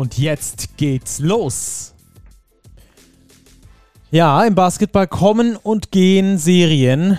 Und 0.00 0.16
jetzt 0.16 0.78
geht's 0.78 1.18
los. 1.18 1.92
Ja, 4.10 4.42
im 4.46 4.54
Basketball 4.54 5.06
kommen 5.06 5.56
und 5.56 5.92
gehen 5.92 6.38
Serien. 6.38 7.18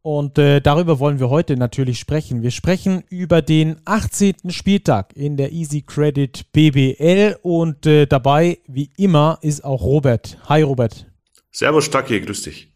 Und 0.00 0.38
äh, 0.38 0.62
darüber 0.62 1.00
wollen 1.00 1.20
wir 1.20 1.28
heute 1.28 1.58
natürlich 1.58 1.98
sprechen. 1.98 2.40
Wir 2.40 2.50
sprechen 2.50 3.04
über 3.10 3.42
den 3.42 3.76
18. 3.84 4.36
Spieltag 4.48 5.14
in 5.14 5.36
der 5.36 5.52
Easy 5.52 5.82
Credit 5.82 6.50
BBL. 6.52 7.36
Und 7.42 7.84
äh, 7.84 8.06
dabei, 8.06 8.60
wie 8.66 8.88
immer, 8.96 9.38
ist 9.42 9.62
auch 9.62 9.82
Robert. 9.82 10.38
Hi, 10.48 10.62
Robert. 10.62 11.12
Servus, 11.50 11.84
Stacki, 11.84 12.22
grüß 12.22 12.40
dich. 12.40 12.72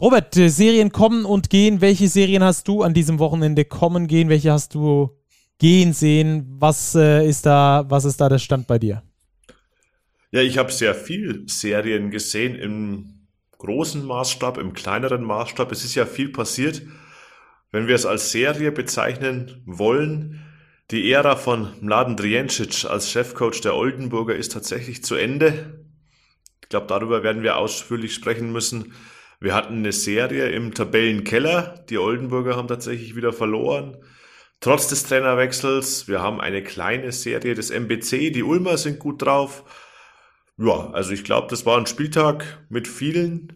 Robert, 0.00 0.36
äh, 0.36 0.48
Serien 0.48 0.92
kommen 0.92 1.24
und 1.24 1.50
gehen. 1.50 1.80
Welche 1.80 2.06
Serien 2.06 2.44
hast 2.44 2.68
du 2.68 2.84
an 2.84 2.94
diesem 2.94 3.18
Wochenende 3.18 3.64
kommen 3.64 4.06
gehen? 4.06 4.28
Welche 4.28 4.52
hast 4.52 4.76
du 4.76 5.10
gehen 5.62 5.92
sehen? 5.92 6.56
Was 6.58 6.96
äh, 6.96 7.24
ist 7.24 7.46
da, 7.46 7.84
was 7.88 8.04
ist 8.04 8.20
da 8.20 8.28
der 8.28 8.38
Stand 8.38 8.66
bei 8.66 8.80
dir? 8.80 9.04
Ja, 10.32 10.40
ich 10.40 10.58
habe 10.58 10.72
sehr 10.72 10.92
viel 10.92 11.44
Serien 11.46 12.10
gesehen 12.10 12.56
im 12.56 13.28
großen 13.58 14.04
Maßstab, 14.04 14.58
im 14.58 14.72
kleineren 14.72 15.22
Maßstab. 15.22 15.70
Es 15.70 15.84
ist 15.84 15.94
ja 15.94 16.04
viel 16.04 16.30
passiert. 16.30 16.82
Wenn 17.70 17.86
wir 17.86 17.94
es 17.94 18.06
als 18.06 18.32
Serie 18.32 18.72
bezeichnen 18.72 19.62
wollen, 19.64 20.44
die 20.90 21.12
Ära 21.12 21.36
von 21.36 21.68
Mladen 21.80 22.16
Driencic 22.16 22.84
als 22.84 23.12
Chefcoach 23.12 23.60
der 23.60 23.76
Oldenburger 23.76 24.34
ist 24.34 24.50
tatsächlich 24.50 25.04
zu 25.04 25.14
Ende. 25.14 25.84
Ich 26.62 26.70
glaube, 26.70 26.88
darüber 26.88 27.22
werden 27.22 27.44
wir 27.44 27.56
ausführlich 27.56 28.14
sprechen 28.14 28.50
müssen. 28.50 28.94
Wir 29.38 29.54
hatten 29.54 29.76
eine 29.76 29.92
Serie 29.92 30.48
im 30.48 30.74
Tabellenkeller. 30.74 31.84
Die 31.88 31.98
Oldenburger 31.98 32.56
haben 32.56 32.66
tatsächlich 32.66 33.14
wieder 33.14 33.32
verloren. 33.32 33.96
Trotz 34.62 34.86
des 34.86 35.02
Trainerwechsels, 35.02 36.06
wir 36.06 36.22
haben 36.22 36.40
eine 36.40 36.62
kleine 36.62 37.10
Serie 37.10 37.56
des 37.56 37.70
MBC, 37.70 38.30
die 38.30 38.44
Ulmer 38.44 38.78
sind 38.78 39.00
gut 39.00 39.20
drauf. 39.20 39.64
Ja, 40.56 40.90
also 40.92 41.10
ich 41.10 41.24
glaube, 41.24 41.48
das 41.50 41.66
war 41.66 41.76
ein 41.78 41.86
Spieltag 41.86 42.64
mit 42.68 42.86
vielen 42.86 43.52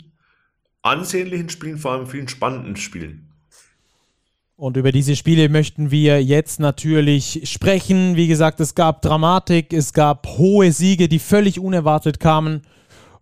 ansehnlichen 0.82 1.48
Spielen, 1.48 1.78
vor 1.78 1.92
allem 1.92 2.08
vielen 2.08 2.26
spannenden 2.26 2.74
Spielen. 2.74 3.32
Und 4.56 4.76
über 4.76 4.90
diese 4.90 5.14
Spiele 5.14 5.48
möchten 5.48 5.92
wir 5.92 6.20
jetzt 6.24 6.58
natürlich 6.58 7.42
sprechen. 7.44 8.16
Wie 8.16 8.26
gesagt, 8.26 8.58
es 8.58 8.74
gab 8.74 9.00
Dramatik, 9.00 9.72
es 9.72 9.92
gab 9.92 10.26
hohe 10.26 10.72
Siege, 10.72 11.06
die 11.06 11.20
völlig 11.20 11.60
unerwartet 11.60 12.18
kamen. 12.18 12.62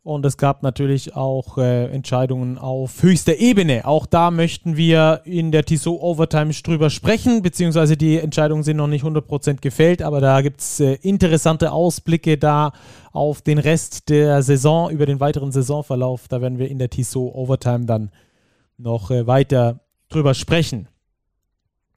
Und 0.05 0.27
es 0.27 0.36
gab 0.36 0.62
natürlich 0.62 1.16
auch 1.16 1.56
äh, 1.56 1.86
Entscheidungen 1.86 2.58
auf 2.58 3.02
höchster 3.02 3.38
Ebene. 3.38 3.86
Auch 3.86 4.05
da 4.05 4.30
möchten 4.30 4.77
wir 4.77 5.22
in 5.24 5.50
der 5.50 5.64
Tissot 5.64 5.98
Overtime 5.98 6.52
drüber 6.52 6.91
sprechen, 6.91 7.41
beziehungsweise 7.41 7.97
die 7.97 8.19
Entscheidungen 8.19 8.62
sind 8.62 8.77
noch 8.77 8.86
nicht 8.86 9.02
100% 9.02 9.62
gefällt, 9.62 10.02
aber 10.02 10.20
da 10.20 10.42
gibt 10.42 10.60
es 10.60 10.78
äh, 10.78 10.98
interessante 11.00 11.72
Ausblicke 11.72 12.36
da 12.36 12.72
auf 13.12 13.41
den 13.41 13.56
Rest 13.56 14.10
der 14.10 14.42
Saison, 14.42 14.91
über 14.91 15.06
den 15.06 15.20
weiteren 15.20 15.52
Saisonverlauf. 15.52 16.28
Da 16.28 16.42
werden 16.42 16.58
wir 16.58 16.69
in 16.69 16.78
der 16.78 16.91
Tissot 16.91 17.34
Overtime 17.34 17.86
dann 17.86 18.10
noch 18.76 19.10
äh, 19.10 19.26
weiter 19.26 19.81
drüber 20.10 20.34
sprechen. 20.34 20.86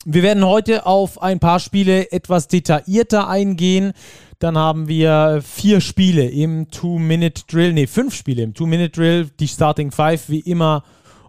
Wir 0.05 0.23
werden 0.23 0.45
heute 0.45 0.85
auf 0.85 1.21
ein 1.21 1.39
paar 1.39 1.59
Spiele 1.59 2.11
etwas 2.11 2.47
detaillierter 2.47 3.27
eingehen. 3.27 3.93
Dann 4.39 4.57
haben 4.57 4.87
wir 4.87 5.41
vier 5.43 5.81
Spiele 5.81 6.29
im 6.29 6.69
Two-Minute-Drill, 6.69 7.73
nee, 7.73 7.87
fünf 7.87 8.13
Spiele 8.13 8.43
im 8.43 8.53
Two-Minute-Drill, 8.53 9.31
die 9.39 9.47
Starting 9.47 9.91
Five 9.91 10.29
wie 10.29 10.39
immer. 10.39 10.83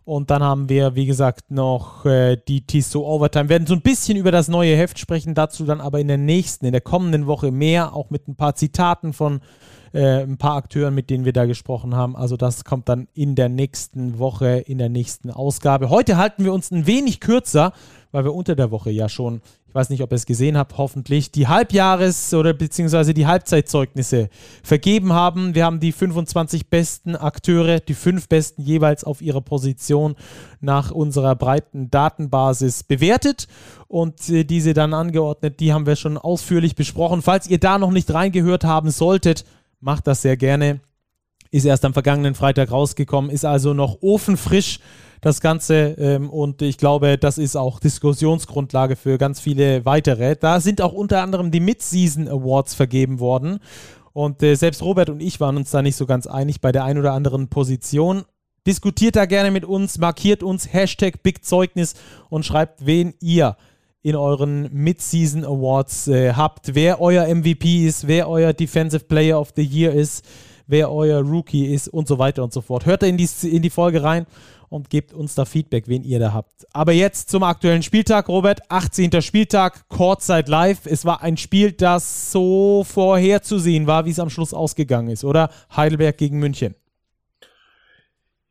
Und 0.05 0.31
dann 0.31 0.43
haben 0.43 0.69
wir, 0.69 0.95
wie 0.95 1.07
gesagt, 1.07 1.51
noch 1.51 2.07
äh, 2.07 2.37
die 2.49 2.67
Tissot 2.67 3.05
Overtime. 3.05 3.45
Wir 3.47 3.51
werden 3.51 3.67
so 3.67 3.75
ein 3.75 3.83
bisschen 3.83 4.17
über 4.17 4.31
das 4.31 4.49
neue 4.49 4.75
Heft 4.77 4.99
sprechen, 4.99 5.35
dazu 5.35 5.65
dann 5.65 5.81
aber 5.81 6.01
in 6.01 6.09
der 6.09 6.17
nächsten, 6.17 6.65
in 6.65 6.73
der 6.73 6.81
kommenden 6.81 7.27
Woche 7.27 7.51
mehr, 7.51 7.95
auch 7.95 8.09
mit 8.11 8.27
ein 8.27 8.37
paar 8.37 8.55
Zitaten 8.55 9.13
von 9.13 9.41
äh, 9.93 10.23
ein 10.23 10.39
paar 10.39 10.57
Akteuren, 10.57 10.95
mit 10.95 11.11
denen 11.11 11.25
wir 11.25 11.33
da 11.33 11.47
gesprochen 11.47 11.95
haben. 11.95 12.17
Also 12.17 12.37
das 12.37 12.65
kommt 12.65 12.89
dann 12.89 13.09
in 13.15 13.35
der 13.35 13.49
nächsten 13.49 14.19
Woche, 14.19 14.59
in 14.59 14.79
der 14.79 14.89
nächsten 14.89 15.31
Ausgabe. 15.31 15.91
Heute 15.91 16.17
halten 16.17 16.45
wir 16.45 16.53
uns 16.53 16.71
ein 16.71 16.87
wenig 16.87 17.21
kürzer, 17.21 17.73
weil 18.13 18.25
wir 18.25 18.35
unter 18.35 18.57
der 18.57 18.71
Woche 18.71 18.91
ja 18.91 19.09
schon 19.09 19.41
ich 19.69 19.75
weiß 19.75 19.91
nicht, 19.91 20.03
ob 20.03 20.13
ihr 20.13 20.17
es 20.17 20.25
gesehen 20.25 20.57
habt, 20.57 20.79
hoffentlich, 20.79 21.31
die 21.31 21.47
Halbjahres- 21.47 22.35
oder 22.35 22.55
beziehungsweise 22.55 23.13
die 23.13 23.27
Halbzeitzeugnisse 23.27 24.31
vergeben 24.63 25.13
haben. 25.13 25.55
Wir 25.55 25.67
haben 25.67 25.79
die 25.79 25.93
25 25.93 26.71
besten 26.71 27.15
Akteure, 27.15 27.79
die 27.79 27.93
fünf 27.93 28.29
besten 28.29 28.63
jeweils 28.63 29.05
auf 29.05 29.21
ihrer 29.21 29.43
Position 29.43 30.17
nach 30.61 30.91
unserer 30.91 31.37
breiten 31.37 31.91
Datenbasis 31.91 32.83
bewertet 32.83 33.47
und 33.89 34.27
äh, 34.31 34.45
diese 34.45 34.73
dann 34.73 34.95
angeordnet. 34.95 35.61
Die 35.61 35.75
haben 35.75 35.85
wir 35.85 35.97
schon 35.97 36.17
ausführlich 36.17 36.75
besprochen. 36.75 37.21
Falls 37.21 37.47
ihr 37.47 37.59
da 37.59 37.79
noch 37.79 37.91
nicht 37.91 38.13
reingehört 38.13 38.65
haben 38.65 38.91
solltet, 38.91 39.45
macht 39.81 40.07
das 40.07 40.23
sehr 40.23 40.37
gerne. 40.37 40.81
Ist 41.51 41.65
erst 41.65 41.85
am 41.85 41.95
vergangenen 41.95 42.35
Freitag 42.35 42.71
rausgekommen, 42.71 43.31
ist 43.31 43.45
also 43.45 43.73
noch 43.73 44.03
ofenfrisch 44.03 44.81
das 45.21 45.41
Ganze. 45.41 45.97
Ähm, 45.99 46.31
und 46.31 46.63
ich 46.63 46.77
glaube, 46.77 47.19
das 47.19 47.39
ist 47.39 47.57
auch 47.57 47.81
Diskussionsgrundlage 47.81 48.97
für 48.97 49.19
ganz 49.19 49.41
viele 49.41 49.85
weitere. 49.85 50.37
Da 50.37 50.61
sind 50.61 50.83
auch 50.83 50.93
unter 50.93 51.23
anderem 51.23 51.51
die 51.51 51.61
Mid-Season 51.61 52.29
Awards 52.29 52.75
vergeben 52.75 53.19
worden. 53.19 53.61
Und 54.13 54.43
äh, 54.43 54.57
selbst 54.57 54.83
Robert 54.83 55.11
und 55.11 55.21
ich 55.21 55.41
waren 55.41 55.57
uns 55.57 55.71
da 55.71 55.81
nicht 55.81 55.97
so 55.97 56.05
ganz 56.07 56.27
einig 56.27 56.61
bei 56.61 56.73
der 56.73 56.85
ein 56.85 56.99
oder 56.99 57.13
anderen 57.13 57.49
Position. 57.49 58.25
Diskutiert 58.67 59.17
da 59.17 59.25
gerne 59.25 59.51
mit 59.51 59.65
uns, 59.65 59.99
markiert 59.99 60.43
uns 60.43 60.73
Hashtag 60.73 61.23
BigZeugnis 61.23 61.95
und 62.29 62.45
schreibt, 62.45 62.85
wen 62.85 63.15
ihr 63.21 63.57
in 64.03 64.17
euren 64.17 64.73
Mid-Season 64.73 65.45
Awards 65.45 66.09
äh, 66.09 66.33
habt, 66.33 66.75
wer 66.75 67.01
euer 67.01 67.27
MVP 67.35 67.87
ist, 67.87 68.07
wer 68.07 68.29
euer 68.29 68.53
Defensive 68.53 69.05
Player 69.05 69.39
of 69.41 69.53
the 69.57 69.63
Year 69.63 69.93
ist, 69.93 70.25
wer 70.67 70.93
euer 70.93 71.21
Rookie 71.21 71.67
ist 71.67 71.89
und 71.89 72.07
so 72.07 72.19
weiter 72.19 72.45
und 72.45 72.53
so 72.53 72.61
fort. 72.61 72.87
Hört 72.87 73.03
in 73.03 73.17
die, 73.17 73.29
in 73.43 73.63
die 73.63 73.71
Folge 73.71 74.03
rein 74.03 74.27
und 74.69 74.91
gebt 74.91 75.13
uns 75.13 75.35
da 75.35 75.45
Feedback, 75.45 75.89
wen 75.89 76.05
ihr 76.05 76.19
da 76.19 76.33
habt. 76.33 76.67
Aber 76.73 76.93
jetzt 76.93 77.31
zum 77.31 77.43
aktuellen 77.43 77.83
Spieltag, 77.83 78.29
Robert. 78.29 78.61
18. 78.71 79.23
Spieltag, 79.23 79.89
Courtside 79.89 80.51
Live. 80.51 80.81
Es 80.85 81.05
war 81.05 81.23
ein 81.23 81.37
Spiel, 81.37 81.73
das 81.73 82.31
so 82.31 82.85
vorherzusehen 82.85 83.87
war, 83.87 84.05
wie 84.05 84.11
es 84.11 84.21
am 84.21 84.31
Schluss 84.31 84.55
ausgegangen 84.55 85.09
ist, 85.09 85.25
oder? 85.25 85.51
Heidelberg 85.75 86.19
gegen 86.19 86.39
München. 86.39 86.75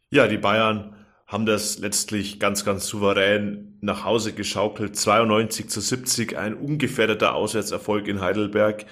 Ja, 0.10 0.28
die 0.28 0.38
Bayern 0.38 0.97
haben 1.28 1.46
das 1.46 1.78
letztlich 1.80 2.40
ganz, 2.40 2.64
ganz 2.64 2.88
souverän 2.88 3.78
nach 3.82 4.06
Hause 4.06 4.34
geschaukelt. 4.34 4.96
92 4.96 5.70
zu 5.70 5.82
70, 5.82 6.38
ein 6.38 6.56
ungefährdeter 6.56 7.36
Auswärtserfolg 7.36 8.08
in 8.08 8.22
Heidelberg. 8.22 8.86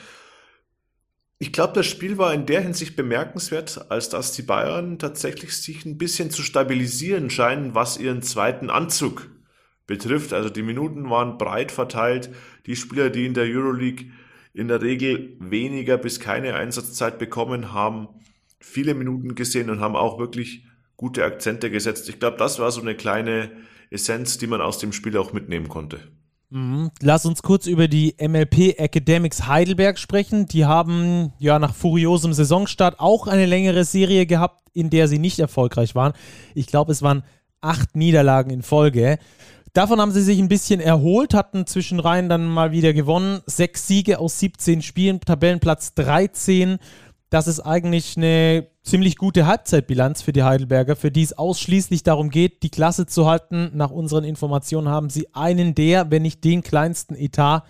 Ich 1.38 1.53
glaube, 1.53 1.73
das 1.73 1.85
Spiel 1.85 2.18
war 2.18 2.34
in 2.34 2.46
der 2.46 2.62
Hinsicht 2.62 2.97
bemerkenswert, 2.97 3.90
als 3.90 4.09
dass 4.09 4.34
die 4.34 4.41
Bayern 4.41 5.00
tatsächlich 5.00 5.56
sich 5.57 5.85
ein 5.85 5.97
bisschen 5.97 6.29
zu 6.29 6.44
stabilisieren 6.44 7.29
scheinen, 7.29 7.73
was 7.73 7.97
ihren 7.97 8.22
zweiten 8.22 8.69
Anzug 8.69 9.29
betrifft. 9.88 10.34
Also 10.34 10.50
die 10.50 10.63
Minuten 10.63 11.09
waren 11.09 11.38
breit 11.38 11.72
verteilt. 11.72 12.29
Die 12.66 12.75
Spieler, 12.75 13.09
die 13.09 13.25
in 13.25 13.34
der 13.34 13.46
Euroleague 13.46 14.12
in 14.53 14.67
der 14.67 14.81
Regel 14.81 15.37
weniger 15.40 15.97
bis 15.97 16.20
keine 16.20 16.55
Einsatzzeit 16.55 17.17
bekommen, 17.17 17.73
haben 17.73 18.08
viele 18.59 18.93
Minuten 18.93 19.35
gesehen 19.35 19.70
und 19.70 19.79
haben 19.79 19.96
auch 19.96 20.17
wirklich 20.17 20.66
gute 20.97 21.24
Akzente 21.24 21.70
gesetzt. 21.72 22.09
Ich 22.09 22.20
glaube, 22.20 22.38
das 22.38 22.59
war 22.59 22.72
so 22.72 22.82
eine 22.82 22.96
kleine 22.96 23.52
Essenz, 23.90 24.38
die 24.38 24.47
man 24.47 24.62
aus 24.62 24.78
dem 24.78 24.94
Spiel 24.94 25.18
auch 25.18 25.34
mitnehmen 25.34 25.70
konnte. 25.70 26.00
Mhm. 26.50 26.92
Lass 27.02 27.26
uns 27.26 27.42
kurz 27.42 27.68
über 27.68 27.88
die 27.88 28.16
MLP 28.20 28.80
Academics 28.80 29.47
Heidelberg 29.47 29.97
sprechen. 29.97 30.46
Die 30.46 30.66
haben 30.66 31.34
ja 31.40 31.59
nach 31.59 31.74
furiosem 31.74 32.34
Saisonstart 32.34 33.00
auch 33.00 33.28
eine 33.28 33.46
längere 33.46 33.84
Serie 33.84 34.26
gehabt, 34.26 34.62
in 34.74 34.90
der 34.90 35.08
sie 35.08 35.20
nicht 35.20 35.40
erfolgreich 35.40 35.96
waren. 35.96 36.14
Ich 36.53 36.68
glaube, 36.68 36.92
es 36.92 37.02
waren 37.02 37.24
acht 37.62 37.96
Niederlagen 37.96 38.52
in 38.52 38.62
Folge. 38.62 39.18
Davon 39.74 40.00
haben 40.00 40.12
sie 40.12 40.22
sich 40.22 40.40
ein 40.40 40.47
bisschen 40.47 40.80
erholt, 40.80 41.34
hatten 41.34 41.68
zwischenrein 41.68 42.30
dann 42.30 42.46
mal 42.46 42.72
wieder 42.72 42.94
gewonnen. 42.94 43.42
Sechs 43.46 43.88
Siege 43.88 44.20
aus 44.20 44.40
17 44.40 44.82
Spielen, 44.82 45.20
Tabellenplatz 45.20 45.96
13 45.96 46.78
das 47.29 47.47
ist 47.47 47.59
eigentlich 47.59 48.17
eine 48.17 48.67
ziemlich 48.83 49.17
gute 49.17 49.47
Halbzeitbilanz 49.47 50.22
für 50.22 50.31
die 50.31 50.43
Heidelberger, 50.43 50.95
für 50.95 51.11
die 51.11 51.23
es 51.23 51.37
ausschließlich 51.37 52.03
darum 52.03 52.29
geht, 52.29 52.63
die 52.63 52.69
Klasse 52.69 53.07
zu 53.07 53.25
halten. 53.25 53.72
Nach 53.73 53.91
unseren 53.91 54.23
Informationen 54.23 54.89
haben 54.89 55.09
sie 55.09 55.33
einen 55.33 55.75
der, 55.75 56.11
wenn 56.11 56.22
nicht 56.22 56.43
den 56.43 56.61
kleinsten 56.61 57.16
Etat 57.16 57.63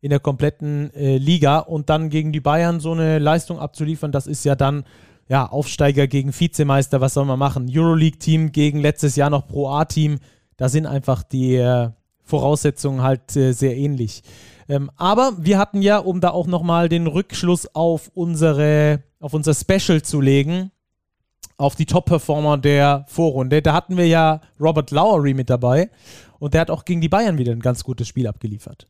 in 0.00 0.10
der 0.10 0.20
kompletten 0.20 0.92
äh, 0.94 1.18
Liga 1.18 1.58
und 1.58 1.88
dann 1.88 2.10
gegen 2.10 2.32
die 2.32 2.40
Bayern 2.40 2.80
so 2.80 2.92
eine 2.92 3.18
Leistung 3.18 3.58
abzuliefern, 3.58 4.12
das 4.12 4.26
ist 4.26 4.44
ja 4.44 4.56
dann 4.56 4.84
ja, 5.28 5.46
Aufsteiger 5.46 6.08
gegen 6.08 6.38
Vizemeister, 6.38 7.00
was 7.00 7.14
soll 7.14 7.24
man 7.24 7.38
machen? 7.38 7.70
Euroleague-Team 7.70 8.50
gegen 8.50 8.80
letztes 8.80 9.14
Jahr 9.14 9.30
noch 9.30 9.46
Pro 9.46 9.68
A-Team, 9.68 10.18
da 10.56 10.68
sind 10.68 10.86
einfach 10.86 11.22
die 11.22 11.54
äh, 11.54 11.90
Voraussetzungen 12.24 13.02
halt 13.02 13.36
äh, 13.36 13.52
sehr 13.52 13.76
ähnlich. 13.76 14.22
Ähm, 14.72 14.90
aber 14.96 15.34
wir 15.36 15.58
hatten 15.58 15.82
ja, 15.82 15.98
um 15.98 16.22
da 16.22 16.30
auch 16.30 16.46
nochmal 16.46 16.88
den 16.88 17.06
Rückschluss 17.06 17.74
auf 17.74 18.10
unsere, 18.14 19.02
auf 19.20 19.34
unser 19.34 19.52
Special 19.52 20.00
zu 20.00 20.22
legen, 20.22 20.70
auf 21.58 21.76
die 21.76 21.84
Top-Performer 21.84 22.56
der 22.56 23.04
Vorrunde. 23.06 23.60
Da 23.60 23.74
hatten 23.74 23.98
wir 23.98 24.06
ja 24.06 24.40
Robert 24.58 24.90
Lowery 24.90 25.34
mit 25.34 25.50
dabei 25.50 25.90
und 26.38 26.54
der 26.54 26.62
hat 26.62 26.70
auch 26.70 26.86
gegen 26.86 27.02
die 27.02 27.10
Bayern 27.10 27.36
wieder 27.36 27.52
ein 27.52 27.60
ganz 27.60 27.84
gutes 27.84 28.08
Spiel 28.08 28.26
abgeliefert. 28.26 28.88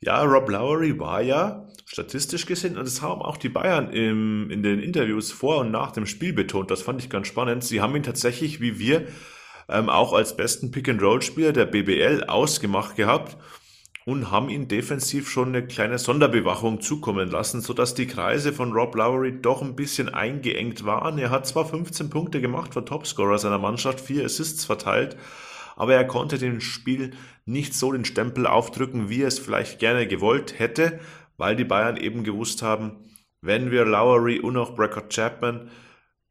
Ja, 0.00 0.22
Rob 0.22 0.48
Lowery 0.48 0.98
war 0.98 1.20
ja 1.20 1.68
statistisch 1.84 2.46
gesehen, 2.46 2.78
und 2.78 2.86
das 2.86 3.02
haben 3.02 3.20
auch 3.20 3.36
die 3.36 3.50
Bayern 3.50 3.90
im, 3.90 4.50
in 4.50 4.62
den 4.62 4.80
Interviews 4.80 5.32
vor 5.32 5.58
und 5.58 5.70
nach 5.70 5.90
dem 5.90 6.06
Spiel 6.06 6.32
betont, 6.32 6.70
das 6.70 6.80
fand 6.80 7.02
ich 7.02 7.10
ganz 7.10 7.26
spannend. 7.26 7.62
Sie 7.62 7.82
haben 7.82 7.94
ihn 7.94 8.02
tatsächlich, 8.02 8.62
wie 8.62 8.78
wir, 8.78 9.06
ähm, 9.68 9.90
auch 9.90 10.14
als 10.14 10.34
besten 10.34 10.70
Pick-and-Roll-Spieler 10.70 11.52
der 11.52 11.66
BBL 11.66 12.24
ausgemacht 12.24 12.96
gehabt 12.96 13.36
und 14.06 14.30
haben 14.30 14.48
ihn 14.48 14.68
defensiv 14.68 15.28
schon 15.28 15.48
eine 15.48 15.66
kleine 15.66 15.98
Sonderbewachung 15.98 16.80
zukommen 16.80 17.28
lassen, 17.28 17.60
sodass 17.60 17.94
die 17.94 18.06
Kreise 18.06 18.52
von 18.52 18.72
Rob 18.72 18.94
Lowery 18.94 19.42
doch 19.42 19.62
ein 19.62 19.74
bisschen 19.74 20.08
eingeengt 20.08 20.84
waren. 20.86 21.18
Er 21.18 21.30
hat 21.30 21.44
zwar 21.48 21.66
15 21.66 22.08
Punkte 22.08 22.40
gemacht, 22.40 22.76
war 22.76 22.84
Topscorer 22.84 23.38
seiner 23.38 23.58
Mannschaft, 23.58 24.00
vier 24.00 24.24
Assists 24.24 24.64
verteilt, 24.64 25.16
aber 25.74 25.94
er 25.94 26.06
konnte 26.06 26.38
dem 26.38 26.60
Spiel 26.60 27.14
nicht 27.46 27.74
so 27.74 27.90
den 27.90 28.04
Stempel 28.04 28.46
aufdrücken, 28.46 29.08
wie 29.08 29.22
er 29.22 29.28
es 29.28 29.40
vielleicht 29.40 29.80
gerne 29.80 30.06
gewollt 30.06 30.56
hätte, 30.60 31.00
weil 31.36 31.56
die 31.56 31.64
Bayern 31.64 31.96
eben 31.96 32.22
gewusst 32.22 32.62
haben, 32.62 33.10
wenn 33.40 33.72
wir 33.72 33.84
Lowery 33.84 34.38
und 34.38 34.56
auch 34.56 34.76
Brackett 34.76 35.12
Chapman 35.12 35.68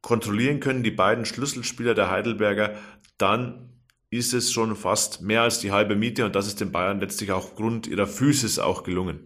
kontrollieren 0.01 0.61
können, 0.61 0.83
die 0.83 0.91
beiden 0.91 1.25
Schlüsselspieler 1.25 1.93
der 1.93 2.09
Heidelberger, 2.09 2.75
dann 3.17 3.74
ist 4.17 4.33
es 4.33 4.51
schon 4.51 4.75
fast 4.75 5.21
mehr 5.21 5.41
als 5.41 5.59
die 5.59 5.71
halbe 5.71 5.95
Miete 5.95 6.25
und 6.25 6.35
das 6.35 6.47
ist 6.47 6.61
den 6.61 6.71
Bayern 6.71 6.99
letztlich 6.99 7.31
auch 7.31 7.45
aufgrund 7.45 7.87
ihrer 7.87 8.07
Physis 8.07 8.59
auch 8.59 8.83
gelungen. 8.83 9.19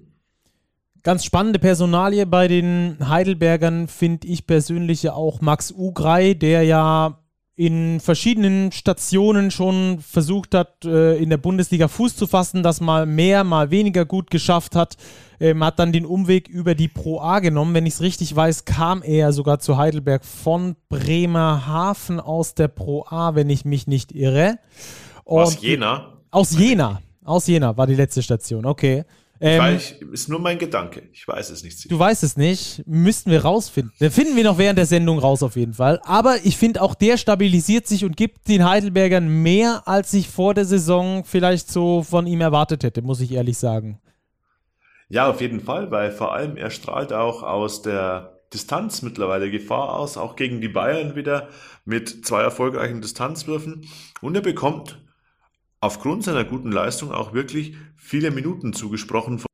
Ganz 1.04 1.24
spannende 1.24 1.60
Personalie 1.60 2.26
bei 2.26 2.48
den 2.48 2.98
Heidelbergern 3.08 3.88
finde 3.88 4.28
ich 4.28 4.46
persönlich 4.46 5.04
ja 5.04 5.14
auch 5.14 5.40
Max 5.40 5.72
Ugrei, 5.72 6.34
der 6.34 6.64
ja 6.64 7.20
in 7.60 8.00
verschiedenen 8.00 8.72
Stationen 8.72 9.52
schon 9.52 10.00
versucht 10.00 10.56
hat, 10.56 10.86
äh, 10.86 11.18
in 11.18 11.30
der 11.30 11.36
Bundesliga 11.36 11.90
Fuß 11.90 12.16
zu 12.16 12.26
fassen, 12.26 12.64
das 12.64 12.80
mal 12.80 13.06
mehr, 13.06 13.44
mal 13.44 13.70
weniger 13.70 14.06
gut 14.06 14.32
geschafft 14.32 14.78
hat. 14.78 14.96
Ähm, 15.42 15.62
hat 15.62 15.78
dann 15.78 15.92
den 15.92 16.06
Umweg 16.06 16.48
über 16.48 16.74
die 16.74 16.88
Pro 16.88 17.20
A 17.20 17.40
genommen. 17.40 17.74
Wenn 17.74 17.86
ich 17.86 17.96
es 17.96 18.02
richtig 18.02 18.34
weiß, 18.34 18.64
kam 18.64 19.04
er 19.04 19.34
sogar 19.34 19.60
zu 19.60 19.76
Heidelberg 19.76 20.24
von 20.24 20.78
Bremerhaven 20.88 22.22
aus 22.22 22.56
der 22.56 22.70
Pro 22.70 23.06
A, 23.10 23.36
wenn 23.36 23.50
ich 23.50 23.66
mich 23.66 23.88
nicht 23.88 24.14
irre. 24.14 24.58
Und 25.26 25.42
aus 25.42 25.62
Jena? 25.62 26.14
Aus 26.32 26.58
Jena. 26.58 27.02
Aus 27.26 27.46
Jena 27.48 27.76
war 27.76 27.88
die 27.88 27.96
letzte 27.96 28.24
Station, 28.24 28.66
okay. 28.66 29.04
Ähm, 29.42 29.78
ich, 29.78 30.02
ist 30.02 30.28
nur 30.28 30.40
mein 30.40 30.58
Gedanke. 30.58 31.04
Ich 31.14 31.26
weiß 31.28 31.50
es 31.50 31.64
nicht. 31.64 31.90
Du 31.90 31.98
weißt 31.98 32.24
es 32.24 32.36
nicht. 32.36 32.84
Müssten 32.86 33.32
wir 33.32 33.44
rausfinden. 33.44 33.94
Den 34.00 34.12
finden 34.12 34.36
wir 34.36 34.44
noch 34.44 34.58
während 34.58 34.78
der 34.78 34.86
Sendung 34.86 35.18
raus 35.20 35.44
auf 35.44 35.56
jeden 35.56 35.74
Fall. 35.74 36.02
Aber 36.04 36.38
ich 36.44 36.58
finde 36.58 36.82
auch 36.82 36.94
der 36.94 37.18
stabilisiert 37.18 37.88
sich 37.88 38.04
und 38.04 38.18
gibt 38.18 38.50
den 38.50 38.68
Heidelbergern 38.68 39.28
mehr, 39.28 39.84
als 39.86 40.14
ich 40.14 40.28
vor 40.28 40.54
der 40.54 40.66
Saison 40.66 41.24
vielleicht 41.24 41.72
so 41.72 42.04
von 42.04 42.28
ihm 42.28 42.42
erwartet 42.42 42.84
hätte, 42.84 43.02
muss 43.02 43.22
ich 43.22 43.32
ehrlich 43.32 43.58
sagen. 43.58 44.02
Ja, 45.08 45.30
auf 45.30 45.42
jeden 45.42 45.62
Fall, 45.62 45.90
weil 45.90 46.12
vor 46.12 46.34
allem 46.34 46.58
er 46.58 46.70
strahlt 46.70 47.14
auch 47.14 47.42
aus 47.42 47.82
der 47.82 48.40
Distanz 48.54 49.02
mittlerweile 49.02 49.50
Gefahr 49.50 49.98
aus, 49.98 50.18
auch 50.18 50.36
gegen 50.36 50.60
die 50.60 50.68
Bayern 50.68 51.16
wieder 51.16 51.50
mit 51.86 52.26
zwei 52.26 52.42
erfolgreichen 52.42 53.02
Distanzwürfen. 53.02 53.88
Und 54.22 54.36
er 54.36 54.42
bekommt 54.42 55.00
aufgrund 55.80 56.24
seiner 56.24 56.44
guten 56.44 56.72
Leistung 56.72 57.12
auch 57.12 57.34
wirklich 57.34 57.76
viele 58.10 58.32
Minuten 58.32 58.74
zugesprochen 58.74 59.38
von 59.38 59.46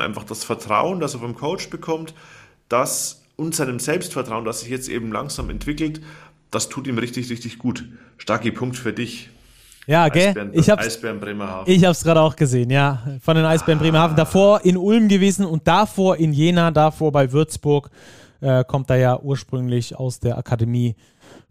einfach 0.00 0.24
das 0.24 0.42
Vertrauen, 0.42 1.00
das 1.00 1.12
er 1.12 1.20
vom 1.20 1.34
Coach 1.34 1.68
bekommt, 1.68 2.14
das 2.70 3.22
und 3.36 3.54
seinem 3.54 3.78
Selbstvertrauen, 3.78 4.46
das 4.46 4.60
sich 4.60 4.70
jetzt 4.70 4.88
eben 4.88 5.12
langsam 5.12 5.50
entwickelt, 5.50 6.00
das 6.50 6.70
tut 6.70 6.86
ihm 6.86 6.96
richtig, 6.96 7.28
richtig 7.28 7.58
gut. 7.58 7.84
Starke 8.16 8.52
Punkt 8.52 8.76
für 8.76 8.94
dich. 8.94 9.28
Ja, 9.86 10.08
gell? 10.08 10.28
Eisbären, 10.28 10.50
ich 10.54 10.70
hab's, 10.70 10.86
Eisbären 10.86 11.20
Bremerhaven. 11.20 11.70
Ich 11.70 11.84
hab's 11.84 12.02
gerade 12.02 12.22
auch 12.22 12.36
gesehen, 12.36 12.70
ja. 12.70 13.18
Von 13.20 13.36
den 13.36 13.44
Eisbären 13.44 13.80
ah. 13.80 13.82
Bremerhaven. 13.82 14.16
Davor 14.16 14.64
in 14.64 14.78
Ulm 14.78 15.08
gewesen 15.08 15.44
und 15.44 15.68
davor 15.68 16.16
in 16.16 16.32
Jena, 16.32 16.70
davor 16.70 17.12
bei 17.12 17.32
Würzburg. 17.32 17.90
Äh, 18.40 18.64
kommt 18.64 18.90
er 18.90 18.96
ja 18.96 19.20
ursprünglich 19.20 19.96
aus 19.96 20.20
der 20.20 20.36
Akademie 20.36 20.96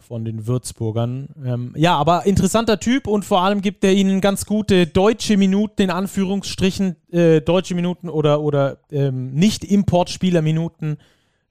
von 0.04 0.26
den 0.26 0.46
Würzburgern. 0.46 1.30
Ähm, 1.44 1.74
ja, 1.76 1.96
aber 1.96 2.26
interessanter 2.26 2.80
Typ 2.80 3.08
und 3.08 3.26
vor 3.26 3.42
allem 3.42 3.62
gibt 3.62 3.84
er 3.84 3.94
ihnen 3.94 4.22
ganz 4.22 4.46
gute 4.46 4.86
deutsche 4.86 5.38
Minuten, 5.38 5.82
in 5.82 5.90
Anführungsstrichen, 5.90 6.96
äh, 7.12 7.42
deutsche 7.42 7.74
Minuten 7.76 8.10
oder, 8.10 8.42
oder 8.42 8.80
ähm, 8.92 9.34
Nicht-Importspieler-Minuten, 9.34 10.98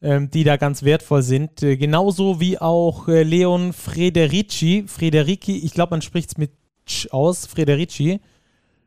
ähm, 0.03 0.31
die 0.31 0.45
da 0.45 0.57
ganz 0.57 0.83
wertvoll 0.83 1.23
sind. 1.23 1.63
Äh, 1.63 1.77
genauso 1.77 2.41
wie 2.41 2.59
auch 2.59 3.09
äh, 3.09 3.23
Leon 3.23 3.73
Frederici. 3.73 4.85
Frederici, 4.87 5.59
ich 5.59 5.73
glaube, 5.73 5.93
man 5.93 6.03
spricht 6.03 6.31
es 6.31 6.39
mit 6.39 6.53
Ch 6.87 7.09
aus, 7.11 7.47
Frederici. 7.47 8.21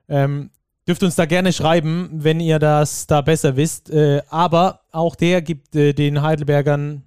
Ähm, 0.08 0.52
dürft 0.88 1.04
uns 1.04 1.16
da 1.16 1.26
gerne 1.26 1.54
schreiben, 1.54 2.10
wenn 2.12 2.40
ihr 2.40 2.60
das 2.60 3.08
da 3.08 3.22
besser 3.22 3.56
wisst. 3.56 3.90
Äh, 3.90 4.22
aber 4.30 4.82
auch 4.92 5.16
der 5.16 5.42
gibt 5.42 5.76
äh, 5.76 5.94
den 5.94 6.22
Heidelbergern 6.22 7.04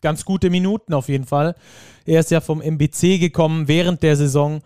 ganz 0.00 0.24
gute 0.24 0.50
Minuten 0.50 0.94
auf 0.94 1.08
jeden 1.08 1.24
Fall. 1.24 1.54
Er 2.06 2.20
ist 2.20 2.30
ja 2.30 2.40
vom 2.40 2.60
MBC 2.60 3.18
gekommen 3.18 3.68
während 3.68 4.02
der 4.02 4.16
Saison. 4.16 4.62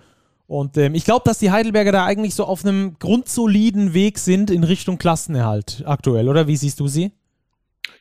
Und 0.46 0.76
ähm, 0.76 0.94
ich 0.94 1.04
glaube, 1.04 1.22
dass 1.24 1.38
die 1.38 1.50
Heidelberger 1.50 1.92
da 1.92 2.04
eigentlich 2.04 2.34
so 2.34 2.44
auf 2.44 2.64
einem 2.64 2.96
grundsoliden 2.98 3.94
Weg 3.94 4.18
sind 4.18 4.50
in 4.50 4.64
Richtung 4.64 4.98
Klassenerhalt 4.98 5.82
aktuell, 5.86 6.28
oder? 6.28 6.46
Wie 6.46 6.56
siehst 6.56 6.80
du 6.80 6.88
sie? 6.88 7.12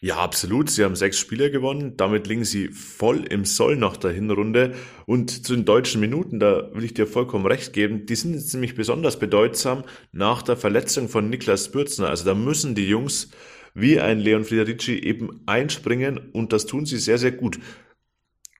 Ja, 0.04 0.18
absolut. 0.18 0.72
Sie 0.72 0.84
haben 0.84 0.96
sechs 0.96 1.20
Spiele 1.20 1.52
gewonnen. 1.52 1.96
Damit 1.96 2.26
liegen 2.26 2.44
sie 2.44 2.70
voll 2.70 3.24
im 3.26 3.46
Soll 3.46 3.78
nach 3.78 3.98
der 3.98 4.12
Hinrunde. 4.12 4.74
Und 5.06 5.46
zu 5.46 5.56
den 5.56 5.64
deutschen 5.64 6.02
Minuten, 6.02 6.40
da 6.40 6.74
will 6.74 6.84
ich 6.84 6.96
dir 6.96 7.06
vollkommen 7.06 7.46
recht 7.46 7.72
geben, 7.72 8.08
die 8.08 8.16
sind 8.16 8.34
jetzt 8.34 8.52
nämlich 8.54 8.74
besonders 8.74 9.20
bedeutsam 9.20 9.84
nach 10.12 10.42
der 10.42 10.58
Verletzung 10.58 11.08
von 11.08 11.30
Niklas 11.30 11.70
Bürzner. 11.70 12.10
Also 12.10 12.26
da 12.26 12.34
müssen 12.34 12.74
die 12.74 12.88
Jungs 12.88 13.30
wie 13.74 14.00
ein 14.00 14.20
Leon 14.20 14.44
Federici 14.44 14.94
eben 14.94 15.42
einspringen 15.46 16.18
und 16.32 16.54
das 16.54 16.66
tun 16.66 16.86
sie 16.86 16.98
sehr, 16.98 17.18
sehr 17.18 17.32
gut. 17.32 17.60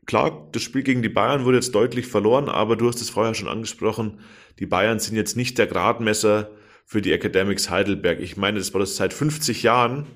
Klar, 0.06 0.50
das 0.52 0.64
Spiel 0.64 0.84
gegen 0.84 1.02
die 1.02 1.10
Bayern 1.10 1.46
wurde 1.46 1.58
jetzt 1.58 1.76
deutlich 1.76 2.08
verloren, 2.08 2.50
aber 2.50 2.76
du 2.76 2.88
hast 2.88 3.02
es 3.02 3.10
vorher 3.10 3.34
schon 3.34 3.48
angesprochen, 3.48 4.20
die 4.60 4.66
Bayern 4.66 5.00
sind 5.00 5.16
jetzt 5.16 5.38
nicht 5.38 5.58
der 5.58 5.68
Gradmesser 5.68 6.52
für 6.86 7.02
die 7.02 7.14
Academics 7.14 7.70
Heidelberg. 7.70 8.20
Ich 8.20 8.36
meine, 8.36 8.60
das 8.60 8.74
war 8.74 8.80
das 8.80 8.96
seit 8.96 9.14
50 9.14 9.64
Jahren 9.64 10.08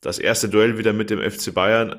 das 0.00 0.18
erste 0.18 0.48
Duell 0.48 0.78
wieder 0.78 0.92
mit 0.92 1.10
dem 1.10 1.20
FC 1.20 1.52
Bayern 1.52 1.96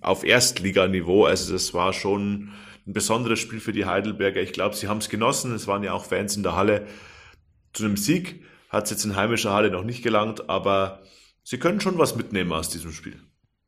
auf 0.00 0.24
Erstliganiveau. 0.24 1.24
Also 1.24 1.52
das 1.52 1.74
war 1.74 1.92
schon 1.92 2.52
ein 2.86 2.92
besonderes 2.92 3.40
Spiel 3.40 3.60
für 3.60 3.72
die 3.72 3.86
Heidelberger. 3.86 4.40
Ich 4.40 4.52
glaube, 4.52 4.76
sie 4.76 4.88
haben 4.88 4.98
es 4.98 5.08
genossen. 5.08 5.54
Es 5.54 5.66
waren 5.66 5.82
ja 5.82 5.92
auch 5.92 6.04
Fans 6.04 6.36
in 6.36 6.42
der 6.42 6.56
Halle. 6.56 6.86
Zu 7.72 7.84
einem 7.84 7.96
Sieg 7.96 8.42
hat 8.68 8.84
es 8.84 8.90
jetzt 8.90 9.04
in 9.04 9.16
heimischer 9.16 9.52
Halle 9.52 9.70
noch 9.70 9.84
nicht 9.84 10.02
gelangt, 10.02 10.48
aber 10.48 11.02
Sie 11.50 11.58
können 11.58 11.80
schon 11.80 11.98
was 11.98 12.14
mitnehmen 12.14 12.52
aus 12.52 12.68
diesem 12.68 12.92
Spiel. 12.92 13.16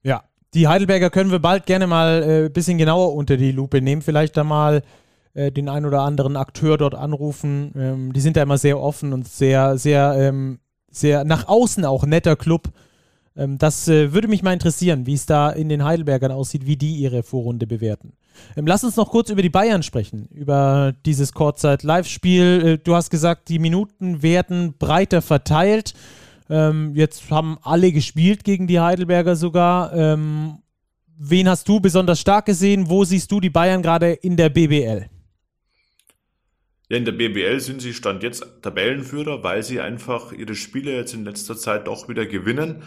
Ja, 0.05 0.23
die 0.55 0.69
Heidelberger 0.69 1.11
können 1.11 1.33
wir 1.33 1.41
bald 1.41 1.67
gerne 1.67 1.89
mal 1.89 2.23
ein 2.23 2.45
äh, 2.45 2.49
bisschen 2.49 2.79
genauer 2.79 3.12
unter 3.12 3.37
die 3.37 3.51
Lupe 3.51 3.81
nehmen. 3.81 4.03
Vielleicht 4.03 4.37
da 4.37 4.45
mal 4.45 4.85
äh, 5.35 5.51
den 5.51 5.69
ein 5.69 5.85
oder 5.85 6.03
anderen 6.03 6.37
Akteur 6.37 6.79
dort 6.79 6.95
anrufen. 6.95 7.73
Ähm, 7.77 8.12
die 8.12 8.21
sind 8.21 8.37
da 8.37 8.43
immer 8.43 8.57
sehr 8.57 8.79
offen 8.79 9.12
und 9.12 9.27
sehr, 9.27 9.79
sehr, 9.79 10.15
ähm, 10.17 10.61
sehr 10.93 11.25
nach 11.25 11.49
außen 11.49 11.85
auch 11.85 12.07
netter 12.07 12.37
Club. 12.37 12.69
Ähm, 13.35 13.59
das 13.59 13.89
äh, 13.89 14.12
würde 14.12 14.29
mich 14.29 14.45
mal 14.45 14.53
interessieren, 14.53 15.07
wie 15.07 15.15
es 15.15 15.27
da 15.27 15.51
in 15.51 15.69
den 15.69 15.83
Heidelbergern 15.83 16.31
aussieht, 16.31 16.67
wie 16.67 16.77
die 16.77 16.95
ihre 16.95 17.25
Vorrunde 17.25 17.67
bewerten. 17.67 18.12
Ähm, 18.57 18.65
lass 18.65 18.85
uns 18.85 18.95
noch 18.95 19.11
kurz 19.11 19.29
über 19.29 19.43
die 19.43 19.51
Bayern 19.51 19.83
sprechen, 19.83 20.29
über 20.31 20.95
dieses 21.05 21.33
Kurzzeit-Live-Spiel. 21.33 22.62
Äh, 22.65 22.79
du 22.79 22.95
hast 22.95 23.11
gesagt, 23.11 23.49
die 23.49 23.59
Minuten 23.59 24.23
werden 24.23 24.75
breiter 24.79 25.21
verteilt. 25.21 25.95
Ähm, 26.53 26.93
jetzt 26.95 27.31
haben 27.31 27.57
alle 27.63 27.93
gespielt 27.93 28.45
gegen 28.45 28.67
die 28.67 28.79
Heidelberger 28.79 29.37
sogar. 29.37 29.95
Ähm, 29.95 30.59
wen 31.17 31.49
hast 31.49 31.67
du 31.67 31.81
besonders 31.81 32.21
stark 32.21 32.45
gesehen? 32.45 32.91
Wo 32.91 33.05
siehst 33.05 33.33
du 33.33 33.41
die 33.41 33.49
Bayern 33.49 33.81
gerade 33.81 34.13
in 34.13 34.37
der 34.37 34.51
BBL? 34.51 35.07
Ja, 36.91 36.99
in 36.99 37.07
der 37.07 37.13
BBL 37.13 37.59
sind 37.61 37.81
sie 37.81 37.95
Stand 37.95 38.23
jetzt 38.23 38.45
Tabellenführer, 38.61 39.43
weil 39.43 39.63
sie 39.63 39.81
einfach 39.81 40.31
ihre 40.33 40.55
Spiele 40.55 40.95
jetzt 40.95 41.15
in 41.15 41.25
letzter 41.25 41.57
Zeit 41.57 41.87
doch 41.87 42.11
wieder 42.11 42.27
gewinnen. 42.27 42.83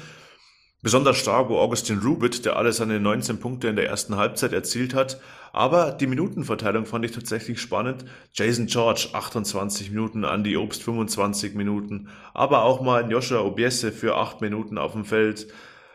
Besonders 0.85 1.17
stark 1.17 1.49
war 1.49 1.57
Augustin 1.57 1.97
Rubit, 1.97 2.45
der 2.45 2.57
alle 2.57 2.71
seine 2.71 2.99
19 2.99 3.39
Punkte 3.39 3.69
in 3.69 3.75
der 3.75 3.89
ersten 3.89 4.17
Halbzeit 4.17 4.53
erzielt 4.53 4.93
hat. 4.93 5.19
Aber 5.51 5.91
die 5.91 6.05
Minutenverteilung 6.05 6.85
fand 6.85 7.03
ich 7.03 7.11
tatsächlich 7.11 7.59
spannend. 7.59 8.05
Jason 8.33 8.67
George 8.67 9.07
28 9.13 9.89
Minuten, 9.89 10.23
Andy 10.23 10.55
Obst 10.57 10.83
25 10.83 11.55
Minuten, 11.55 12.09
aber 12.35 12.61
auch 12.61 12.81
mal 12.81 13.09
Joshua 13.09 13.41
Obiese 13.41 13.91
für 13.91 14.15
8 14.15 14.41
Minuten 14.41 14.77
auf 14.77 14.91
dem 14.91 15.05
Feld. 15.05 15.47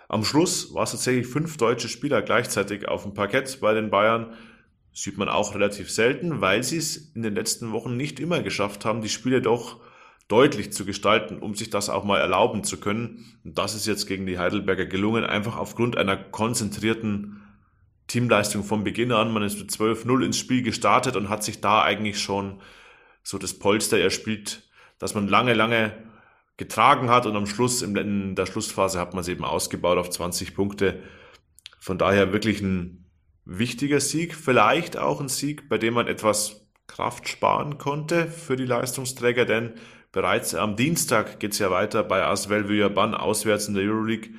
Am 0.08 0.24
Schluss 0.24 0.74
war 0.74 0.82
es 0.82 0.90
tatsächlich 0.90 1.28
fünf 1.28 1.56
deutsche 1.56 1.88
Spieler 1.88 2.20
gleichzeitig 2.20 2.88
auf 2.88 3.04
dem 3.04 3.14
Parkett 3.14 3.60
bei 3.60 3.72
den 3.74 3.90
Bayern. 3.90 4.32
Sieht 4.92 5.18
man 5.18 5.28
auch 5.28 5.54
relativ 5.54 5.88
selten, 5.88 6.40
weil 6.40 6.64
sie 6.64 6.78
es 6.78 7.12
in 7.14 7.22
den 7.22 7.36
letzten 7.36 7.70
Wochen 7.70 7.96
nicht 7.96 8.18
immer 8.18 8.42
geschafft 8.42 8.84
haben, 8.84 9.02
die 9.02 9.08
Spiele 9.08 9.40
doch 9.40 9.80
deutlich 10.30 10.72
zu 10.72 10.84
gestalten, 10.84 11.38
um 11.38 11.54
sich 11.54 11.70
das 11.70 11.90
auch 11.90 12.04
mal 12.04 12.18
erlauben 12.18 12.62
zu 12.62 12.78
können. 12.78 13.38
Und 13.44 13.58
das 13.58 13.74
ist 13.74 13.86
jetzt 13.86 14.06
gegen 14.06 14.26
die 14.26 14.38
Heidelberger 14.38 14.86
gelungen, 14.86 15.24
einfach 15.24 15.56
aufgrund 15.56 15.96
einer 15.96 16.16
konzentrierten 16.16 17.42
Teamleistung 18.06 18.62
von 18.62 18.84
Beginn 18.84 19.10
an. 19.10 19.32
Man 19.32 19.42
ist 19.42 19.58
mit 19.58 19.70
12-0 19.70 20.24
ins 20.24 20.38
Spiel 20.38 20.62
gestartet 20.62 21.16
und 21.16 21.28
hat 21.28 21.42
sich 21.42 21.60
da 21.60 21.82
eigentlich 21.82 22.20
schon 22.20 22.60
so 23.24 23.38
das 23.38 23.58
Polster 23.58 23.98
erspielt, 23.98 24.68
dass 24.98 25.14
man 25.14 25.26
lange, 25.26 25.54
lange 25.54 25.92
getragen 26.56 27.10
hat 27.10 27.26
und 27.26 27.34
am 27.36 27.46
Schluss, 27.46 27.82
in 27.82 28.34
der 28.36 28.46
Schlussphase 28.46 29.00
hat 29.00 29.14
man 29.14 29.22
es 29.22 29.28
eben 29.28 29.44
ausgebaut 29.44 29.98
auf 29.98 30.10
20 30.10 30.54
Punkte. 30.54 31.02
Von 31.78 31.98
daher 31.98 32.32
wirklich 32.32 32.60
ein 32.60 33.10
wichtiger 33.44 33.98
Sieg, 33.98 34.34
vielleicht 34.36 34.96
auch 34.96 35.20
ein 35.20 35.28
Sieg, 35.28 35.68
bei 35.68 35.78
dem 35.78 35.94
man 35.94 36.06
etwas 36.06 36.68
Kraft 36.86 37.28
sparen 37.28 37.78
konnte 37.78 38.26
für 38.26 38.56
die 38.56 38.64
Leistungsträger, 38.64 39.44
denn 39.44 39.74
Bereits 40.12 40.54
am 40.54 40.74
Dienstag 40.76 41.38
geht 41.38 41.52
es 41.52 41.58
ja 41.60 41.70
weiter 41.70 42.02
bei 42.02 42.24
Asvel 42.24 42.90
Bann 42.90 43.14
auswärts 43.14 43.68
in 43.68 43.74
der 43.74 43.84
Euroleague. 43.84 44.30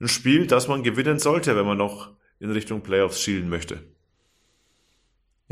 Ein 0.00 0.08
Spiel, 0.08 0.46
das 0.46 0.66
man 0.66 0.82
gewinnen 0.82 1.18
sollte, 1.18 1.56
wenn 1.56 1.66
man 1.66 1.78
noch 1.78 2.16
in 2.40 2.50
Richtung 2.50 2.82
Playoffs 2.82 3.20
schielen 3.20 3.48
möchte. 3.48 3.84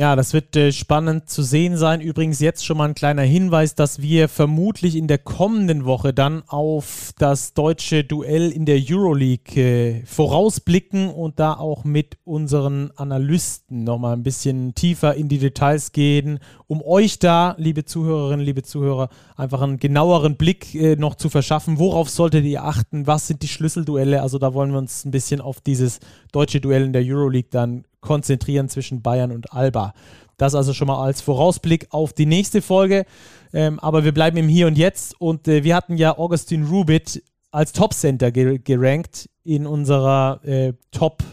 Ja, 0.00 0.14
das 0.14 0.32
wird 0.32 0.54
äh, 0.54 0.70
spannend 0.70 1.28
zu 1.28 1.42
sehen 1.42 1.76
sein. 1.76 2.00
Übrigens 2.00 2.38
jetzt 2.38 2.64
schon 2.64 2.76
mal 2.76 2.84
ein 2.84 2.94
kleiner 2.94 3.22
Hinweis, 3.22 3.74
dass 3.74 4.00
wir 4.00 4.28
vermutlich 4.28 4.94
in 4.94 5.08
der 5.08 5.18
kommenden 5.18 5.86
Woche 5.86 6.14
dann 6.14 6.44
auf 6.46 7.10
das 7.18 7.52
deutsche 7.52 8.04
Duell 8.04 8.52
in 8.52 8.64
der 8.64 8.80
Euroleague 8.80 9.60
äh, 9.60 10.06
vorausblicken 10.06 11.08
und 11.08 11.40
da 11.40 11.54
auch 11.54 11.82
mit 11.82 12.16
unseren 12.22 12.92
Analysten 12.94 13.82
nochmal 13.82 14.12
ein 14.12 14.22
bisschen 14.22 14.72
tiefer 14.76 15.16
in 15.16 15.28
die 15.28 15.38
Details 15.38 15.90
gehen, 15.90 16.38
um 16.68 16.80
euch 16.80 17.18
da, 17.18 17.56
liebe 17.58 17.84
Zuhörerinnen, 17.84 18.46
liebe 18.46 18.62
Zuhörer, 18.62 19.08
einfach 19.36 19.62
einen 19.62 19.80
genaueren 19.80 20.36
Blick 20.36 20.76
äh, 20.76 20.94
noch 20.94 21.16
zu 21.16 21.28
verschaffen. 21.28 21.80
Worauf 21.80 22.08
solltet 22.08 22.44
ihr 22.44 22.62
achten? 22.62 23.08
Was 23.08 23.26
sind 23.26 23.42
die 23.42 23.48
Schlüsselduelle? 23.48 24.22
Also 24.22 24.38
da 24.38 24.54
wollen 24.54 24.70
wir 24.70 24.78
uns 24.78 25.04
ein 25.04 25.10
bisschen 25.10 25.40
auf 25.40 25.60
dieses 25.60 25.98
deutsche 26.30 26.60
Duell 26.60 26.84
in 26.84 26.92
der 26.92 27.02
Euroleague 27.02 27.50
dann 27.50 27.82
konzentrieren 28.00 28.68
zwischen 28.68 29.02
Bayern 29.02 29.32
und 29.32 29.52
Alba. 29.52 29.94
Das 30.36 30.54
also 30.54 30.72
schon 30.72 30.86
mal 30.86 31.02
als 31.02 31.20
Vorausblick 31.20 31.88
auf 31.90 32.12
die 32.12 32.26
nächste 32.26 32.62
Folge. 32.62 33.04
Ähm, 33.52 33.78
aber 33.80 34.04
wir 34.04 34.12
bleiben 34.12 34.36
im 34.36 34.48
Hier 34.48 34.68
und 34.68 34.78
Jetzt. 34.78 35.20
Und 35.20 35.48
äh, 35.48 35.64
wir 35.64 35.74
hatten 35.74 35.96
ja 35.96 36.16
Augustin 36.16 36.64
Rubit 36.64 37.22
als 37.50 37.72
Top-Center 37.72 38.30
ge 38.30 38.58
gerankt 38.58 39.28
in 39.42 39.66
unserer 39.66 40.40
äh, 40.44 40.74
Top, 40.92 41.24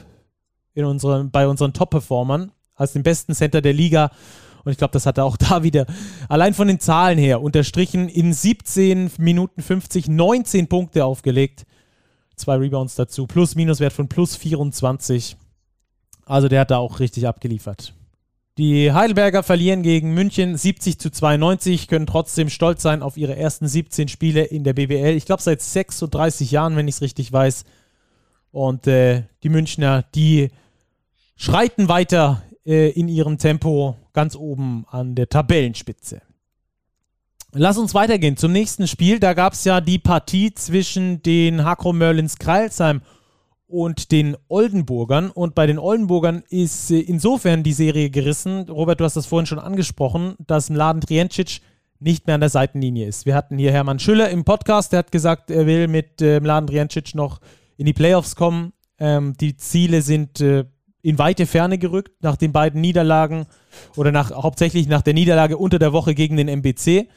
in 0.73 0.85
unseren, 0.85 1.29
bei 1.29 1.47
unseren 1.47 1.73
Top-Performern, 1.73 2.51
als 2.73 2.93
den 2.93 3.03
besten 3.03 3.35
Center 3.35 3.61
der 3.61 3.73
Liga. 3.73 4.09
Und 4.63 4.71
ich 4.71 4.79
glaube, 4.79 4.93
das 4.93 5.05
hat 5.05 5.19
er 5.19 5.25
auch 5.25 5.37
da 5.37 5.61
wieder 5.61 5.85
allein 6.27 6.55
von 6.55 6.67
den 6.67 6.79
Zahlen 6.79 7.19
her 7.19 7.41
unterstrichen 7.41 8.09
in 8.09 8.33
17 8.33 9.11
Minuten 9.19 9.61
50 9.61 10.07
19 10.07 10.67
Punkte 10.67 11.05
aufgelegt. 11.05 11.65
Zwei 12.35 12.55
Rebounds 12.55 12.95
dazu, 12.95 13.27
Plus-Minus-Wert 13.27 13.93
von 13.93 14.09
plus 14.09 14.35
24. 14.35 15.37
Also 16.25 16.47
der 16.47 16.61
hat 16.61 16.71
da 16.71 16.77
auch 16.77 16.99
richtig 16.99 17.27
abgeliefert. 17.27 17.93
Die 18.57 18.93
Heidelberger 18.93 19.43
verlieren 19.43 19.83
gegen 19.83 20.13
München 20.13 20.55
70 20.55 20.97
zu 20.97 21.11
92, 21.11 21.89
können 21.89 22.07
trotzdem 22.07 22.49
stolz 22.49 22.81
sein 22.81 23.03
auf 23.03 23.17
ihre 23.17 23.35
ersten 23.35 23.67
17 23.67 24.07
Spiele 24.07 24.43
in 24.43 24.63
der 24.63 24.73
BBL. 24.73 25.15
Ich 25.15 25.25
glaube 25.25 25.43
seit 25.43 25.61
36 25.61 26.51
Jahren, 26.51 26.77
wenn 26.77 26.87
ich 26.87 26.95
es 26.95 27.01
richtig 27.01 27.33
weiß. 27.33 27.65
Und 28.51 28.87
äh, 28.87 29.23
die 29.43 29.49
Münchner, 29.49 30.05
die 30.15 30.51
schreiten 31.35 31.89
weiter 31.89 32.43
äh, 32.65 32.91
in 32.91 33.09
ihrem 33.09 33.37
Tempo 33.37 33.97
ganz 34.13 34.37
oben 34.37 34.85
an 34.89 35.15
der 35.15 35.27
Tabellenspitze. 35.27 36.21
Lass 37.51 37.77
uns 37.77 37.93
weitergehen 37.93 38.37
zum 38.37 38.53
nächsten 38.53 38.87
Spiel. 38.87 39.19
Da 39.19 39.33
gab 39.33 39.51
es 39.51 39.65
ja 39.65 39.81
die 39.81 39.99
Partie 39.99 40.53
zwischen 40.53 41.21
den 41.23 41.65
Hakro 41.65 41.91
Merlins 41.91 42.37
Kreilsheim 42.37 43.01
und 43.75 44.13
den 44.13 44.37
Oldenburgern. 44.47 45.29
Und 45.29 45.53
bei 45.53 45.67
den 45.67 45.79
Oldenburgern 45.79 46.43
ist 46.49 46.91
äh, 46.91 46.99
insofern 46.99 47.61
die 47.61 47.73
Serie 47.73 48.09
gerissen. 48.09 48.69
Robert, 48.69 49.01
du 49.01 49.03
hast 49.03 49.17
das 49.17 49.25
vorhin 49.25 49.45
schon 49.45 49.59
angesprochen, 49.59 50.35
dass 50.39 50.69
ein 50.69 50.77
Laden 50.77 51.01
Triencic 51.01 51.59
nicht 51.99 52.25
mehr 52.25 52.35
an 52.35 52.41
der 52.41 52.49
Seitenlinie 52.49 53.05
ist. 53.05 53.25
Wir 53.25 53.35
hatten 53.35 53.57
hier 53.57 53.73
Hermann 53.73 53.99
Schüller 53.99 54.29
im 54.29 54.45
Podcast, 54.45 54.93
der 54.93 54.99
hat 54.99 55.11
gesagt, 55.11 55.51
er 55.51 55.65
will 55.65 55.89
mit 55.89 56.21
äh, 56.21 56.39
Laden 56.39 56.67
Triencic 56.67 57.15
noch 57.15 57.41
in 57.75 57.85
die 57.85 57.91
Playoffs 57.91 58.37
kommen. 58.37 58.71
Ähm, 58.97 59.33
die 59.41 59.57
Ziele 59.57 60.01
sind 60.01 60.39
äh, 60.39 60.63
in 61.01 61.19
weite 61.19 61.45
Ferne 61.45 61.77
gerückt 61.77 62.23
nach 62.23 62.37
den 62.37 62.53
beiden 62.53 62.79
Niederlagen 62.79 63.45
oder 63.97 64.13
nach, 64.13 64.31
hauptsächlich 64.31 64.87
nach 64.87 65.01
der 65.01 65.13
Niederlage 65.13 65.57
unter 65.57 65.79
der 65.79 65.91
Woche 65.91 66.15
gegen 66.15 66.37
den 66.37 66.47
MBC. 66.47 67.09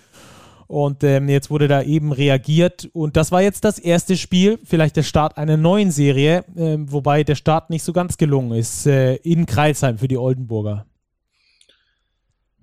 Und 0.68 1.02
ähm, 1.02 1.30
jetzt 1.30 1.50
wurde 1.50 1.66
da 1.66 1.82
eben 1.82 2.12
reagiert. 2.12 2.90
Und 2.92 3.16
das 3.16 3.32
war 3.32 3.40
jetzt 3.40 3.64
das 3.64 3.78
erste 3.78 4.18
Spiel, 4.18 4.58
vielleicht 4.62 4.96
der 4.96 5.02
Start 5.02 5.38
einer 5.38 5.56
neuen 5.56 5.90
Serie, 5.90 6.44
äh, 6.56 6.76
wobei 6.78 7.24
der 7.24 7.36
Start 7.36 7.70
nicht 7.70 7.82
so 7.82 7.94
ganz 7.94 8.18
gelungen 8.18 8.52
ist, 8.52 8.86
äh, 8.86 9.14
in 9.16 9.46
Kreilsheim 9.46 9.96
für 9.96 10.08
die 10.08 10.18
Oldenburger. 10.18 10.86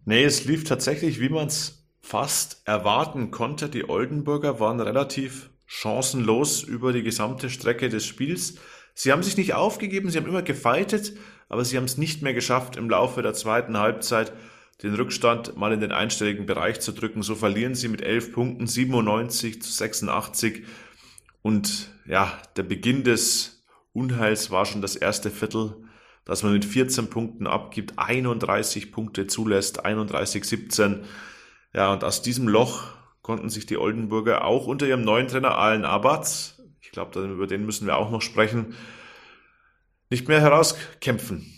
Nee, 0.06 0.24
es 0.24 0.46
lief 0.46 0.64
tatsächlich, 0.66 1.20
wie 1.20 1.30
man 1.30 1.48
es 1.48 1.84
fast 2.00 2.62
erwarten 2.66 3.32
konnte. 3.32 3.70
Die 3.70 3.90
Oldenburger 3.90 4.60
waren 4.60 4.80
relativ 4.80 5.50
chancenlos 5.66 6.62
über 6.62 6.94
die 6.94 7.02
gesamte 7.02 7.50
Strecke 7.50 7.90
des 7.90 8.06
Spiels. 8.06 8.60
Sie 8.94 9.12
haben 9.12 9.24
sich 9.24 9.36
nicht 9.36 9.56
aufgegeben, 9.56 10.12
sie 10.12 10.20
haben 10.20 10.28
immer 10.28 10.44
gefeitet, 10.44 11.14
aber 11.50 11.66
sie 11.66 11.76
haben 11.76 11.86
es 11.86 11.98
nicht 11.98 12.22
mehr 12.22 12.36
geschafft, 12.36 12.78
im 12.78 12.88
Laufe 12.88 13.24
der 13.24 13.34
zweiten 13.34 13.80
Halbzeit 13.80 14.32
den 14.84 14.94
Rückstand 14.94 15.56
mal 15.58 15.72
in 15.72 15.80
den 15.80 15.92
einstelligen 15.92 16.46
Bereich 16.46 16.82
zu 16.82 16.92
drücken. 16.92 17.22
So 17.22 17.36
verlieren 17.36 17.76
sie 17.76 17.88
mit 17.88 18.02
11 18.02 18.34
Punkten 18.34 18.68
97 18.68 19.62
zu 19.62 19.72
86. 19.72 20.66
Und 21.42 21.92
ja, 22.06 22.42
der 22.58 22.64
Beginn 22.64 23.04
des 23.04 23.64
Unheils 23.94 24.52
war 24.52 24.66
schon 24.66 24.82
das 24.82 24.96
erste 24.96 25.32
Viertel, 25.32 25.76
dass 26.26 26.44
man 26.44 26.54
mit 26.54 26.66
14 26.66 27.10
Punkten 27.10 27.48
abgibt, 27.48 27.94
31 27.98 28.92
Punkte 28.92 29.28
zulässt, 29.28 29.86
31-17. 29.86 31.04
Ja, 31.74 31.94
und 31.94 32.04
aus 32.04 32.22
diesem 32.22 32.48
Loch 32.48 32.84
konnten 33.22 33.50
sich 33.50 33.66
die 33.66 33.78
Oldenburger 33.78 34.44
auch 34.44 34.68
unter 34.68 34.88
ihrem 34.88 35.02
neuen 35.02 35.28
Trainer 35.28 35.58
Alan 35.58 35.86
Abatz, 35.86 36.62
ich 36.82 36.92
glaube, 36.92 37.20
über 37.20 37.48
den 37.48 37.66
müssen 37.66 37.88
wir 37.88 37.98
auch 37.98 38.12
noch 38.12 38.22
sprechen, 38.22 38.76
nicht 40.10 40.28
mehr 40.28 40.42
herauskämpfen. 40.42 41.52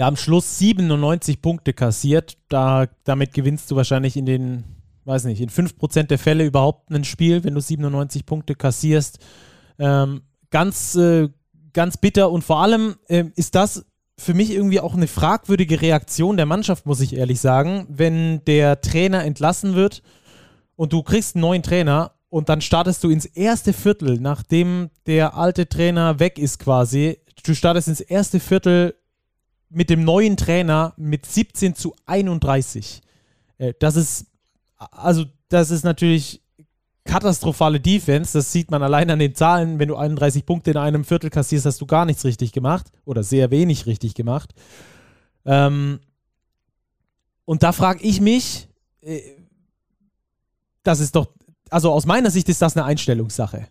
Ja, 0.00 0.08
am 0.08 0.16
Schluss 0.16 0.58
97 0.58 1.42
Punkte 1.42 1.74
kassiert. 1.74 2.38
Da, 2.48 2.86
damit 3.04 3.34
gewinnst 3.34 3.70
du 3.70 3.76
wahrscheinlich 3.76 4.16
in 4.16 4.24
den, 4.24 4.64
weiß 5.04 5.24
nicht, 5.24 5.42
in 5.42 5.50
5% 5.50 6.04
der 6.04 6.18
Fälle 6.18 6.46
überhaupt 6.46 6.90
ein 6.90 7.04
Spiel, 7.04 7.44
wenn 7.44 7.52
du 7.52 7.60
97 7.60 8.24
Punkte 8.24 8.54
kassierst. 8.54 9.18
Ähm, 9.78 10.22
ganz, 10.48 10.94
äh, 10.94 11.28
ganz 11.74 11.98
bitter 11.98 12.30
und 12.30 12.44
vor 12.44 12.62
allem 12.62 12.94
äh, 13.08 13.24
ist 13.36 13.54
das 13.54 13.84
für 14.16 14.32
mich 14.32 14.50
irgendwie 14.50 14.80
auch 14.80 14.94
eine 14.94 15.06
fragwürdige 15.06 15.82
Reaktion 15.82 16.38
der 16.38 16.46
Mannschaft, 16.46 16.86
muss 16.86 17.02
ich 17.02 17.14
ehrlich 17.14 17.42
sagen, 17.42 17.86
wenn 17.90 18.42
der 18.46 18.80
Trainer 18.80 19.22
entlassen 19.26 19.74
wird 19.74 20.02
und 20.76 20.94
du 20.94 21.02
kriegst 21.02 21.36
einen 21.36 21.42
neuen 21.42 21.62
Trainer 21.62 22.12
und 22.30 22.48
dann 22.48 22.62
startest 22.62 23.04
du 23.04 23.10
ins 23.10 23.26
erste 23.26 23.74
Viertel, 23.74 24.18
nachdem 24.18 24.88
der 25.04 25.36
alte 25.36 25.68
Trainer 25.68 26.18
weg 26.20 26.38
ist 26.38 26.58
quasi. 26.58 27.18
Du 27.44 27.54
startest 27.54 27.88
ins 27.88 28.00
erste 28.00 28.40
Viertel 28.40 28.94
mit 29.70 29.88
dem 29.88 30.04
neuen 30.04 30.36
Trainer 30.36 30.92
mit 30.96 31.24
17 31.26 31.74
zu 31.74 31.94
31. 32.06 33.00
Äh, 33.58 33.74
das 33.78 33.96
ist, 33.96 34.26
also, 34.76 35.24
das 35.48 35.70
ist 35.70 35.84
natürlich 35.84 36.42
katastrophale 37.04 37.80
Defense. 37.80 38.36
Das 38.36 38.52
sieht 38.52 38.70
man 38.70 38.82
allein 38.82 39.10
an 39.10 39.18
den 39.18 39.34
Zahlen. 39.34 39.78
Wenn 39.78 39.88
du 39.88 39.96
31 39.96 40.44
Punkte 40.44 40.72
in 40.72 40.76
einem 40.76 41.04
Viertel 41.04 41.30
kassierst, 41.30 41.66
hast 41.66 41.80
du 41.80 41.86
gar 41.86 42.04
nichts 42.04 42.24
richtig 42.24 42.52
gemacht 42.52 42.92
oder 43.04 43.22
sehr 43.22 43.50
wenig 43.50 43.86
richtig 43.86 44.14
gemacht. 44.14 44.52
Ähm, 45.44 46.00
und 47.44 47.62
da 47.62 47.72
frage 47.72 48.02
ich 48.02 48.20
mich, 48.20 48.68
äh, 49.00 49.20
das 50.82 51.00
ist 51.00 51.16
doch, 51.16 51.28
also 51.70 51.92
aus 51.92 52.06
meiner 52.06 52.30
Sicht 52.30 52.48
ist 52.48 52.62
das 52.62 52.76
eine 52.76 52.84
Einstellungssache 52.84 53.66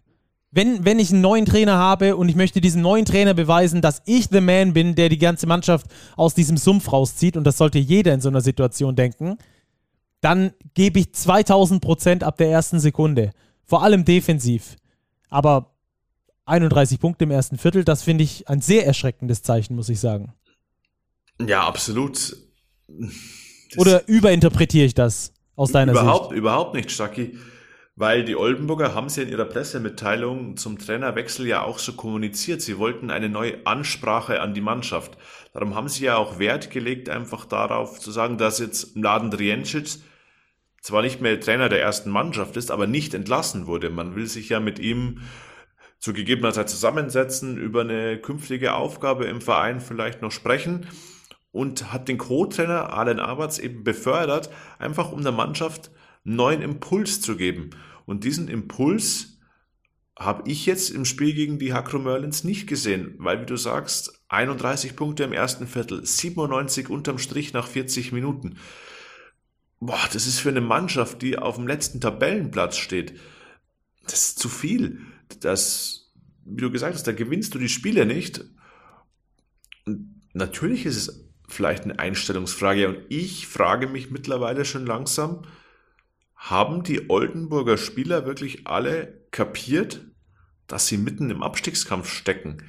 wenn, 0.51 0.83
wenn 0.83 0.99
ich 0.99 1.11
einen 1.11 1.21
neuen 1.21 1.45
Trainer 1.45 1.77
habe 1.77 2.15
und 2.15 2.29
ich 2.29 2.35
möchte 2.35 2.61
diesem 2.61 2.81
neuen 2.81 3.05
Trainer 3.05 3.33
beweisen, 3.33 3.81
dass 3.81 4.01
ich 4.05 4.29
the 4.31 4.41
man 4.41 4.73
bin, 4.73 4.95
der 4.95 5.09
die 5.09 5.19
ganze 5.19 5.45
Mannschaft 5.45 5.87
aus 6.15 6.33
diesem 6.33 6.57
Sumpf 6.57 6.91
rauszieht, 6.91 7.37
und 7.37 7.43
das 7.43 7.57
sollte 7.57 7.77
jeder 7.77 8.13
in 8.13 8.21
so 8.21 8.29
einer 8.29 8.41
Situation 8.41 8.95
denken, 8.95 9.37
dann 10.21 10.53
gebe 10.73 10.99
ich 10.99 11.13
2000 11.13 11.81
Prozent 11.81 12.23
ab 12.23 12.37
der 12.37 12.49
ersten 12.49 12.79
Sekunde. 12.79 13.31
Vor 13.63 13.83
allem 13.83 14.05
defensiv. 14.05 14.75
Aber 15.29 15.71
31 16.45 16.99
Punkte 16.99 17.25
im 17.25 17.31
ersten 17.31 17.57
Viertel. 17.57 17.83
Das 17.83 18.03
finde 18.03 18.23
ich 18.23 18.49
ein 18.49 18.61
sehr 18.61 18.85
erschreckendes 18.85 19.43
Zeichen, 19.43 19.75
muss 19.75 19.89
ich 19.89 19.99
sagen. 19.99 20.33
Ja, 21.45 21.65
absolut. 21.65 22.35
Das 22.87 23.77
Oder 23.77 24.07
überinterpretiere 24.07 24.85
ich 24.85 24.95
das 24.95 25.31
aus 25.55 25.71
deiner 25.71 25.91
überhaupt, 25.93 26.29
Sicht? 26.29 26.37
Überhaupt 26.37 26.73
nicht, 26.73 26.91
Stacki. 26.91 27.37
Weil 27.99 28.23
die 28.23 28.37
Oldenburger 28.37 28.95
haben 28.95 29.09
sie 29.09 29.23
in 29.23 29.27
ihrer 29.27 29.43
Pressemitteilung 29.43 30.55
zum 30.55 30.79
Trainerwechsel 30.79 31.45
ja 31.45 31.63
auch 31.63 31.79
so 31.79 31.91
kommuniziert. 31.91 32.61
Sie 32.61 32.77
wollten 32.77 33.11
eine 33.11 33.27
neue 33.27 33.67
Ansprache 33.67 34.39
an 34.39 34.53
die 34.53 34.61
Mannschaft. 34.61 35.17
Darum 35.51 35.75
haben 35.75 35.89
sie 35.89 36.05
ja 36.05 36.15
auch 36.15 36.39
Wert 36.39 36.71
gelegt, 36.71 37.09
einfach 37.09 37.43
darauf 37.43 37.99
zu 37.99 38.11
sagen, 38.11 38.37
dass 38.37 38.59
jetzt 38.59 38.95
Mladen 38.95 39.31
Driencic 39.31 39.97
zwar 40.81 41.01
nicht 41.01 41.19
mehr 41.19 41.41
Trainer 41.41 41.67
der 41.67 41.81
ersten 41.81 42.09
Mannschaft 42.09 42.55
ist, 42.55 42.71
aber 42.71 42.87
nicht 42.87 43.13
entlassen 43.13 43.67
wurde. 43.67 43.89
Man 43.89 44.15
will 44.15 44.27
sich 44.27 44.47
ja 44.47 44.61
mit 44.61 44.79
ihm 44.79 45.19
zu 45.99 46.13
gegebener 46.13 46.53
Zeit 46.53 46.69
zusammensetzen, 46.69 47.57
über 47.57 47.81
eine 47.81 48.17
künftige 48.17 48.75
Aufgabe 48.75 49.25
im 49.25 49.41
Verein 49.41 49.81
vielleicht 49.81 50.21
noch 50.21 50.31
sprechen 50.31 50.87
und 51.51 51.91
hat 51.91 52.07
den 52.07 52.17
Co-Trainer 52.17 52.93
Allen 52.93 53.19
Aberts 53.19 53.59
eben 53.59 53.83
befördert, 53.83 54.49
einfach 54.77 55.11
um 55.11 55.21
der 55.21 55.33
Mannschaft 55.33 55.91
neuen 56.23 56.61
Impuls 56.61 57.19
zu 57.19 57.35
geben. 57.35 57.71
Und 58.09 58.23
diesen 58.23 58.47
Impuls 58.47 59.37
habe 60.17 60.49
ich 60.49 60.65
jetzt 60.65 60.89
im 60.89 61.05
Spiel 61.05 61.35
gegen 61.35 61.59
die 61.59 61.73
Hakro 61.73 61.99
Merlins 61.99 62.43
nicht 62.43 62.65
gesehen, 62.65 63.13
weil, 63.19 63.39
wie 63.39 63.45
du 63.45 63.55
sagst, 63.55 64.23
31 64.29 64.95
Punkte 64.95 65.25
im 65.25 65.31
ersten 65.31 65.67
Viertel, 65.67 66.03
97 66.03 66.89
unterm 66.89 67.19
Strich 67.19 67.53
nach 67.53 67.67
40 67.67 68.11
Minuten. 68.11 68.57
Boah, 69.79 70.09
das 70.11 70.25
ist 70.25 70.39
für 70.39 70.49
eine 70.49 70.59
Mannschaft, 70.59 71.21
die 71.21 71.37
auf 71.37 71.57
dem 71.57 71.67
letzten 71.67 72.01
Tabellenplatz 72.01 72.77
steht, 72.77 73.13
das 74.05 74.29
ist 74.29 74.39
zu 74.39 74.49
viel. 74.49 75.01
Das, 75.41 76.11
wie 76.45 76.61
du 76.61 76.71
gesagt 76.71 76.95
hast, 76.95 77.05
da 77.05 77.11
gewinnst 77.11 77.53
du 77.53 77.59
die 77.59 77.69
Spiele 77.69 78.07
nicht. 78.07 78.43
Und 79.85 80.19
natürlich 80.33 80.87
ist 80.87 80.97
es 80.97 81.29
vielleicht 81.47 81.83
eine 81.83 81.99
Einstellungsfrage. 81.99 82.87
Und 82.89 82.97
ich 83.09 83.45
frage 83.45 83.85
mich 83.85 84.09
mittlerweile 84.09 84.65
schon 84.65 84.87
langsam, 84.87 85.43
haben 86.39 86.83
die 86.83 87.09
Oldenburger 87.09 87.77
Spieler 87.77 88.25
wirklich 88.25 88.65
alle 88.65 89.25
kapiert, 89.29 90.05
dass 90.67 90.87
sie 90.87 90.97
mitten 90.97 91.29
im 91.29 91.43
Abstiegskampf 91.43 92.09
stecken? 92.09 92.63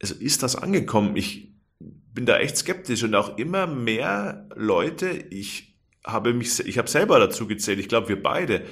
Also 0.00 0.14
ist 0.14 0.42
das 0.42 0.56
angekommen? 0.56 1.16
Ich 1.16 1.52
bin 1.78 2.24
da 2.24 2.38
echt 2.38 2.56
skeptisch 2.56 3.04
und 3.04 3.14
auch 3.14 3.36
immer 3.36 3.66
mehr 3.66 4.48
Leute, 4.56 5.10
ich 5.10 5.76
habe 6.02 6.32
mich, 6.32 6.60
ich 6.60 6.78
habe 6.78 6.88
selber 6.88 7.18
dazu 7.18 7.46
gezählt, 7.46 7.78
ich 7.78 7.88
glaube 7.88 8.08
wir 8.08 8.22
beide, 8.22 8.64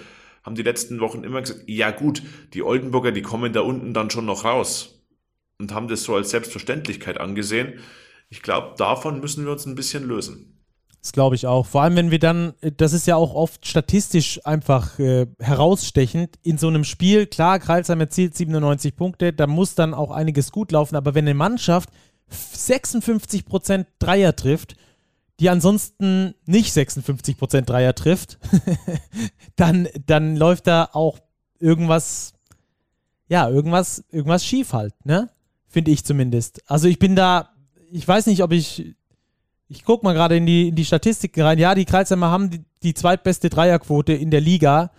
haben 0.43 0.55
die 0.55 0.63
letzten 0.63 0.99
Wochen 1.01 1.25
immer 1.25 1.43
gesagt, 1.43 1.65
ja 1.67 1.91
gut, 1.91 2.23
die 2.55 2.63
Oldenburger, 2.63 3.13
die 3.13 3.23
kommen 3.23 3.53
da 3.53 3.61
unten 3.61 3.93
dann 3.93 4.09
schon 4.09 4.25
noch 4.25 4.45
raus 4.45 5.05
und 5.59 5.75
haben 5.75 5.89
das 5.89 6.05
so 6.05 6.17
als 6.17 6.31
Selbstverständlichkeit 6.31 7.21
angesehen. 7.21 7.81
Ich 8.31 8.41
glaube, 8.41 8.75
davon 8.79 9.21
müssen 9.21 9.45
wir 9.45 9.53
uns 9.53 9.67
ein 9.67 9.75
bisschen 9.75 10.05
lösen. 10.09 10.58
Das 11.01 11.13
glaube 11.13 11.37
ich 11.37 11.47
auch. 11.47 11.67
Vor 11.67 11.83
allem, 11.83 11.97
wenn 11.97 12.11
wir 12.11 12.19
dann, 12.19 12.55
das 12.77 12.93
ist 12.93 13.07
ja 13.07 13.17
auch 13.17 13.35
oft 13.35 13.67
statistisch 13.67 14.45
einfach 14.45 14.99
äh, 14.99 15.27
herausstechend, 15.39 16.37
in 16.43 16.59
so 16.59 16.69
einem 16.69 16.85
Spiel, 16.85 17.27
klar, 17.27 17.61
Kreilsheim 17.61 18.01
erzielt 18.01 18.37
97 18.37 18.97
Punkte, 18.97 19.33
da 19.33 19.47
muss 19.47 19.75
dann 19.75 19.95
auch 19.95 20.11
einiges 20.11 20.51
gut 20.51 20.73
laufen, 20.73 20.97
aber 20.97 21.15
wenn 21.15 21.25
eine 21.25 21.35
Mannschaft 21.35 21.91
56% 22.31 23.87
Dreier 23.99 24.35
trifft, 24.35 24.77
die 25.41 25.51
ansonsten 25.51 26.35
nicht 26.47 26.77
56% 26.77 27.63
Dreier 27.63 27.95
trifft, 27.95 28.39
dann, 29.57 29.89
dann 30.07 30.37
läuft 30.37 30.67
da 30.67 30.91
auch 30.93 31.21
irgendwas, 31.61 32.33
ja, 33.29 33.49
irgendwas, 33.49 34.05
irgendwas 34.11 34.45
schief 34.45 34.73
halt, 34.73 34.95
ne? 35.05 35.31
Finde 35.69 35.91
ich 35.91 36.05
zumindest. 36.05 36.63
Also 36.69 36.89
ich 36.89 36.99
bin 36.99 37.15
da, 37.15 37.51
ich 37.93 38.09
weiß 38.09 38.27
nicht, 38.27 38.43
ob 38.43 38.53
ich 38.53 38.97
ich 39.69 39.85
gucke 39.85 40.05
mal 40.05 40.15
gerade 40.15 40.37
in 40.37 40.47
die, 40.47 40.69
in 40.69 40.75
die 40.75 40.85
Statistiken 40.85 41.43
rein. 41.43 41.59
Ja, 41.59 41.75
die 41.75 41.85
Kreisheimer 41.85 42.31
haben 42.31 42.51
die, 42.51 42.65
die 42.83 42.95
zweitbeste 42.95 43.51
Dreierquote 43.51 44.15
in 44.15 44.31
der 44.31 44.41
Liga 44.41 44.91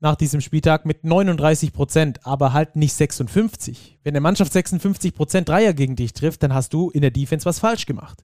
nach 0.00 0.16
diesem 0.16 0.40
Spieltag 0.40 0.84
mit 0.84 1.04
39 1.04 1.72
Prozent, 1.72 2.26
aber 2.26 2.52
halt 2.52 2.76
nicht 2.76 2.92
56. 2.92 3.98
Wenn 4.02 4.12
eine 4.12 4.20
Mannschaft 4.20 4.52
56 4.52 5.14
Prozent 5.14 5.48
Dreier 5.48 5.72
gegen 5.72 5.96
dich 5.96 6.12
trifft, 6.12 6.42
dann 6.42 6.52
hast 6.52 6.72
du 6.74 6.90
in 6.90 7.00
der 7.00 7.10
Defense 7.10 7.46
was 7.46 7.60
falsch 7.60 7.86
gemacht. 7.86 8.22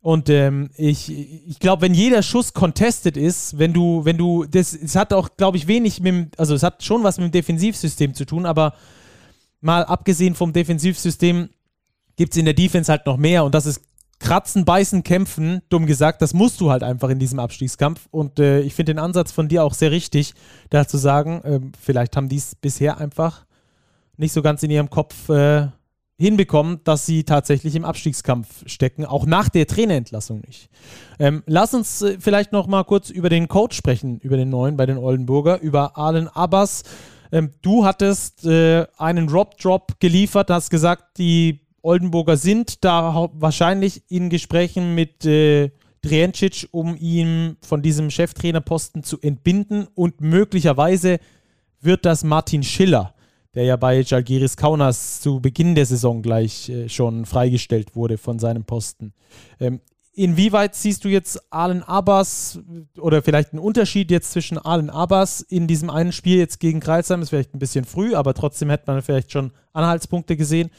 Und 0.00 0.28
ähm, 0.28 0.70
ich, 0.76 1.10
ich 1.48 1.58
glaube, 1.60 1.82
wenn 1.82 1.94
jeder 1.94 2.22
Schuss 2.22 2.52
contested 2.52 3.16
ist, 3.16 3.58
wenn 3.58 3.72
du, 3.72 4.04
wenn 4.04 4.18
du, 4.18 4.44
das, 4.44 4.74
es 4.74 4.96
hat 4.96 5.12
auch, 5.14 5.30
glaube 5.36 5.56
ich, 5.56 5.66
wenig 5.66 6.00
mit 6.00 6.12
dem, 6.12 6.30
also 6.36 6.54
es 6.54 6.62
hat 6.62 6.82
schon 6.82 7.04
was 7.04 7.16
mit 7.16 7.28
dem 7.28 7.32
Defensivsystem 7.32 8.12
zu 8.12 8.26
tun, 8.26 8.44
aber 8.44 8.74
mal 9.62 9.84
abgesehen 9.84 10.34
vom 10.34 10.52
Defensivsystem 10.52 11.48
gibt 12.16 12.34
es 12.34 12.38
in 12.38 12.44
der 12.44 12.52
Defense 12.54 12.92
halt 12.92 13.06
noch 13.06 13.16
mehr 13.16 13.44
und 13.44 13.54
das 13.54 13.64
ist 13.64 13.80
kratzen, 14.24 14.64
beißen, 14.64 15.02
kämpfen, 15.02 15.60
dumm 15.68 15.84
gesagt, 15.84 16.22
das 16.22 16.32
musst 16.32 16.58
du 16.62 16.70
halt 16.70 16.82
einfach 16.82 17.10
in 17.10 17.18
diesem 17.18 17.38
Abstiegskampf. 17.38 18.08
Und 18.10 18.40
äh, 18.40 18.60
ich 18.60 18.74
finde 18.74 18.94
den 18.94 18.98
Ansatz 18.98 19.32
von 19.32 19.48
dir 19.48 19.62
auch 19.62 19.74
sehr 19.74 19.90
richtig, 19.90 20.32
da 20.70 20.88
zu 20.88 20.96
sagen, 20.96 21.42
äh, 21.42 21.60
vielleicht 21.78 22.16
haben 22.16 22.30
die 22.30 22.38
es 22.38 22.54
bisher 22.54 22.96
einfach 22.96 23.44
nicht 24.16 24.32
so 24.32 24.40
ganz 24.40 24.62
in 24.62 24.70
ihrem 24.70 24.88
Kopf 24.88 25.28
äh, 25.28 25.68
hinbekommen, 26.16 26.80
dass 26.84 27.04
sie 27.04 27.24
tatsächlich 27.24 27.76
im 27.76 27.84
Abstiegskampf 27.84 28.62
stecken, 28.64 29.04
auch 29.04 29.26
nach 29.26 29.50
der 29.50 29.66
Trainerentlassung 29.66 30.40
nicht. 30.46 30.70
Ähm, 31.18 31.42
lass 31.44 31.74
uns 31.74 32.00
äh, 32.00 32.16
vielleicht 32.18 32.50
noch 32.50 32.66
mal 32.66 32.84
kurz 32.84 33.10
über 33.10 33.28
den 33.28 33.46
Coach 33.46 33.76
sprechen, 33.76 34.20
über 34.20 34.38
den 34.38 34.48
neuen 34.48 34.78
bei 34.78 34.86
den 34.86 34.96
Oldenburger, 34.96 35.60
über 35.60 35.98
Arlen 35.98 36.28
Abbas. 36.28 36.84
Ähm, 37.30 37.52
du 37.60 37.84
hattest 37.84 38.46
äh, 38.46 38.86
einen 38.96 39.28
Rob-Drop 39.28 40.00
geliefert, 40.00 40.48
hast 40.48 40.70
gesagt, 40.70 41.18
die 41.18 41.60
Oldenburger 41.84 42.38
sind 42.38 42.82
da 42.82 43.28
wahrscheinlich 43.34 44.02
in 44.08 44.30
Gesprächen 44.30 44.94
mit 44.94 45.26
äh, 45.26 45.70
Driencic, 46.00 46.68
um 46.70 46.96
ihn 46.96 47.58
von 47.60 47.82
diesem 47.82 48.10
Cheftrainerposten 48.10 49.02
zu 49.02 49.20
entbinden 49.20 49.86
und 49.94 50.20
möglicherweise 50.22 51.18
wird 51.82 52.06
das 52.06 52.24
Martin 52.24 52.62
Schiller, 52.62 53.14
der 53.54 53.64
ja 53.64 53.76
bei 53.76 54.00
Jalgiris 54.00 54.56
Kaunas 54.56 55.20
zu 55.20 55.40
Beginn 55.40 55.74
der 55.74 55.84
Saison 55.84 56.22
gleich 56.22 56.70
äh, 56.70 56.88
schon 56.88 57.26
freigestellt 57.26 57.94
wurde 57.94 58.16
von 58.16 58.38
seinem 58.38 58.64
Posten. 58.64 59.12
Ähm, 59.60 59.80
inwieweit 60.14 60.74
siehst 60.74 61.04
du 61.04 61.10
jetzt 61.10 61.52
Allen 61.52 61.82
Abbas 61.82 62.60
oder 62.98 63.22
vielleicht 63.22 63.52
einen 63.52 63.60
Unterschied 63.60 64.10
jetzt 64.10 64.32
zwischen 64.32 64.56
Allen 64.56 64.88
Abbas 64.88 65.42
in 65.42 65.66
diesem 65.66 65.90
einen 65.90 66.12
Spiel 66.12 66.38
jetzt 66.38 66.60
gegen 66.60 66.80
Kreilsheim? 66.80 67.20
Ist 67.20 67.28
vielleicht 67.28 67.54
ein 67.54 67.58
bisschen 67.58 67.84
früh, 67.84 68.14
aber 68.14 68.32
trotzdem 68.32 68.70
hätte 68.70 68.84
man 68.86 69.02
vielleicht 69.02 69.32
schon 69.32 69.52
Anhaltspunkte 69.74 70.38
gesehen. 70.38 70.70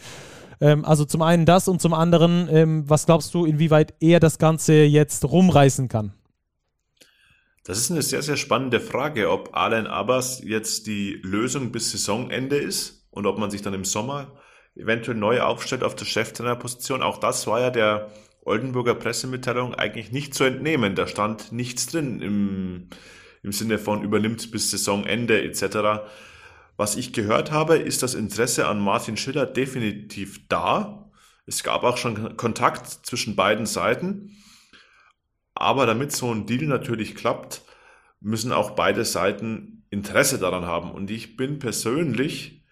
Ähm, 0.62 0.86
also 0.86 1.06
zum 1.06 1.22
einen 1.22 1.46
das 1.46 1.68
und 1.68 1.82
zum 1.82 1.94
anderen, 1.94 2.48
ähm, 2.52 2.90
was 2.90 3.06
glaubst 3.06 3.34
du, 3.34 3.46
inwieweit 3.46 3.94
er 4.00 4.20
das 4.20 4.38
Ganze 4.38 4.84
jetzt 4.84 5.26
rumreißen 5.26 5.88
kann? 5.88 6.14
Das 7.66 7.80
ist 7.80 7.90
eine 7.90 8.04
sehr, 8.04 8.22
sehr 8.22 8.38
spannende 8.38 8.80
Frage, 8.80 9.32
ob 9.32 9.56
Alain 9.56 9.88
Abbas 9.88 10.42
jetzt 10.44 10.86
die 10.86 11.20
Lösung 11.24 11.72
bis 11.72 11.92
Saisonende 11.92 12.58
ist 12.58 13.08
und 13.10 13.26
ob 13.26 13.40
man 13.40 13.50
sich 13.50 13.64
dann 13.64 13.74
im 13.74 13.86
Sommer 13.86 14.34
eventuell 14.76 15.18
neu 15.18 15.42
aufstellt 15.42 15.84
auf 15.84 15.96
der 15.96 16.06
Cheftrainerposition. 16.06 17.02
Auch 17.02 17.18
das 17.18 17.48
war 17.48 17.60
ja 17.60 17.72
der 17.72 18.12
Oldenburger 18.44 18.94
Pressemitteilung 18.94 19.74
eigentlich 19.74 20.12
nicht 20.12 20.36
zu 20.36 20.44
entnehmen. 20.44 20.94
Da 20.94 21.08
stand 21.08 21.52
nichts 21.52 21.88
drin 21.88 22.22
im, 22.22 22.90
im 23.42 23.52
Sinne 23.52 23.80
von 23.80 24.04
übernimmt 24.04 24.52
bis 24.52 24.70
Saisonende 24.70 25.42
etc. 25.42 26.04
Was 26.78 26.98
ich 26.98 27.14
gehört 27.14 27.52
habe, 27.52 27.78
ist 27.78 28.04
das 28.04 28.16
Interesse 28.16 28.68
an 28.68 28.80
Martin 28.80 29.16
Schiller 29.16 29.46
definitiv 29.46 30.48
da. 30.50 31.10
Es 31.46 31.64
gab 31.64 31.84
auch 31.84 31.98
schon 31.98 32.36
Kontakt 32.36 32.88
zwischen 32.88 33.36
beiden 33.36 33.66
Seiten. 33.66 34.38
Aber 35.54 35.86
damit 35.86 36.12
so 36.12 36.34
ein 36.34 36.46
Deal 36.46 36.66
natürlich 36.66 37.16
klappt, 37.16 37.62
müssen 38.20 38.52
auch 38.52 38.72
beide 38.72 39.06
Seiten 39.06 39.86
Interesse 39.90 40.38
daran 40.38 40.66
haben. 40.66 40.92
Und 40.92 41.10
ich 41.12 41.38
bin 41.38 41.60
persönlich 41.60 42.66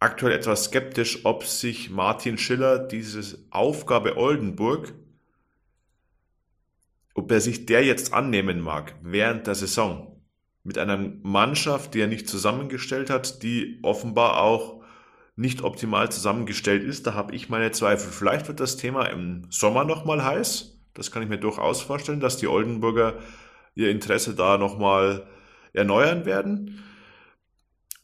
aktuell 0.00 0.32
etwas 0.32 0.64
skeptisch, 0.64 1.24
ob 1.24 1.44
sich 1.44 1.90
Martin 1.90 2.38
Schiller 2.38 2.78
diese 2.78 3.38
Aufgabe 3.50 4.16
Oldenburg, 4.16 4.94
ob 7.14 7.30
er 7.30 7.40
sich 7.40 7.66
der 7.66 7.84
jetzt 7.84 8.14
annehmen 8.14 8.60
mag 8.60 8.94
während 9.02 9.46
der 9.46 9.54
Saison 9.54 10.17
mit 10.68 10.76
einer 10.76 10.98
Mannschaft, 11.22 11.94
die 11.94 12.00
er 12.00 12.06
nicht 12.06 12.28
zusammengestellt 12.28 13.08
hat, 13.08 13.42
die 13.42 13.80
offenbar 13.82 14.42
auch 14.42 14.82
nicht 15.34 15.62
optimal 15.62 16.12
zusammengestellt 16.12 16.84
ist. 16.84 17.06
Da 17.06 17.14
habe 17.14 17.34
ich 17.34 17.48
meine 17.48 17.72
Zweifel. 17.72 18.12
Vielleicht 18.12 18.48
wird 18.48 18.60
das 18.60 18.76
Thema 18.76 19.06
im 19.06 19.46
Sommer 19.48 19.84
nochmal 19.84 20.22
heiß. 20.22 20.78
Das 20.92 21.10
kann 21.10 21.22
ich 21.22 21.28
mir 21.30 21.38
durchaus 21.38 21.80
vorstellen, 21.80 22.20
dass 22.20 22.36
die 22.36 22.48
Oldenburger 22.48 23.14
ihr 23.74 23.90
Interesse 23.90 24.34
da 24.34 24.58
nochmal 24.58 25.26
erneuern 25.72 26.26
werden. 26.26 26.84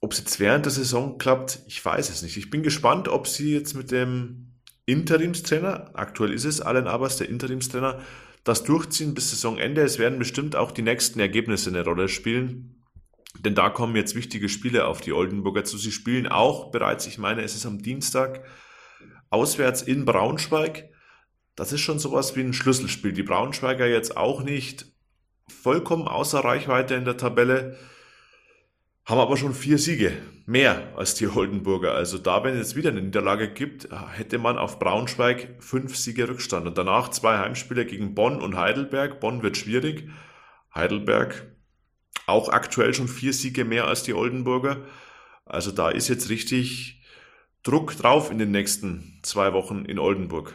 Ob 0.00 0.12
es 0.12 0.20
jetzt 0.20 0.40
während 0.40 0.64
der 0.64 0.72
Saison 0.72 1.18
klappt, 1.18 1.59
ich 1.66 1.85
weiß 1.85 2.09
es 2.09 2.22
nicht. 2.22 2.38
Ich 2.38 2.48
bin 2.48 2.62
gespannt, 2.62 3.09
ob 3.09 3.29
sie 3.29 3.53
jetzt 3.53 3.74
mit 3.74 3.90
dem 3.90 4.53
Interimstrainer, 4.87 5.90
aktuell 5.92 6.33
ist 6.33 6.46
es 6.46 6.62
Allen 6.62 6.87
Abers, 6.87 7.18
der 7.18 7.29
Interimstrainer, 7.29 8.00
das 8.44 8.62
durchziehen 8.62 9.14
bis 9.14 9.30
Saisonende. 9.30 9.83
Es 9.83 9.98
werden 9.98 10.18
bestimmt 10.18 10.54
auch 10.54 10.70
die 10.70 10.83
nächsten 10.83 11.18
Ergebnisse 11.18 11.70
eine 11.70 11.85
Rolle 11.85 12.09
spielen. 12.09 12.83
Denn 13.40 13.54
da 13.54 13.70
kommen 13.70 13.96
jetzt 13.96 14.14
wichtige 14.14 14.48
Spiele 14.48 14.87
auf 14.87 15.00
die 15.00 15.12
Oldenburger 15.12 15.64
zu. 15.64 15.76
Sie 15.76 15.90
spielen 15.90 16.28
auch 16.28 16.70
bereits, 16.70 17.07
ich 17.07 17.18
meine, 17.18 17.42
es 17.42 17.54
ist 17.54 17.66
am 17.66 17.83
Dienstag, 17.83 18.44
auswärts 19.30 19.83
in 19.83 20.04
Braunschweig. 20.04 20.90
Das 21.57 21.72
ist 21.72 21.80
schon 21.80 21.98
sowas 21.98 22.37
wie 22.37 22.42
ein 22.42 22.52
Schlüsselspiel. 22.52 23.12
Die 23.12 23.22
Braunschweiger 23.22 23.87
jetzt 23.87 24.16
auch 24.16 24.42
nicht 24.42 24.87
vollkommen 25.48 26.07
außer 26.07 26.40
Reichweite 26.40 26.94
in 26.94 27.04
der 27.04 27.16
Tabelle, 27.16 27.76
haben 29.04 29.18
aber 29.18 29.36
schon 29.36 29.54
vier 29.54 29.78
Siege, 29.78 30.12
mehr 30.46 30.92
als 30.96 31.14
die 31.14 31.26
Oldenburger. 31.26 31.92
Also 31.94 32.18
da, 32.18 32.42
wenn 32.44 32.56
es 32.56 32.74
wieder 32.74 32.90
eine 32.90 33.02
Niederlage 33.02 33.48
gibt, 33.52 33.88
hätte 34.12 34.38
man 34.38 34.56
auf 34.56 34.78
Braunschweig 34.78 35.56
fünf 35.60 35.96
Siege 35.96 36.28
Rückstand 36.28 36.66
und 36.66 36.78
danach 36.78 37.10
zwei 37.10 37.38
Heimspiele 37.38 37.84
gegen 37.84 38.14
Bonn 38.14 38.40
und 38.40 38.56
Heidelberg. 38.56 39.20
Bonn 39.20 39.42
wird 39.42 39.56
schwierig. 39.56 40.08
Heidelberg 40.74 41.54
auch 42.26 42.48
aktuell 42.48 42.94
schon 42.94 43.08
vier 43.08 43.32
Siege 43.32 43.64
mehr 43.64 43.86
als 43.86 44.02
die 44.02 44.14
Oldenburger. 44.14 44.84
Also 45.44 45.70
da 45.70 45.90
ist 45.90 46.08
jetzt 46.08 46.30
richtig 46.30 47.02
Druck 47.62 47.96
drauf 47.96 48.30
in 48.30 48.38
den 48.38 48.50
nächsten 48.50 49.20
zwei 49.22 49.52
Wochen 49.52 49.84
in 49.84 49.98
Oldenburg. 49.98 50.54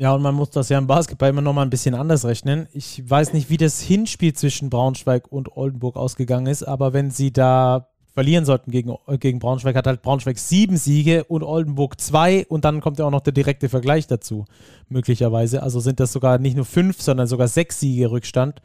Ja, 0.00 0.14
und 0.14 0.22
man 0.22 0.34
muss 0.34 0.48
das 0.48 0.70
ja 0.70 0.78
im 0.78 0.86
Basketball 0.86 1.28
immer 1.28 1.42
noch 1.42 1.52
mal 1.52 1.60
ein 1.60 1.68
bisschen 1.68 1.94
anders 1.94 2.24
rechnen. 2.24 2.66
Ich 2.72 3.02
weiß 3.06 3.34
nicht, 3.34 3.50
wie 3.50 3.58
das 3.58 3.82
Hinspiel 3.82 4.32
zwischen 4.32 4.70
Braunschweig 4.70 5.30
und 5.30 5.58
Oldenburg 5.58 5.96
ausgegangen 5.96 6.46
ist, 6.46 6.62
aber 6.62 6.94
wenn 6.94 7.10
sie 7.10 7.34
da 7.34 7.88
verlieren 8.14 8.46
sollten 8.46 8.70
gegen, 8.70 8.96
äh, 9.06 9.18
gegen 9.18 9.40
Braunschweig, 9.40 9.76
hat 9.76 9.86
halt 9.86 10.00
Braunschweig 10.00 10.38
sieben 10.38 10.78
Siege 10.78 11.24
und 11.24 11.42
Oldenburg 11.42 12.00
zwei 12.00 12.46
und 12.46 12.64
dann 12.64 12.80
kommt 12.80 12.98
ja 12.98 13.04
auch 13.04 13.10
noch 13.10 13.20
der 13.20 13.34
direkte 13.34 13.68
Vergleich 13.68 14.06
dazu, 14.06 14.46
möglicherweise. 14.88 15.62
Also 15.62 15.80
sind 15.80 16.00
das 16.00 16.14
sogar 16.14 16.38
nicht 16.38 16.56
nur 16.56 16.64
fünf, 16.64 17.02
sondern 17.02 17.26
sogar 17.26 17.48
sechs 17.48 17.78
Siege 17.80 18.10
Rückstand. 18.10 18.62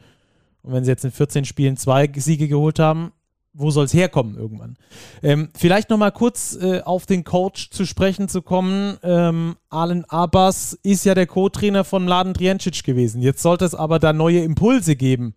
Und 0.62 0.72
wenn 0.72 0.84
sie 0.84 0.90
jetzt 0.90 1.04
in 1.04 1.10
14 1.10 1.44
Spielen 1.44 1.76
zwei 1.76 2.10
Siege 2.16 2.48
geholt 2.48 2.78
haben, 2.78 3.12
wo 3.56 3.70
soll 3.70 3.86
es 3.86 3.94
herkommen 3.94 4.36
irgendwann? 4.36 4.76
Ähm, 5.22 5.48
vielleicht 5.56 5.90
nochmal 5.90 6.12
kurz 6.12 6.56
äh, 6.60 6.82
auf 6.82 7.06
den 7.06 7.24
Coach 7.24 7.70
zu 7.70 7.86
sprechen 7.86 8.28
zu 8.28 8.42
kommen. 8.42 8.98
Ähm, 9.02 9.56
Alan 9.70 10.04
Abbas 10.04 10.78
ist 10.82 11.04
ja 11.04 11.14
der 11.14 11.26
Co-Trainer 11.26 11.84
von 11.84 12.04
Mladen 12.04 12.34
Triancic 12.34 12.84
gewesen. 12.84 13.22
Jetzt 13.22 13.42
sollte 13.42 13.64
es 13.64 13.74
aber 13.74 13.98
da 13.98 14.12
neue 14.12 14.40
Impulse 14.40 14.94
geben. 14.96 15.34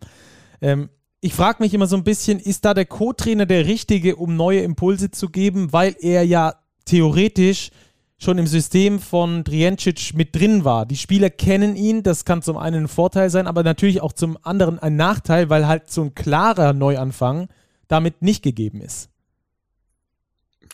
Ähm, 0.61 0.89
ich 1.21 1.33
frage 1.33 1.63
mich 1.63 1.73
immer 1.73 1.87
so 1.87 1.95
ein 1.95 2.03
bisschen, 2.03 2.39
ist 2.39 2.65
da 2.65 2.73
der 2.73 2.85
Co-Trainer 2.85 3.45
der 3.45 3.65
Richtige, 3.65 4.15
um 4.15 4.35
neue 4.35 4.61
Impulse 4.61 5.11
zu 5.11 5.29
geben, 5.29 5.73
weil 5.73 5.95
er 5.99 6.23
ja 6.23 6.55
theoretisch 6.85 7.71
schon 8.17 8.37
im 8.37 8.47
System 8.47 8.99
von 8.99 9.43
Driencic 9.45 10.13
mit 10.13 10.35
drin 10.35 10.65
war. 10.65 10.85
Die 10.85 10.97
Spieler 10.97 11.29
kennen 11.29 11.75
ihn, 11.77 12.03
das 12.03 12.25
kann 12.25 12.41
zum 12.41 12.57
einen 12.57 12.83
ein 12.83 12.87
Vorteil 12.89 13.29
sein, 13.29 13.47
aber 13.47 13.63
natürlich 13.63 14.01
auch 14.01 14.11
zum 14.11 14.37
anderen 14.41 14.77
ein 14.77 14.97
Nachteil, 14.97 15.49
weil 15.49 15.67
halt 15.67 15.89
so 15.89 16.03
ein 16.03 16.15
klarer 16.15 16.73
Neuanfang 16.73 17.47
damit 17.89 18.21
nicht 18.21 18.41
gegeben 18.41 18.79
ist. 18.79 19.09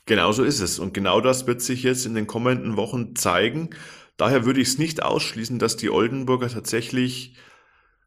Genau 0.06 0.32
so 0.32 0.44
ist 0.44 0.60
es. 0.60 0.78
Und 0.78 0.94
genau 0.94 1.20
das 1.20 1.48
wird 1.48 1.62
sich 1.62 1.82
jetzt 1.82 2.06
in 2.06 2.14
den 2.14 2.28
kommenden 2.28 2.78
Wochen 2.78 3.16
zeigen. 3.16 3.72
Daher 4.18 4.46
würde 4.46 4.62
ich 4.62 4.68
es 4.68 4.78
nicht 4.78 5.02
ausschließen, 5.02 5.58
dass 5.58 5.78
die 5.78 5.90
Oldenburger 5.90 6.50
tatsächlich 6.50 7.36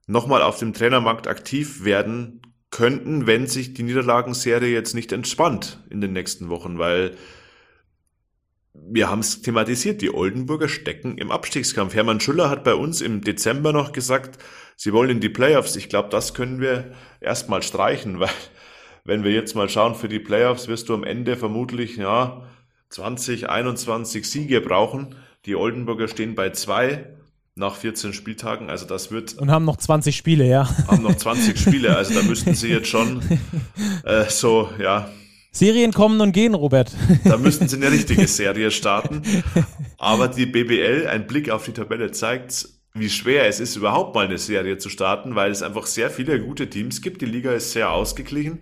nochmal 0.07 0.43
auf 0.43 0.59
dem 0.59 0.73
Trainermarkt 0.73 1.27
aktiv 1.27 1.85
werden 1.85 2.41
könnten, 2.71 3.27
wenn 3.27 3.47
sich 3.47 3.75
die 3.75 3.83
Niederlagenserie 3.83 4.73
jetzt 4.73 4.95
nicht 4.95 5.11
entspannt 5.13 5.83
in 5.91 6.01
den 6.01 6.13
nächsten 6.13 6.51
Wochen, 6.51 6.79
weil 6.79 7.17
wir 8.75 9.11
haben 9.11 9.21
es 9.21 9.43
thematisiert, 9.43 10.03
die 10.03 10.15
Oldenburger 10.15 10.69
stecken 10.69 11.19
im 11.19 11.31
Abstiegskampf. 11.31 11.95
Hermann 11.95 12.21
Schüller 12.21 12.49
hat 12.49 12.65
bei 12.65 12.75
uns 12.75 13.01
im 13.01 13.23
Dezember 13.23 13.73
noch 13.73 13.93
gesagt, 13.93 14.39
sie 14.77 14.93
wollen 14.93 15.11
in 15.11 15.21
die 15.21 15.29
Playoffs. 15.29 15.77
Ich 15.77 15.89
glaube, 15.89 16.11
das 16.11 16.33
können 16.33 16.61
wir 16.61 16.93
erstmal 17.21 17.63
streichen, 17.63 18.21
weil 18.21 18.31
wenn 19.09 19.25
wir 19.25 19.33
jetzt 19.33 19.57
mal 19.57 19.71
schauen 19.71 19.95
für 19.95 20.09
die 20.09 20.19
Playoffs, 20.19 20.69
wirst 20.69 20.91
du 20.91 20.95
am 20.95 21.03
Ende 21.03 21.39
vermutlich 21.39 21.97
ja 21.97 22.43
20, 22.91 23.49
21 23.49 24.29
Siege 24.29 24.61
brauchen. 24.61 25.15
Die 25.47 25.57
Oldenburger 25.57 26.09
stehen 26.09 26.35
bei 26.35 26.51
zwei 26.51 27.07
nach 27.55 27.75
14 27.75 28.13
Spieltagen. 28.13 28.69
Also 28.69 28.85
das 28.85 29.11
wird. 29.11 29.33
Und 29.39 29.51
haben 29.51 29.65
noch 29.65 29.79
20 29.79 30.15
Spiele, 30.15 30.47
ja. 30.47 30.69
Haben 30.89 31.05
noch 31.05 31.17
20 31.17 31.59
Spiele. 31.59 31.97
Also 31.97 32.13
da 32.13 32.23
müssten 32.23 32.53
sie 32.53 32.69
jetzt 32.69 32.89
schon 32.89 33.23
äh, 34.05 34.25
so, 34.29 34.69
ja, 34.79 35.09
Serien 35.53 35.93
kommen 35.93 36.21
und 36.21 36.33
gehen, 36.33 36.53
Robert. 36.53 36.93
Da 37.25 37.39
müssten 37.39 37.67
sie 37.67 37.77
eine 37.77 37.91
richtige 37.91 38.29
Serie 38.29 38.71
starten. 38.71 39.23
Aber 39.97 40.29
die 40.29 40.45
BBL, 40.45 41.07
ein 41.07 41.27
Blick 41.27 41.49
auf 41.49 41.65
die 41.65 41.73
Tabelle 41.73 42.11
zeigt, 42.11 42.69
wie 42.93 43.09
schwer 43.09 43.47
es 43.47 43.59
ist, 43.59 43.75
überhaupt 43.75 44.15
mal 44.15 44.27
eine 44.27 44.37
Serie 44.37 44.77
zu 44.77 44.91
starten, 44.91 45.35
weil 45.35 45.51
es 45.51 45.63
einfach 45.63 45.87
sehr 45.87 46.11
viele 46.11 46.39
gute 46.41 46.69
Teams 46.69 47.01
gibt. 47.01 47.23
Die 47.23 47.27
Liga 47.27 47.53
ist 47.53 47.73
sehr 47.73 47.91
ausgeglichen. 47.91 48.59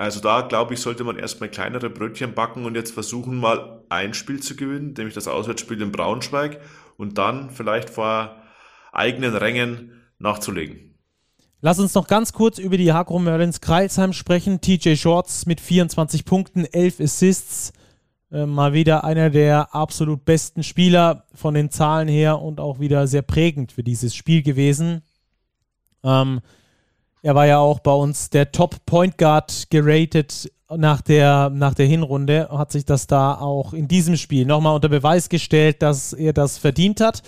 Also 0.00 0.20
da, 0.20 0.40
glaube 0.40 0.72
ich, 0.72 0.80
sollte 0.80 1.04
man 1.04 1.18
erstmal 1.18 1.50
kleinere 1.50 1.90
Brötchen 1.90 2.32
backen 2.32 2.64
und 2.64 2.74
jetzt 2.74 2.92
versuchen, 2.92 3.36
mal 3.36 3.82
ein 3.90 4.14
Spiel 4.14 4.40
zu 4.40 4.56
gewinnen, 4.56 4.94
nämlich 4.96 5.12
das 5.12 5.28
Auswärtsspiel 5.28 5.82
in 5.82 5.92
Braunschweig 5.92 6.58
und 6.96 7.18
dann 7.18 7.50
vielleicht 7.50 7.90
vor 7.90 8.34
eigenen 8.92 9.36
Rängen 9.36 9.92
nachzulegen. 10.18 10.94
Lass 11.60 11.78
uns 11.78 11.92
noch 11.92 12.06
ganz 12.06 12.32
kurz 12.32 12.56
über 12.58 12.78
die 12.78 12.94
Hagro 12.94 13.18
Merlins 13.18 13.60
Kreilsheim 13.60 14.14
sprechen. 14.14 14.62
TJ 14.62 14.96
Shorts 14.96 15.44
mit 15.44 15.60
24 15.60 16.24
Punkten, 16.24 16.64
11 16.64 17.00
Assists. 17.00 17.74
Äh, 18.32 18.46
mal 18.46 18.72
wieder 18.72 19.04
einer 19.04 19.28
der 19.28 19.74
absolut 19.74 20.24
besten 20.24 20.62
Spieler 20.62 21.26
von 21.34 21.52
den 21.52 21.70
Zahlen 21.70 22.08
her 22.08 22.40
und 22.40 22.58
auch 22.58 22.80
wieder 22.80 23.06
sehr 23.06 23.20
prägend 23.20 23.72
für 23.72 23.82
dieses 23.82 24.14
Spiel 24.14 24.42
gewesen. 24.42 25.02
Ähm, 26.02 26.40
er 27.22 27.34
war 27.34 27.46
ja 27.46 27.58
auch 27.58 27.80
bei 27.80 27.92
uns 27.92 28.30
der 28.30 28.52
Top 28.52 28.84
Point 28.86 29.18
Guard 29.18 29.66
geratet 29.70 30.50
nach 30.74 31.00
der, 31.00 31.50
nach 31.50 31.74
der 31.74 31.86
Hinrunde. 31.86 32.48
Hat 32.50 32.72
sich 32.72 32.84
das 32.84 33.06
da 33.06 33.34
auch 33.34 33.72
in 33.72 33.88
diesem 33.88 34.16
Spiel 34.16 34.46
nochmal 34.46 34.74
unter 34.74 34.88
Beweis 34.88 35.28
gestellt, 35.28 35.82
dass 35.82 36.12
er 36.12 36.32
das 36.32 36.58
verdient 36.58 37.00
hat. 37.00 37.22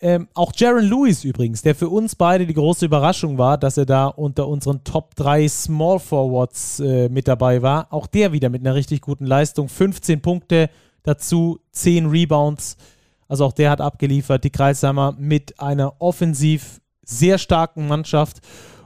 Ähm, 0.00 0.26
auch 0.34 0.52
Jaron 0.56 0.84
Lewis 0.84 1.22
übrigens, 1.22 1.62
der 1.62 1.76
für 1.76 1.88
uns 1.88 2.16
beide 2.16 2.44
die 2.44 2.54
große 2.54 2.84
Überraschung 2.84 3.38
war, 3.38 3.56
dass 3.56 3.76
er 3.76 3.86
da 3.86 4.08
unter 4.08 4.48
unseren 4.48 4.82
Top 4.82 5.14
3 5.14 5.46
Small 5.48 6.00
Forwards 6.00 6.80
äh, 6.80 7.08
mit 7.08 7.28
dabei 7.28 7.62
war. 7.62 7.86
Auch 7.92 8.08
der 8.08 8.32
wieder 8.32 8.50
mit 8.50 8.62
einer 8.62 8.74
richtig 8.74 9.00
guten 9.00 9.26
Leistung. 9.26 9.68
15 9.68 10.20
Punkte, 10.20 10.70
dazu 11.04 11.60
10 11.70 12.06
Rebounds. 12.06 12.76
Also 13.28 13.44
auch 13.46 13.52
der 13.52 13.70
hat 13.70 13.80
abgeliefert. 13.80 14.42
Die 14.42 14.50
Kreisheimer 14.50 15.14
mit 15.16 15.60
einer 15.60 15.94
offensiv 16.00 16.80
sehr 17.04 17.38
starken 17.38 17.86
Mannschaft. 17.86 18.40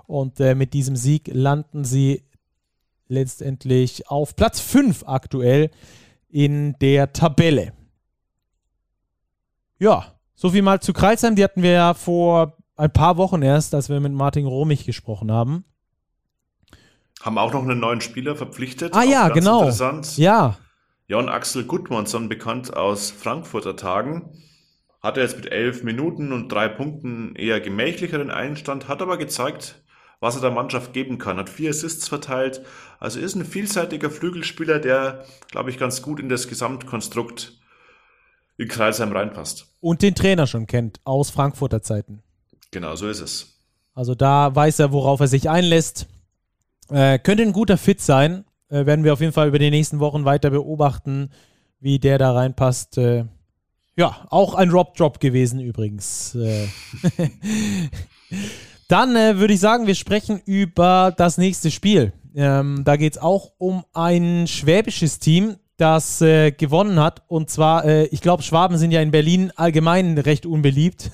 Und 0.07 0.41
äh, 0.41 0.55
mit 0.55 0.73
diesem 0.73 0.97
Sieg 0.97 1.31
landen 1.33 1.85
sie 1.85 2.23
letztendlich 3.09 4.09
auf 4.09 4.37
Platz 4.37 4.61
5 4.61 5.05
aktuell 5.07 5.71
in 6.29 6.77
der 6.81 7.13
Tabelle. 7.13 7.73
Ja, 9.79 10.15
so 10.35 10.51
viel 10.51 10.63
mal 10.63 10.81
zu 10.81 10.93
Kreisheim. 10.93 11.37
Die 11.37 11.45
hatten 11.45 11.63
wir 11.63 11.73
ja 11.73 11.95
vor 11.95 12.57
ein 12.77 12.93
paar 12.93 13.17
Wochen 13.17 13.43
erst, 13.43 13.75
als 13.75 13.89
wir 13.89 14.01
mit 14.01 14.13
Martin 14.13 14.47
Romich 14.47 14.85
gesprochen 14.85 15.33
haben. 15.33 15.65
Haben 17.23 17.39
auch 17.39 17.53
noch 17.53 17.63
einen 17.63 17.81
neuen 17.81 18.01
Spieler 18.01 18.37
verpflichtet. 18.37 18.95
Ah 18.95 19.03
ja, 19.03 19.29
genau. 19.29 19.61
Interessant. 19.61 20.17
Ja. 20.19 20.59
Jon 21.09 21.29
Axel 21.29 21.65
Gudmundsson, 21.65 22.29
bekannt 22.29 22.77
aus 22.77 23.11
Frankfurter 23.11 23.77
Tagen, 23.77 24.33
hatte 25.01 25.21
jetzt 25.21 25.37
mit 25.37 25.51
elf 25.51 25.85
Minuten 25.85 26.33
und 26.33 26.51
drei 26.51 26.69
Punkten 26.69 27.35
eher 27.37 27.61
gemächlicheren 27.61 28.31
Einstand, 28.31 28.89
hat 28.89 29.03
aber 29.03 29.17
gezeigt, 29.17 29.83
was 30.21 30.37
er 30.37 30.41
der 30.41 30.51
Mannschaft 30.51 30.93
geben 30.93 31.19
kann. 31.19 31.37
Hat 31.37 31.49
vier 31.49 31.71
Assists 31.71 32.09
verteilt. 32.09 32.63
Also 32.99 33.21
ist 33.21 33.35
ein 33.35 33.45
vielseitiger 33.45 34.11
Flügelspieler, 34.11 34.79
der, 34.79 35.25
glaube 35.51 35.71
ich, 35.71 35.79
ganz 35.79 36.03
gut 36.03 36.21
in 36.21 36.29
das 36.29 36.49
Gesamtkonstrukt 36.49 37.59
in 38.57 38.69
Kreisheim 38.69 39.13
reinpasst. 39.13 39.67
Und 39.81 40.03
den 40.03 40.15
Trainer 40.15 40.47
schon 40.47 40.67
kennt 40.67 41.01
aus 41.05 41.31
Frankfurter 41.31 41.83
Zeiten. 41.83 42.23
Genau, 42.71 42.97
so 42.97 43.09
ist 43.09 43.21
es. 43.21 43.61
Also 43.95 44.15
da 44.15 44.55
weiß 44.55 44.81
er, 44.81 44.93
worauf 44.93 45.21
er 45.21 45.29
sich 45.29 45.51
einlässt. 45.51 46.07
Äh, 46.91 47.19
könnte 47.19 47.43
ein 47.43 47.53
guter 47.53 47.77
Fit 47.77 48.01
sein. 48.01 48.45
Äh, 48.69 48.87
werden 48.87 49.05
wir 49.05 49.13
auf 49.13 49.21
jeden 49.21 49.33
Fall 49.33 49.49
über 49.49 49.59
die 49.59 49.71
nächsten 49.71 50.01
Wochen 50.01 50.25
weiter 50.25 50.51
beobachten, 50.51 51.31
wie 51.81 51.99
der 51.99 52.19
da 52.19 52.33
reinpasst. 52.33 52.99
Äh, 52.99 53.25
ja, 53.97 54.27
auch 54.31 54.55
ein 54.55 54.71
Rob-Drop 54.71 55.21
gewesen 55.21 55.61
übrigens. 55.61 56.37
Dann 58.89 59.17
äh, 59.17 59.39
würde 59.39 59.55
ich 59.55 59.61
sagen, 59.61 59.87
wir 59.87 59.95
sprechen 59.95 60.41
über 60.45 61.13
das 61.17 61.39
nächste 61.39 61.71
Spiel. 61.71 62.13
Ähm, 62.37 62.83
da 62.85 62.97
geht 62.97 63.15
es 63.15 63.19
auch 63.19 63.53
um 63.59 63.85
ein 63.93 64.47
schwäbisches 64.47 65.19
Team, 65.19 65.57
das 65.77 66.21
äh, 66.21 66.53
gewonnen 66.53 67.01
hat. 67.01 67.23
Und 67.27 67.51
zwar, 67.51 67.85
äh, 67.85 68.07
ich 68.07 68.21
glaube, 68.21 68.43
Schwaben 68.43 68.79
sind 68.79 68.93
ja 68.93 69.03
in 69.03 69.11
Berlin 69.11 69.53
allgemein 69.57 70.17
recht 70.19 70.47
unbeliebt. 70.47 71.11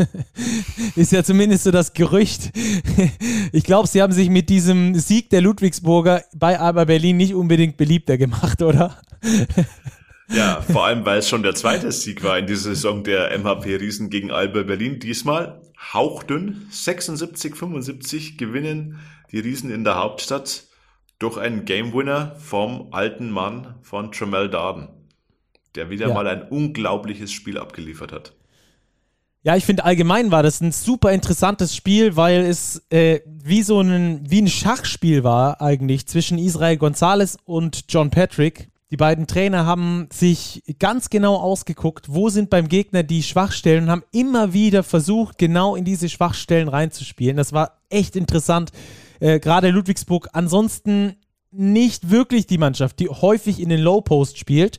Ist 0.96 1.12
ja 1.12 1.24
zumindest 1.24 1.64
so 1.64 1.70
das 1.70 1.94
Gerücht. 1.94 2.52
ich 3.52 3.64
glaube, 3.64 3.88
sie 3.88 4.02
haben 4.02 4.12
sich 4.12 4.28
mit 4.28 4.50
diesem 4.50 4.94
Sieg 4.94 5.30
der 5.30 5.40
Ludwigsburger 5.40 6.22
bei 6.34 6.60
Alba 6.60 6.84
Berlin 6.84 7.16
nicht 7.16 7.34
unbedingt 7.34 7.76
beliebter 7.76 8.18
gemacht, 8.18 8.60
oder? 8.62 8.98
ja, 10.28 10.60
vor 10.60 10.86
allem, 10.86 11.04
weil 11.06 11.18
es 11.18 11.28
schon 11.28 11.42
der 11.42 11.54
zweite 11.54 11.90
Sieg 11.90 12.22
war 12.22 12.38
in 12.38 12.46
dieser 12.46 12.74
Saison 12.74 13.02
der 13.02 13.36
MHP 13.38 13.76
Riesen 13.76 14.10
gegen 14.10 14.30
Alba 14.30 14.62
Berlin. 14.62 15.00
Diesmal 15.00 15.61
hauchdünn, 15.92 16.66
76, 16.70 17.56
75 17.56 18.38
gewinnen 18.38 19.00
die 19.30 19.40
Riesen 19.40 19.70
in 19.70 19.84
der 19.84 19.96
Hauptstadt 19.96 20.64
durch 21.18 21.38
einen 21.38 21.64
Game 21.64 21.92
Winner 21.92 22.36
vom 22.38 22.88
alten 22.92 23.30
Mann 23.30 23.76
von 23.82 24.12
Tremel 24.12 24.50
Darden, 24.50 24.88
der 25.74 25.90
wieder 25.90 26.08
ja. 26.08 26.14
mal 26.14 26.26
ein 26.26 26.42
unglaubliches 26.48 27.32
Spiel 27.32 27.58
abgeliefert 27.58 28.12
hat. 28.12 28.34
Ja, 29.44 29.56
ich 29.56 29.64
finde 29.64 29.84
allgemein 29.84 30.30
war 30.30 30.44
das 30.44 30.60
ein 30.60 30.70
super 30.70 31.10
interessantes 31.10 31.74
Spiel, 31.74 32.14
weil 32.16 32.42
es 32.42 32.82
äh, 32.90 33.20
wie 33.26 33.62
so 33.62 33.80
ein, 33.80 34.20
wie 34.30 34.40
ein 34.40 34.48
Schachspiel 34.48 35.24
war 35.24 35.60
eigentlich 35.60 36.06
zwischen 36.06 36.38
Israel 36.38 36.76
Gonzalez 36.76 37.38
und 37.44 37.86
John 37.88 38.10
Patrick. 38.10 38.68
Die 38.92 38.98
beiden 38.98 39.26
Trainer 39.26 39.64
haben 39.64 40.06
sich 40.12 40.62
ganz 40.78 41.08
genau 41.08 41.36
ausgeguckt, 41.36 42.12
wo 42.12 42.28
sind 42.28 42.50
beim 42.50 42.68
Gegner 42.68 43.02
die 43.02 43.22
Schwachstellen 43.22 43.84
und 43.84 43.90
haben 43.90 44.04
immer 44.12 44.52
wieder 44.52 44.82
versucht, 44.82 45.38
genau 45.38 45.76
in 45.76 45.86
diese 45.86 46.10
Schwachstellen 46.10 46.68
reinzuspielen. 46.68 47.38
Das 47.38 47.54
war 47.54 47.80
echt 47.88 48.16
interessant. 48.16 48.70
Äh, 49.18 49.40
Gerade 49.40 49.70
Ludwigsburg 49.70 50.28
ansonsten 50.34 51.16
nicht 51.50 52.10
wirklich 52.10 52.46
die 52.46 52.58
Mannschaft, 52.58 52.98
die 52.98 53.08
häufig 53.08 53.60
in 53.62 53.70
den 53.70 53.80
Low 53.80 54.02
Post 54.02 54.36
spielt. 54.36 54.78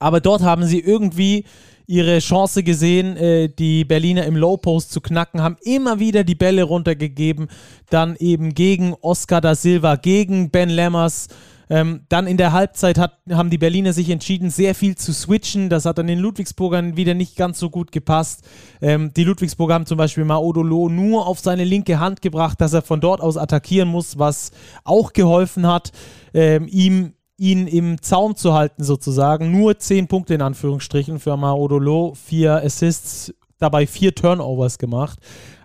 Aber 0.00 0.20
dort 0.20 0.42
haben 0.42 0.64
sie 0.64 0.80
irgendwie 0.80 1.44
ihre 1.86 2.18
Chance 2.18 2.64
gesehen, 2.64 3.16
äh, 3.16 3.48
die 3.48 3.84
Berliner 3.84 4.24
im 4.24 4.34
Low 4.34 4.56
Post 4.56 4.90
zu 4.90 5.00
knacken, 5.00 5.40
haben 5.40 5.56
immer 5.62 6.00
wieder 6.00 6.24
die 6.24 6.34
Bälle 6.34 6.64
runtergegeben, 6.64 7.46
dann 7.90 8.16
eben 8.16 8.54
gegen 8.54 8.92
Oscar 9.02 9.40
da 9.40 9.54
Silva, 9.54 9.94
gegen 9.94 10.50
Ben 10.50 10.68
Lammers. 10.68 11.28
Ähm, 11.70 12.02
dann 12.08 12.26
in 12.26 12.36
der 12.36 12.52
Halbzeit 12.52 12.98
hat, 12.98 13.18
haben 13.30 13.50
die 13.50 13.58
Berliner 13.58 13.92
sich 13.92 14.10
entschieden, 14.10 14.50
sehr 14.50 14.74
viel 14.74 14.96
zu 14.96 15.12
switchen. 15.12 15.70
Das 15.70 15.84
hat 15.84 15.98
dann 15.98 16.06
den 16.06 16.18
Ludwigsburgern 16.18 16.96
wieder 16.96 17.14
nicht 17.14 17.36
ganz 17.36 17.58
so 17.58 17.70
gut 17.70 17.92
gepasst. 17.92 18.42
Ähm, 18.80 19.12
die 19.14 19.24
Ludwigsburger 19.24 19.74
haben 19.74 19.86
zum 19.86 19.98
Beispiel 19.98 20.24
Maodolo 20.24 20.88
nur 20.88 21.26
auf 21.26 21.40
seine 21.40 21.64
linke 21.64 21.98
Hand 22.00 22.22
gebracht, 22.22 22.60
dass 22.60 22.72
er 22.72 22.82
von 22.82 23.00
dort 23.00 23.20
aus 23.20 23.36
attackieren 23.36 23.88
muss, 23.88 24.18
was 24.18 24.50
auch 24.84 25.12
geholfen 25.12 25.66
hat, 25.66 25.92
ähm, 26.32 26.68
ihm 26.70 27.14
ihn 27.36 27.66
im 27.66 28.00
Zaum 28.00 28.36
zu 28.36 28.54
halten, 28.54 28.84
sozusagen. 28.84 29.50
Nur 29.50 29.78
10 29.78 30.06
Punkte 30.06 30.34
in 30.34 30.42
Anführungsstrichen 30.42 31.18
für 31.18 31.36
Maodolo, 31.36 32.14
vier 32.14 32.62
Assists, 32.62 33.34
dabei 33.58 33.86
vier 33.86 34.14
Turnovers 34.14 34.78
gemacht. 34.78 35.18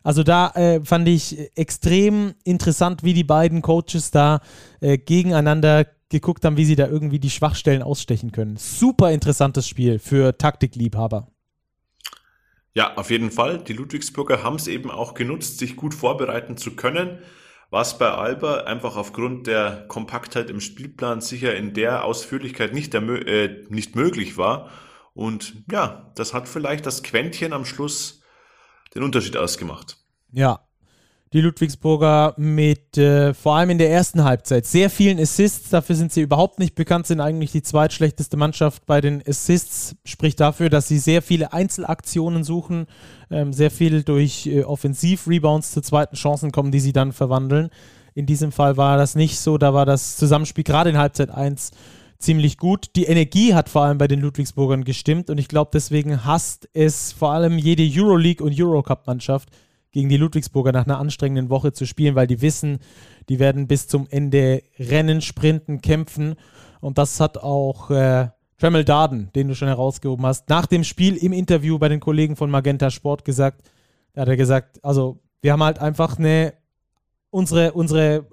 Also 0.04 0.24
da 0.24 0.50
äh, 0.52 0.82
fand 0.84 1.08
ich 1.08 1.38
extrem 1.56 2.34
interessant, 2.44 3.04
wie 3.04 3.14
die 3.14 3.24
beiden 3.24 3.62
Coaches 3.62 4.12
da 4.12 4.42
äh, 4.82 4.98
gegeneinander 4.98 5.86
geguckt 6.10 6.44
haben, 6.46 6.58
wie 6.58 6.66
sie 6.66 6.76
da 6.76 6.88
irgendwie 6.88 7.20
die 7.20 7.30
Schwachstellen 7.30 7.84
ausstechen 7.84 8.32
können. 8.32 8.58
Super 8.58 9.12
interessantes 9.12 9.68
Spiel 9.68 10.00
für 10.00 10.38
Taktikliebhaber. 10.38 11.28
Ja, 12.74 12.96
auf 12.96 13.12
jeden 13.12 13.32
Fall. 13.32 13.60
Die 13.60 13.74
Ludwigsburger 13.74 14.44
haben 14.44 14.56
es 14.56 14.68
eben 14.68 14.90
auch 14.90 15.14
genutzt, 15.14 15.60
sich 15.60 15.76
gut 15.76 15.94
vorbereiten 15.94 16.58
zu 16.58 16.76
können 16.76 17.20
was 17.70 17.98
bei 17.98 18.10
Alba 18.10 18.62
einfach 18.62 18.96
aufgrund 18.96 19.48
der 19.48 19.86
Kompaktheit 19.88 20.50
im 20.50 20.60
Spielplan 20.60 21.22
sicher 21.22 21.56
in 21.56 21.74
der 21.74 22.04
Ausführlichkeit 22.04 22.74
nicht, 22.74 22.94
der, 22.94 23.04
äh, 23.04 23.66
nicht 23.70 23.96
möglich 23.96 24.38
war. 24.38 24.70
Und 25.14 25.64
ja, 25.72 26.12
das 26.16 26.34
hat 26.34 26.48
vielleicht 26.48 26.86
das 26.86 27.04
Quäntchen 27.04 27.54
am 27.54 27.66
Schluss 27.66 28.19
den 28.96 29.04
Unterschied 29.04 29.38
ausgemacht. 29.38 29.98
Ja, 30.32 30.62
die 31.32 31.42
Ludwigsburger 31.42 32.34
mit 32.38 32.98
äh, 32.98 33.36
vor 33.36 33.56
allem 33.56 33.70
in 33.70 33.78
der 33.78 33.92
ersten 33.92 34.24
Halbzeit 34.24 34.66
sehr 34.66 34.90
vielen 34.90 35.20
Assists. 35.20 35.70
Dafür 35.70 35.96
sind 35.96 36.12
sie 36.12 36.22
überhaupt 36.22 36.58
nicht 36.58 36.74
bekannt, 36.74 37.06
sind 37.06 37.22
eigentlich 37.22 37.52
die 37.52 37.62
zweitschlechteste 37.62 38.36
Mannschaft 38.36 38.88
bei 38.88 39.00
den 39.00 39.22
Assists. 39.28 39.96
Spricht 40.06 40.40
dafür, 40.40 40.70
dass 40.70 40.88
sie 40.88 40.98
sehr 40.98 41.22
viele 41.22 41.54
Einzelaktionen 41.54 42.44
suchen, 42.44 42.88
ähm, 43.30 43.54
sehr 43.54 43.70
viel 43.70 44.02
durch 44.02 44.48
äh, 44.48 44.64
Offensiv-Rebounds 44.64 45.72
zu 45.72 45.82
zweiten 45.82 46.16
Chancen 46.16 46.52
kommen, 46.52 46.72
die 46.72 46.80
sie 46.80 46.94
dann 46.94 47.12
verwandeln. 47.12 47.70
In 48.16 48.26
diesem 48.26 48.52
Fall 48.52 48.76
war 48.76 48.98
das 48.98 49.14
nicht 49.14 49.40
so. 49.40 49.60
Da 49.60 49.74
war 49.74 49.86
das 49.86 50.18
Zusammenspiel 50.18 50.64
gerade 50.64 50.90
in 50.90 50.98
Halbzeit 50.98 51.30
1 51.30 51.72
ziemlich 52.20 52.58
gut. 52.58 52.96
Die 52.96 53.06
Energie 53.06 53.54
hat 53.54 53.70
vor 53.70 53.84
allem 53.84 53.98
bei 53.98 54.08
den 54.08 54.20
Ludwigsburgern 54.20 54.84
gestimmt 54.84 55.30
und 55.30 55.38
ich 55.38 55.48
glaube, 55.48 55.72
deswegen 55.74 56.26
hasst 56.26 56.70
es 56.74 57.14
vor 57.14 57.32
allem 57.32 57.58
jede 57.58 57.84
Euroleague- 57.84 58.44
und 58.44 58.60
Eurocup-Mannschaft 58.60 59.50
gegen 59.92 60.10
die 60.10 60.18
Ludwigsburger 60.18 60.72
nach 60.72 60.86
einer 60.86 61.00
anstrengenden 61.00 61.50
Woche 61.50 61.72
zu 61.72 61.88
spielen, 61.88 62.16
weil 62.16 62.28
die 62.28 62.42
wissen, 62.42 62.80
die 63.30 63.40
werden 63.40 63.68
bis 63.68 63.88
zum 63.88 64.08
Ende 64.10 64.62
rennen, 64.78 65.22
sprinten, 65.22 65.82
kämpfen. 65.82 66.36
Und 66.82 66.98
das 66.98 67.20
hat 67.20 67.38
auch 67.38 67.90
äh, 67.90 68.28
Tremel 68.60 68.84
Darden, 68.86 69.32
den 69.34 69.48
du 69.48 69.56
schon 69.56 69.68
herausgehoben 69.68 70.26
hast, 70.26 70.50
nach 70.50 70.66
dem 70.66 70.84
Spiel 70.84 71.16
im 71.16 71.34
Interview 71.34 71.80
bei 71.80 71.90
den 71.90 72.00
Kollegen 72.00 72.36
von 72.36 72.52
Magenta 72.52 72.92
Sport 72.92 73.26
gesagt. 73.26 73.64
Da 74.14 74.22
hat 74.22 74.28
er 74.28 74.38
gesagt, 74.38 74.84
also 74.84 75.20
wir 75.42 75.54
haben 75.54 75.64
halt 75.64 75.80
einfach 75.80 76.20
eine, 76.20 76.54
unsere, 77.30 77.72
unsere 77.72 78.28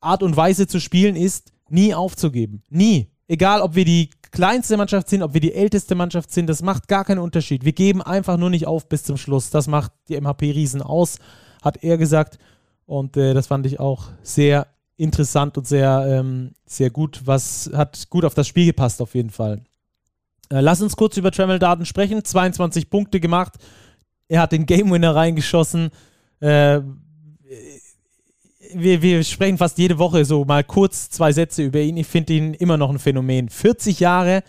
Art 0.00 0.22
und 0.22 0.36
Weise 0.36 0.66
zu 0.66 0.80
spielen 0.80 1.16
ist, 1.16 1.53
nie 1.74 1.94
aufzugeben. 1.94 2.62
Nie. 2.70 3.08
Egal, 3.26 3.60
ob 3.60 3.74
wir 3.74 3.84
die 3.84 4.10
kleinste 4.30 4.76
Mannschaft 4.76 5.08
sind, 5.08 5.22
ob 5.22 5.34
wir 5.34 5.40
die 5.40 5.54
älteste 5.54 5.94
Mannschaft 5.94 6.30
sind, 6.30 6.46
das 6.46 6.62
macht 6.62 6.88
gar 6.88 7.04
keinen 7.04 7.18
Unterschied. 7.18 7.64
Wir 7.64 7.72
geben 7.72 8.02
einfach 8.02 8.36
nur 8.36 8.50
nicht 8.50 8.66
auf 8.66 8.88
bis 8.88 9.02
zum 9.02 9.16
Schluss. 9.16 9.50
Das 9.50 9.66
macht 9.66 9.92
die 10.08 10.20
MHP-Riesen 10.20 10.82
aus, 10.82 11.18
hat 11.62 11.82
er 11.82 11.98
gesagt. 11.98 12.38
Und 12.86 13.16
äh, 13.16 13.34
das 13.34 13.46
fand 13.46 13.66
ich 13.66 13.80
auch 13.80 14.08
sehr 14.22 14.66
interessant 14.96 15.56
und 15.58 15.66
sehr, 15.66 16.04
ähm, 16.06 16.52
sehr 16.66 16.90
gut. 16.90 17.22
Was 17.24 17.70
hat 17.74 18.08
gut 18.10 18.24
auf 18.24 18.34
das 18.34 18.46
Spiel 18.46 18.66
gepasst, 18.66 19.00
auf 19.00 19.14
jeden 19.14 19.30
Fall. 19.30 19.62
Äh, 20.50 20.60
lass 20.60 20.82
uns 20.82 20.96
kurz 20.96 21.16
über 21.16 21.30
Tremel 21.30 21.58
Daten 21.58 21.86
sprechen. 21.86 22.24
22 22.24 22.90
Punkte 22.90 23.20
gemacht. 23.20 23.54
Er 24.28 24.42
hat 24.42 24.52
den 24.52 24.66
Game 24.66 24.90
Winner 24.90 25.14
reingeschossen. 25.14 25.90
Äh, 26.40 26.80
wir, 28.74 29.02
wir 29.02 29.24
sprechen 29.24 29.58
fast 29.58 29.78
jede 29.78 29.98
Woche 29.98 30.24
so 30.24 30.44
mal 30.44 30.64
kurz 30.64 31.10
zwei 31.10 31.32
Sätze 31.32 31.62
über 31.62 31.80
ihn. 31.80 31.96
Ich 31.96 32.06
finde 32.06 32.32
ihn 32.32 32.54
immer 32.54 32.76
noch 32.76 32.90
ein 32.90 32.98
Phänomen. 32.98 33.48
40 33.48 34.00
Jahre 34.00 34.42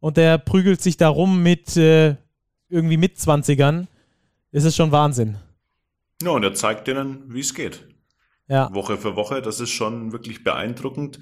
und 0.00 0.18
er 0.18 0.38
prügelt 0.38 0.80
sich 0.80 0.96
darum 0.96 1.42
mit 1.42 1.76
äh, 1.76 2.16
irgendwie 2.68 2.96
mit 2.96 3.16
20ern. 3.16 3.86
Das 4.52 4.64
ist 4.64 4.76
schon 4.76 4.92
Wahnsinn. 4.92 5.36
Ja, 6.22 6.30
und 6.30 6.42
er 6.42 6.54
zeigt 6.54 6.86
denen, 6.86 7.32
wie 7.32 7.40
es 7.40 7.54
geht. 7.54 7.86
Ja. 8.48 8.72
Woche 8.74 8.96
für 8.96 9.16
Woche. 9.16 9.42
Das 9.42 9.60
ist 9.60 9.70
schon 9.70 10.12
wirklich 10.12 10.44
beeindruckend. 10.44 11.20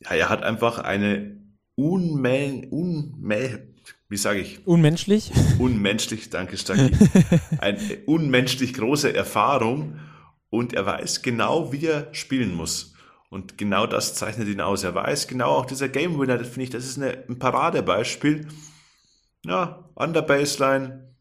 Ja, 0.00 0.10
er 0.12 0.28
hat 0.28 0.42
einfach 0.42 0.78
eine 0.78 1.36
unmä 1.76 2.66
unmä 2.70 3.70
wie 4.10 4.16
sage 4.16 4.40
ich? 4.40 4.66
Unmenschlich? 4.66 5.30
Unmenschlich, 5.60 6.30
danke 6.30 6.56
Stacki. 6.56 6.90
Eine 7.58 7.78
unmenschlich 8.06 8.74
große 8.74 9.14
Erfahrung 9.14 10.00
und 10.50 10.74
er 10.74 10.84
weiß 10.84 11.22
genau, 11.22 11.72
wie 11.72 11.86
er 11.86 12.12
spielen 12.12 12.54
muss. 12.54 12.94
Und 13.30 13.56
genau 13.56 13.86
das 13.86 14.14
zeichnet 14.16 14.48
ihn 14.48 14.60
aus. 14.60 14.82
Er 14.82 14.94
weiß 14.94 15.28
genau 15.28 15.50
auch 15.50 15.66
dieser 15.66 15.88
Game 15.88 16.18
Winner, 16.18 16.36
das 16.36 16.48
finde 16.48 16.64
ich, 16.64 16.70
das 16.70 16.84
ist 16.84 16.98
eine, 16.98 17.24
ein 17.28 17.38
Paradebeispiel. 17.38 18.48
Ja, 19.46 19.88
an 19.94 20.12
der 20.12 20.22
Baseline, 20.22 21.14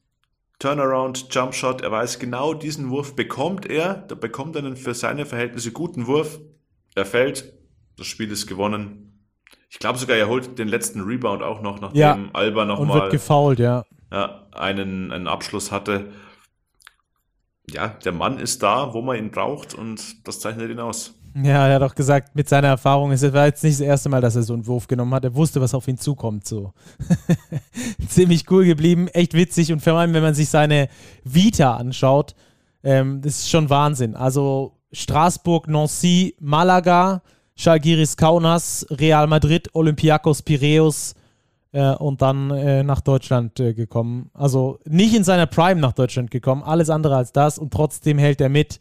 Turnaround, 0.57 1.27
Jump 1.33 1.53
Shot, 1.53 1.81
er 1.81 1.91
weiß 1.91 2.19
genau 2.19 2.53
diesen 2.53 2.89
Wurf 2.89 3.15
bekommt 3.15 3.65
er, 3.67 3.93
da 3.93 4.15
bekommt 4.15 4.55
er 4.55 4.63
einen 4.63 4.75
für 4.75 4.93
seine 4.93 5.25
Verhältnisse 5.25 5.71
guten 5.71 6.07
Wurf. 6.07 6.39
Er 6.95 7.05
fällt, 7.05 7.53
das 7.95 8.07
Spiel 8.07 8.31
ist 8.31 8.47
gewonnen. 8.47 9.27
Ich 9.69 9.77
glaube 9.77 9.99
sogar, 9.99 10.17
er 10.17 10.27
holt 10.27 10.57
den 10.57 10.67
letzten 10.67 11.01
Rebound 11.01 11.43
auch 11.43 11.61
noch, 11.61 11.79
nachdem 11.79 11.99
ja, 11.99 12.17
Alba 12.33 12.65
nochmal. 12.65 12.97
Und 12.97 13.01
wird 13.03 13.11
gefoult, 13.11 13.59
ja. 13.59 13.85
Ja, 14.11 14.47
einen, 14.51 15.11
einen 15.11 15.27
Abschluss 15.27 15.71
hatte 15.71 16.11
ja, 17.73 17.89
der 18.03 18.11
Mann 18.11 18.39
ist 18.39 18.63
da, 18.63 18.93
wo 18.93 19.01
man 19.01 19.17
ihn 19.17 19.31
braucht 19.31 19.73
und 19.73 20.27
das 20.27 20.39
zeichnet 20.39 20.69
ihn 20.69 20.79
aus. 20.79 21.13
Ja, 21.35 21.67
er 21.67 21.75
hat 21.75 21.83
auch 21.83 21.95
gesagt, 21.95 22.35
mit 22.35 22.49
seiner 22.49 22.69
Erfahrung, 22.69 23.11
es 23.11 23.21
war 23.33 23.45
jetzt 23.45 23.63
nicht 23.63 23.79
das 23.79 23.85
erste 23.85 24.09
Mal, 24.09 24.19
dass 24.19 24.35
er 24.35 24.43
so 24.43 24.53
einen 24.53 24.65
Wurf 24.65 24.87
genommen 24.87 25.13
hat. 25.13 25.23
Er 25.23 25.35
wusste, 25.35 25.61
was 25.61 25.73
auf 25.73 25.87
ihn 25.87 25.97
zukommt. 25.97 26.47
So. 26.47 26.73
Ziemlich 28.07 28.49
cool 28.49 28.65
geblieben, 28.65 29.07
echt 29.09 29.33
witzig 29.33 29.71
und 29.71 29.81
vor 29.81 29.93
allem, 29.93 30.13
wenn 30.13 30.23
man 30.23 30.33
sich 30.33 30.49
seine 30.49 30.89
Vita 31.23 31.75
anschaut, 31.77 32.35
ähm, 32.83 33.21
das 33.21 33.39
ist 33.39 33.49
schon 33.49 33.69
Wahnsinn. 33.69 34.15
Also 34.15 34.73
Straßburg, 34.91 35.67
Nancy, 35.67 36.35
Malaga, 36.39 37.21
Schalgiris 37.55 38.17
Kaunas, 38.17 38.85
Real 38.89 39.27
Madrid, 39.27 39.69
Olympiakos 39.73 40.41
Piräus, 40.41 41.13
äh, 41.71 41.93
und 41.93 42.21
dann 42.21 42.51
äh, 42.51 42.83
nach 42.83 43.01
Deutschland 43.01 43.59
äh, 43.59 43.73
gekommen. 43.73 44.29
Also 44.33 44.79
nicht 44.85 45.15
in 45.15 45.23
seiner 45.23 45.45
Prime 45.45 45.79
nach 45.79 45.93
Deutschland 45.93 46.31
gekommen, 46.31 46.63
alles 46.63 46.89
andere 46.89 47.15
als 47.15 47.31
das 47.31 47.57
und 47.57 47.71
trotzdem 47.71 48.17
hält 48.17 48.41
er 48.41 48.49
mit 48.49 48.79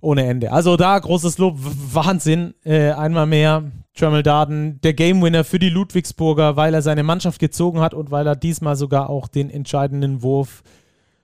ohne 0.00 0.26
Ende. 0.26 0.50
Also 0.52 0.76
da 0.76 0.98
großes 0.98 1.38
Lob, 1.38 1.58
Wahnsinn. 1.58 2.54
Äh, 2.64 2.92
einmal 2.92 3.26
mehr 3.26 3.70
Tremel 3.94 4.22
Darden, 4.22 4.80
der 4.80 4.94
Game 4.94 5.20
Winner 5.20 5.44
für 5.44 5.58
die 5.58 5.68
Ludwigsburger, 5.68 6.56
weil 6.56 6.72
er 6.72 6.82
seine 6.82 7.02
Mannschaft 7.02 7.38
gezogen 7.38 7.80
hat 7.80 7.92
und 7.92 8.10
weil 8.10 8.26
er 8.26 8.36
diesmal 8.36 8.76
sogar 8.76 9.10
auch 9.10 9.28
den 9.28 9.50
entscheidenden 9.50 10.22
Wurf 10.22 10.62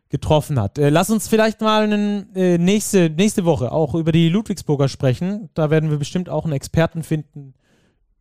getroffen 0.08 0.60
hat. 0.60 0.78
Äh, 0.78 0.90
lass 0.90 1.10
uns 1.10 1.26
vielleicht 1.28 1.60
mal 1.60 1.84
eine, 1.84 2.26
äh, 2.34 2.58
nächste, 2.58 3.10
nächste 3.10 3.44
Woche 3.44 3.72
auch 3.72 3.94
über 3.94 4.12
die 4.12 4.28
Ludwigsburger 4.28 4.88
sprechen. 4.88 5.48
Da 5.54 5.70
werden 5.70 5.90
wir 5.90 5.98
bestimmt 5.98 6.28
auch 6.28 6.44
einen 6.44 6.52
Experten 6.52 7.02
finden, 7.02 7.54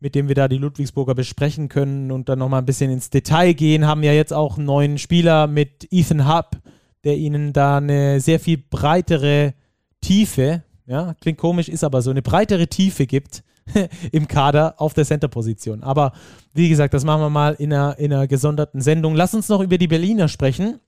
mit 0.00 0.14
dem 0.14 0.28
wir 0.28 0.34
da 0.34 0.48
die 0.48 0.58
Ludwigsburger 0.58 1.14
besprechen 1.14 1.68
können 1.68 2.10
und 2.10 2.28
dann 2.28 2.38
nochmal 2.38 2.62
ein 2.62 2.66
bisschen 2.66 2.90
ins 2.90 3.10
Detail 3.10 3.54
gehen. 3.54 3.86
Haben 3.86 4.02
ja 4.02 4.12
jetzt 4.12 4.32
auch 4.32 4.56
einen 4.56 4.66
neuen 4.66 4.98
Spieler 4.98 5.46
mit 5.46 5.88
Ethan 5.90 6.28
Hub, 6.28 6.58
der 7.04 7.16
ihnen 7.16 7.52
da 7.52 7.78
eine 7.78 8.20
sehr 8.20 8.40
viel 8.40 8.58
breitere 8.58 9.54
Tiefe 10.00 10.62
ja, 10.86 11.14
klingt 11.20 11.38
komisch, 11.38 11.68
ist 11.68 11.84
aber 11.84 12.00
so, 12.00 12.10
eine 12.10 12.22
breitere 12.22 12.68
Tiefe 12.68 13.06
gibt 13.06 13.42
im 14.12 14.28
Kader 14.28 14.80
auf 14.80 14.94
der 14.94 15.04
Center-Position. 15.04 15.82
Aber 15.82 16.12
wie 16.54 16.68
gesagt, 16.68 16.94
das 16.94 17.04
machen 17.04 17.22
wir 17.22 17.30
mal 17.30 17.54
in 17.54 17.72
einer, 17.72 17.98
in 17.98 18.12
einer 18.12 18.28
gesonderten 18.28 18.80
Sendung. 18.80 19.14
Lass 19.14 19.34
uns 19.34 19.48
noch 19.48 19.60
über 19.60 19.78
die 19.78 19.88
Berliner 19.88 20.28
sprechen. 20.28 20.78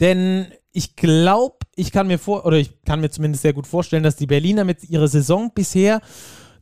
Denn 0.00 0.48
ich 0.72 0.96
glaube, 0.96 1.56
ich 1.74 1.90
kann 1.90 2.06
mir 2.06 2.18
vor, 2.18 2.44
oder 2.44 2.58
ich 2.58 2.82
kann 2.84 3.00
mir 3.00 3.08
zumindest 3.08 3.40
sehr 3.40 3.54
gut 3.54 3.66
vorstellen, 3.66 4.02
dass 4.02 4.16
die 4.16 4.26
Berliner 4.26 4.64
mit 4.64 4.84
ihrer 4.84 5.08
Saison 5.08 5.50
bisher 5.54 6.02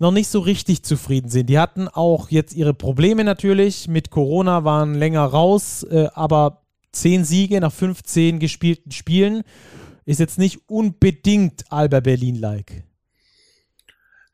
noch 0.04 0.12
nicht 0.12 0.28
so 0.28 0.40
richtig 0.40 0.82
zufrieden 0.82 1.30
sind. 1.30 1.48
Die 1.48 1.58
hatten 1.58 1.88
auch 1.88 2.30
jetzt 2.30 2.54
ihre 2.54 2.74
Probleme 2.74 3.24
natürlich. 3.24 3.88
Mit 3.88 4.10
Corona 4.10 4.62
waren 4.62 4.94
länger 4.94 5.24
raus, 5.24 5.82
äh, 5.84 6.08
aber 6.12 6.66
zehn 6.92 7.24
Siege 7.24 7.58
nach 7.58 7.72
15 7.72 8.38
gespielten 8.38 8.92
Spielen 8.92 9.42
ist 10.04 10.20
jetzt 10.20 10.38
nicht 10.38 10.68
unbedingt 10.68 11.64
Alba 11.70 12.00
Berlin-like. 12.00 12.84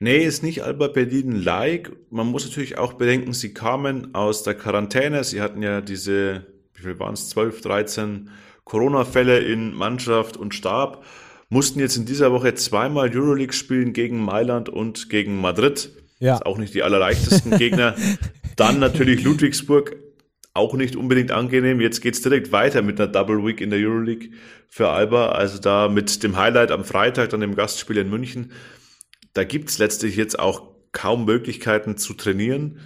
Nee, 0.01 0.25
ist 0.25 0.43
nicht 0.43 0.65
Alba 0.65 0.89
Berlin-like. 0.89 1.93
Man 2.11 2.27
muss 2.27 2.47
natürlich 2.47 2.77
auch 2.77 2.95
bedenken, 2.95 3.33
sie 3.33 3.55
kamen 3.55 4.13
aus 4.13 4.43
der 4.43 4.55
Quarantäne. 4.55 5.23
Sie 5.23 5.41
hatten 5.41 5.63
ja 5.63 5.81
diese, 5.81 6.47
wie 6.75 6.83
viel 6.83 6.99
waren 6.99 7.15
es, 7.15 7.29
12, 7.29 7.61
13 7.61 8.31
Corona-Fälle 8.65 9.39
in 9.39 9.73
Mannschaft 9.73 10.37
und 10.37 10.53
Stab. 10.53 11.05
Mussten 11.51 11.81
jetzt 11.81 11.97
in 11.97 12.07
dieser 12.07 12.31
Woche 12.31 12.55
zweimal 12.55 13.11
Euroleague 13.15 13.53
spielen 13.53 13.93
gegen 13.93 14.21
Mailand 14.21 14.69
und 14.69 15.11
gegen 15.11 15.41
Madrid. 15.41 15.91
Ja. 16.21 16.35
Ist 16.35 16.47
auch 16.47 16.59
nicht 16.59 16.75
die 16.75 16.85
allerleichtesten 16.85 17.59
Gegner. 17.59 17.97
Dann 18.57 18.79
natürlich 18.79 19.25
Ludwigsburg, 19.25 19.97
auch 20.55 20.75
nicht 20.75 20.95
unbedingt 20.95 21.33
angenehm. 21.33 21.81
Jetzt 21.81 22.03
geht's 22.03 22.23
direkt 22.23 22.53
weiter 22.53 22.83
mit 22.83 23.01
einer 23.01 23.11
Double 23.11 23.45
Week 23.45 23.61
in 23.61 23.71
der 23.71 23.81
Euroleague 23.81 24.31
für 24.69 24.89
Alba. 24.91 25.31
Also 25.31 25.59
da 25.59 25.89
mit 25.89 26.23
dem 26.23 26.37
Highlight 26.37 26.71
am 26.71 26.85
Freitag, 26.85 27.31
dann 27.31 27.41
dem 27.41 27.57
Gastspiel 27.57 27.99
in 27.99 28.11
München. 28.11 28.53
Da 29.33 29.45
gibt's 29.45 29.79
letztlich 29.79 30.17
jetzt 30.17 30.39
auch 30.39 30.71
kaum 30.93 31.25
Möglichkeiten 31.25 31.97
zu 31.97 32.15
trainieren. 32.15 32.79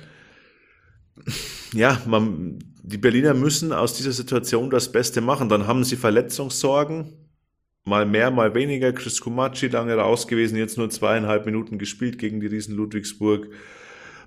Ja, 1.72 2.00
man, 2.07 2.59
die 2.83 2.98
Berliner 2.98 3.35
müssen 3.35 3.72
aus 3.72 3.94
dieser 3.94 4.12
Situation 4.12 4.70
das 4.70 4.90
Beste 4.92 5.20
machen. 5.20 5.48
Dann 5.48 5.66
haben 5.66 5.85
sie 5.85 5.96
Verletzungssorgen. 5.96 7.12
Mal 7.86 8.06
mehr, 8.06 8.30
mal 8.30 8.54
weniger. 8.54 8.92
Chris 8.92 9.20
Kumachi 9.20 9.68
lange 9.68 9.94
raus 9.94 10.26
gewesen, 10.26 10.56
jetzt 10.56 10.78
nur 10.78 10.88
zweieinhalb 10.88 11.44
Minuten 11.44 11.78
gespielt 11.78 12.18
gegen 12.18 12.40
die 12.40 12.46
Riesen 12.46 12.74
Ludwigsburg. 12.74 13.48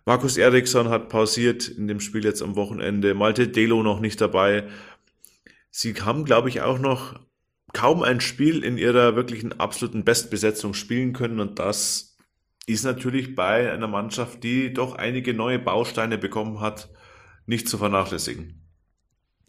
Markus 0.05 0.37
Eriksson 0.37 0.89
hat 0.89 1.09
pausiert 1.09 1.67
in 1.67 1.87
dem 1.87 1.99
Spiel 1.99 2.23
jetzt 2.23 2.41
am 2.41 2.55
Wochenende. 2.55 3.13
Malte 3.13 3.47
Delo 3.47 3.81
noch 3.81 3.99
nicht 3.99 4.21
dabei. 4.21 4.67
Sie 5.71 5.93
haben, 5.95 6.23
glaube 6.23 6.49
ich, 6.49 6.61
auch 6.61 6.79
noch 6.79 7.19
kaum 7.73 8.03
ein 8.03 8.21
Spiel 8.21 8.63
in 8.63 8.77
ihrer 8.77 9.15
wirklichen 9.15 9.59
absoluten 9.59 10.05
Bestbesetzung 10.05 10.73
spielen 10.73 11.13
können 11.13 11.39
und 11.39 11.59
das 11.59 12.15
ist 12.67 12.83
natürlich 12.83 13.35
bei 13.35 13.71
einer 13.71 13.87
Mannschaft, 13.87 14.43
die 14.43 14.73
doch 14.73 14.95
einige 14.95 15.33
neue 15.33 15.59
Bausteine 15.59 16.17
bekommen 16.17 16.59
hat, 16.59 16.89
nicht 17.45 17.67
zu 17.67 17.77
vernachlässigen. 17.77 18.67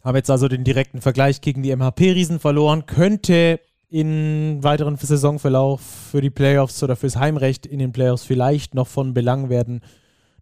Haben 0.03 0.15
jetzt 0.15 0.31
also 0.31 0.47
den 0.47 0.63
direkten 0.63 1.01
Vergleich 1.01 1.41
gegen 1.41 1.61
die 1.61 1.75
MHP-Riesen 1.75 2.39
verloren, 2.39 2.85
könnte 2.85 3.59
in 3.89 4.63
weiteren 4.63 4.95
Saisonverlauf 4.95 5.81
für 5.81 6.21
die 6.21 6.29
Playoffs 6.29 6.81
oder 6.83 6.95
fürs 6.95 7.15
Heimrecht 7.15 7.65
in 7.65 7.79
den 7.79 7.91
Playoffs 7.91 8.23
vielleicht 8.23 8.75
noch 8.75 8.87
von 8.87 9.13
Belang 9.13 9.49
werden. 9.49 9.81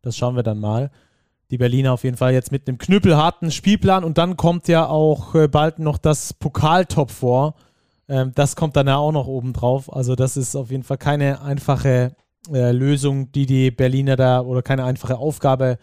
Das 0.02 0.18
schauen 0.18 0.36
wir 0.36 0.44
dann 0.44 0.60
mal. 0.60 0.92
Die 1.50 1.58
Berliner 1.58 1.94
auf 1.94 2.04
jeden 2.04 2.18
Fall 2.18 2.34
jetzt 2.34 2.52
mit 2.52 2.68
einem 2.68 2.78
knüppelharten 2.78 3.52
Spielplan 3.52 4.04
und 4.04 4.18
dann 4.18 4.36
kommt 4.36 4.68
ja 4.68 4.88
auch 4.88 5.34
äh, 5.34 5.48
bald 5.48 5.80
noch 5.80 5.98
das 5.98 6.34
Pokaltop 6.34 7.10
vor. 7.10 7.56
Ähm, 8.10 8.34
das 8.36 8.58
kommt 8.58 8.76
dann 8.76 8.88
ja 8.88 8.98
auch 8.98 9.14
noch 9.14 9.28
oben 9.28 9.54
drauf. 9.54 9.94
Also 9.94 10.16
das 10.16 10.36
ist 10.36 10.56
auf 10.58 10.72
jeden 10.72 10.84
Fall 10.84 10.98
keine 10.98 11.42
einfache 11.42 12.16
äh, 12.52 12.72
Lösung, 12.74 13.32
die 13.32 13.46
die 13.46 13.72
Berliner 13.72 14.18
da 14.18 14.42
oder 14.42 14.62
keine 14.62 14.84
einfache 14.84 15.18
Aufgabe, 15.18 15.78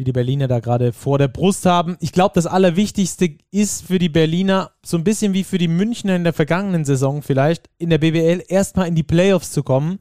die 0.00 0.04
die 0.04 0.12
Berliner 0.12 0.48
da 0.48 0.60
gerade 0.60 0.94
vor 0.94 1.18
der 1.18 1.28
Brust 1.28 1.66
haben. 1.66 1.98
Ich 2.00 2.12
glaube, 2.12 2.32
das 2.34 2.46
Allerwichtigste 2.46 3.36
ist 3.50 3.86
für 3.86 3.98
die 3.98 4.08
Berliner 4.08 4.70
so 4.82 4.96
ein 4.96 5.04
bisschen 5.04 5.34
wie 5.34 5.44
für 5.44 5.58
die 5.58 5.68
Münchner 5.68 6.16
in 6.16 6.24
der 6.24 6.32
vergangenen 6.32 6.86
Saison 6.86 7.20
vielleicht 7.20 7.68
in 7.76 7.90
der 7.90 7.98
BBL 7.98 8.42
erstmal 8.48 8.88
in 8.88 8.94
die 8.94 9.02
Playoffs 9.02 9.52
zu 9.52 9.62
kommen 9.62 9.98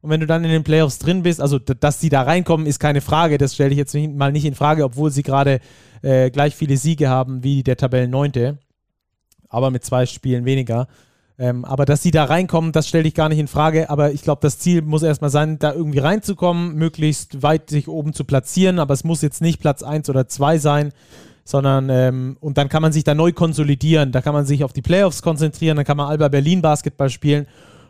und 0.00 0.10
wenn 0.10 0.18
du 0.18 0.26
dann 0.26 0.42
in 0.42 0.50
den 0.50 0.64
Playoffs 0.64 0.98
drin 0.98 1.22
bist, 1.22 1.40
also 1.40 1.60
dass 1.60 2.00
sie 2.00 2.08
da 2.08 2.22
reinkommen, 2.22 2.66
ist 2.66 2.80
keine 2.80 3.00
Frage. 3.00 3.38
Das 3.38 3.54
stelle 3.54 3.70
ich 3.70 3.76
jetzt 3.76 3.94
mal 3.94 4.32
nicht 4.32 4.44
in 4.44 4.56
Frage, 4.56 4.84
obwohl 4.84 5.12
sie 5.12 5.22
gerade 5.22 5.60
äh, 6.02 6.30
gleich 6.30 6.56
viele 6.56 6.76
Siege 6.76 7.08
haben 7.08 7.44
wie 7.44 7.62
der 7.62 7.76
Tabellenneunte. 7.76 8.58
Aber 9.48 9.70
mit 9.70 9.84
zwei 9.84 10.06
Spielen 10.06 10.44
weniger. 10.44 10.88
Ähm, 11.38 11.64
aber 11.64 11.84
dass 11.84 12.02
sie 12.02 12.10
da 12.10 12.24
reinkommen, 12.24 12.72
das 12.72 12.88
stelle 12.88 13.06
ich 13.06 13.14
gar 13.14 13.28
nicht 13.28 13.38
in 13.38 13.48
Frage. 13.48 13.90
Aber 13.90 14.12
ich 14.12 14.22
glaube, 14.22 14.40
das 14.42 14.58
Ziel 14.58 14.82
muss 14.82 15.02
erstmal 15.02 15.30
sein, 15.30 15.58
da 15.58 15.72
irgendwie 15.72 15.98
reinzukommen, 15.98 16.74
möglichst 16.76 17.42
weit 17.42 17.68
sich 17.70 17.88
oben 17.88 18.12
zu 18.12 18.24
platzieren. 18.24 18.78
Aber 18.78 18.94
es 18.94 19.04
muss 19.04 19.22
jetzt 19.22 19.42
nicht 19.42 19.60
Platz 19.60 19.82
1 19.82 20.08
oder 20.08 20.28
2 20.28 20.58
sein, 20.58 20.92
sondern 21.44 21.90
ähm, 21.90 22.36
und 22.40 22.58
dann 22.58 22.68
kann 22.68 22.82
man 22.82 22.92
sich 22.92 23.04
da 23.04 23.14
neu 23.14 23.32
konsolidieren. 23.32 24.12
Da 24.12 24.22
kann 24.22 24.34
man 24.34 24.46
sich 24.46 24.64
auf 24.64 24.72
die 24.72 24.82
Playoffs 24.82 25.22
konzentrieren, 25.22 25.76
dann 25.76 25.84
kann 25.84 25.96
man 25.96 26.08
Alba 26.08 26.28
Berlin 26.28 26.62
Basketball 26.62 27.10
spielen 27.10 27.46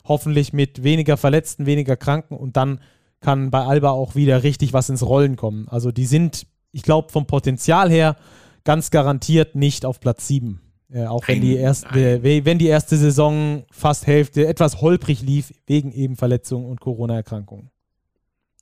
hoffentlich 0.09 0.53
mit 0.53 0.83
weniger 0.83 1.17
Verletzten, 1.17 1.67
weniger 1.67 1.97
Kranken 1.97 2.37
und 2.37 2.57
dann 2.57 2.81
kann 3.21 3.51
bei 3.51 3.61
Alba 3.61 3.91
auch 3.91 4.15
wieder 4.15 4.43
richtig 4.43 4.73
was 4.73 4.89
ins 4.89 5.05
Rollen 5.05 5.37
kommen. 5.37 5.69
Also 5.69 5.91
die 5.91 6.07
sind, 6.07 6.47
ich 6.73 6.83
glaube, 6.83 7.11
vom 7.11 7.27
Potenzial 7.27 7.91
her 7.91 8.17
ganz 8.65 8.91
garantiert 8.91 9.55
nicht 9.55 9.85
auf 9.85 10.01
Platz 10.01 10.27
7. 10.29 10.61
Äh, 10.93 11.07
auch 11.07 11.27
wenn 11.27 11.41
die, 11.41 11.57
erste, 11.57 12.23
wenn 12.23 12.59
die 12.59 12.69
erste 12.69 12.97
Saison 12.97 13.65
fast 13.71 14.07
Hälfte 14.07 14.47
etwas 14.47 14.81
holprig 14.81 15.21
lief, 15.21 15.53
wegen 15.67 15.93
eben 15.93 16.17
Verletzungen 16.17 16.67
und 16.67 16.81
Corona-Erkrankungen. 16.81 17.71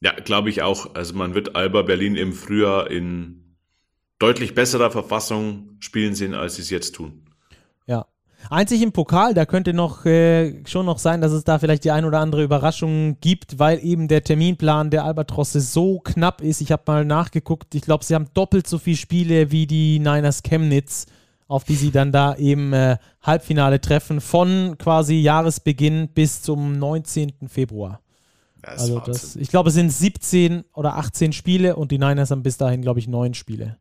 Ja, 0.00 0.12
glaube 0.12 0.50
ich 0.50 0.62
auch. 0.62 0.94
Also 0.94 1.14
man 1.14 1.34
wird 1.34 1.54
Alba 1.54 1.82
Berlin 1.82 2.16
im 2.16 2.32
Frühjahr 2.32 2.90
in 2.90 3.56
deutlich 4.18 4.54
besserer 4.54 4.90
Verfassung 4.90 5.76
spielen 5.80 6.14
sehen, 6.14 6.34
als 6.34 6.56
sie 6.56 6.62
es 6.62 6.70
jetzt 6.70 6.94
tun. 6.94 7.24
Einzig 8.50 8.82
im 8.82 8.92
Pokal, 8.92 9.32
da 9.32 9.46
könnte 9.46 9.72
noch 9.72 10.04
äh, 10.04 10.62
schon 10.66 10.86
noch 10.86 10.98
sein, 10.98 11.20
dass 11.20 11.32
es 11.32 11.44
da 11.44 11.58
vielleicht 11.58 11.84
die 11.84 11.90
ein 11.90 12.04
oder 12.04 12.20
andere 12.20 12.42
Überraschung 12.42 13.16
gibt, 13.20 13.58
weil 13.58 13.82
eben 13.82 14.06
der 14.08 14.22
Terminplan 14.22 14.90
der 14.90 15.04
Albatrosse 15.04 15.60
so 15.60 16.00
knapp 16.00 16.42
ist. 16.42 16.60
Ich 16.60 16.70
habe 16.70 16.82
mal 16.86 17.04
nachgeguckt, 17.04 17.74
ich 17.74 17.82
glaube, 17.82 18.04
sie 18.04 18.14
haben 18.14 18.28
doppelt 18.34 18.66
so 18.66 18.78
viele 18.78 18.96
Spiele 18.96 19.50
wie 19.50 19.66
die 19.66 19.98
Niners 19.98 20.42
Chemnitz, 20.42 21.06
auf 21.46 21.64
die 21.64 21.74
sie 21.74 21.90
dann 21.90 22.12
da 22.12 22.36
eben 22.36 22.72
äh, 22.72 22.96
Halbfinale 23.22 23.80
treffen, 23.80 24.20
von 24.20 24.76
quasi 24.78 25.16
Jahresbeginn 25.16 26.08
bis 26.08 26.42
zum 26.42 26.78
19. 26.78 27.48
Februar. 27.48 28.00
Das 28.62 28.80
also 28.80 29.00
das, 29.00 29.36
ich 29.36 29.48
glaube, 29.48 29.68
es 29.68 29.74
sind 29.74 29.90
17 29.90 30.64
oder 30.72 30.96
18 30.96 31.32
Spiele 31.32 31.76
und 31.76 31.92
die 31.92 31.98
Niners 31.98 32.30
haben 32.30 32.42
bis 32.42 32.56
dahin, 32.56 32.80
glaube 32.80 32.98
ich, 32.98 33.08
neun 33.08 33.34
Spiele. 33.34 33.76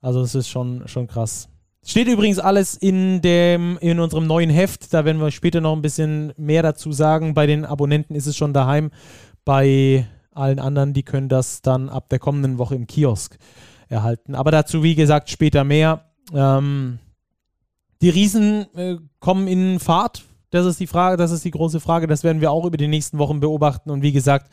Also 0.00 0.20
das 0.20 0.34
ist 0.34 0.48
schon, 0.48 0.86
schon 0.88 1.06
krass. 1.06 1.48
Steht 1.86 2.08
übrigens 2.08 2.38
alles 2.38 2.74
in, 2.74 3.20
dem, 3.20 3.78
in 3.80 4.00
unserem 4.00 4.26
neuen 4.26 4.50
Heft. 4.50 4.92
Da 4.92 5.04
werden 5.04 5.20
wir 5.20 5.30
später 5.30 5.60
noch 5.60 5.74
ein 5.74 5.82
bisschen 5.82 6.32
mehr 6.36 6.62
dazu 6.62 6.92
sagen. 6.92 7.34
Bei 7.34 7.46
den 7.46 7.64
Abonnenten 7.64 8.14
ist 8.14 8.26
es 8.26 8.36
schon 8.36 8.54
daheim. 8.54 8.90
Bei 9.44 10.06
allen 10.32 10.58
anderen, 10.58 10.94
die 10.94 11.02
können 11.02 11.28
das 11.28 11.62
dann 11.62 11.88
ab 11.88 12.08
der 12.08 12.18
kommenden 12.18 12.58
Woche 12.58 12.74
im 12.74 12.86
Kiosk 12.86 13.36
erhalten. 13.88 14.34
Aber 14.34 14.50
dazu, 14.50 14.82
wie 14.82 14.94
gesagt, 14.94 15.30
später 15.30 15.62
mehr. 15.62 16.04
Ähm, 16.32 16.98
die 18.00 18.10
Riesen 18.10 18.66
äh, 18.74 18.96
kommen 19.20 19.48
in 19.48 19.80
Fahrt. 19.80 20.24
Das 20.50 20.66
ist 20.66 20.80
die 20.80 20.86
Frage, 20.86 21.16
das 21.16 21.30
ist 21.30 21.44
die 21.44 21.50
große 21.50 21.80
Frage. 21.80 22.06
Das 22.06 22.24
werden 22.24 22.40
wir 22.40 22.50
auch 22.50 22.64
über 22.64 22.76
die 22.76 22.88
nächsten 22.88 23.18
Wochen 23.18 23.40
beobachten. 23.40 23.90
Und 23.90 24.02
wie 24.02 24.12
gesagt, 24.12 24.52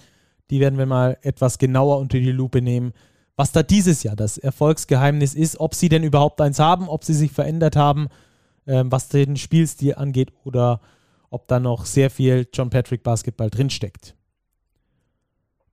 die 0.50 0.60
werden 0.60 0.80
wir 0.80 0.86
mal 0.86 1.18
etwas 1.22 1.58
genauer 1.58 2.00
unter 2.00 2.18
die 2.18 2.32
Lupe 2.32 2.62
nehmen 2.62 2.94
was 3.42 3.52
da 3.52 3.64
dieses 3.64 4.04
Jahr 4.04 4.16
das 4.16 4.38
Erfolgsgeheimnis 4.38 5.34
ist, 5.34 5.60
ob 5.60 5.74
sie 5.74 5.90
denn 5.90 6.04
überhaupt 6.04 6.40
eins 6.42 6.60
haben, 6.60 6.88
ob 6.88 7.04
sie 7.04 7.16
sich 7.16 7.32
verändert 7.32 7.76
haben, 7.76 8.08
ähm, 8.68 8.92
was 8.92 9.10
den 9.10 9.36
Spielstil 9.36 9.96
angeht 9.96 10.32
oder 10.44 10.80
ob 11.32 11.48
da 11.48 11.60
noch 11.60 11.86
sehr 11.86 12.12
viel 12.12 12.48
John 12.54 12.70
Patrick 12.70 13.02
Basketball 13.02 13.50
drinsteckt. 13.50 14.16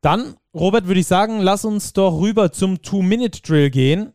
Dann, 0.01 0.37
Robert, 0.55 0.87
würde 0.87 1.01
ich 1.01 1.07
sagen, 1.07 1.41
lass 1.41 1.67
uns 1.67 1.93
doch 1.93 2.19
rüber 2.19 2.53
zum 2.53 2.81
Two-Minute-Drill 2.81 3.69
gehen. 3.69 4.15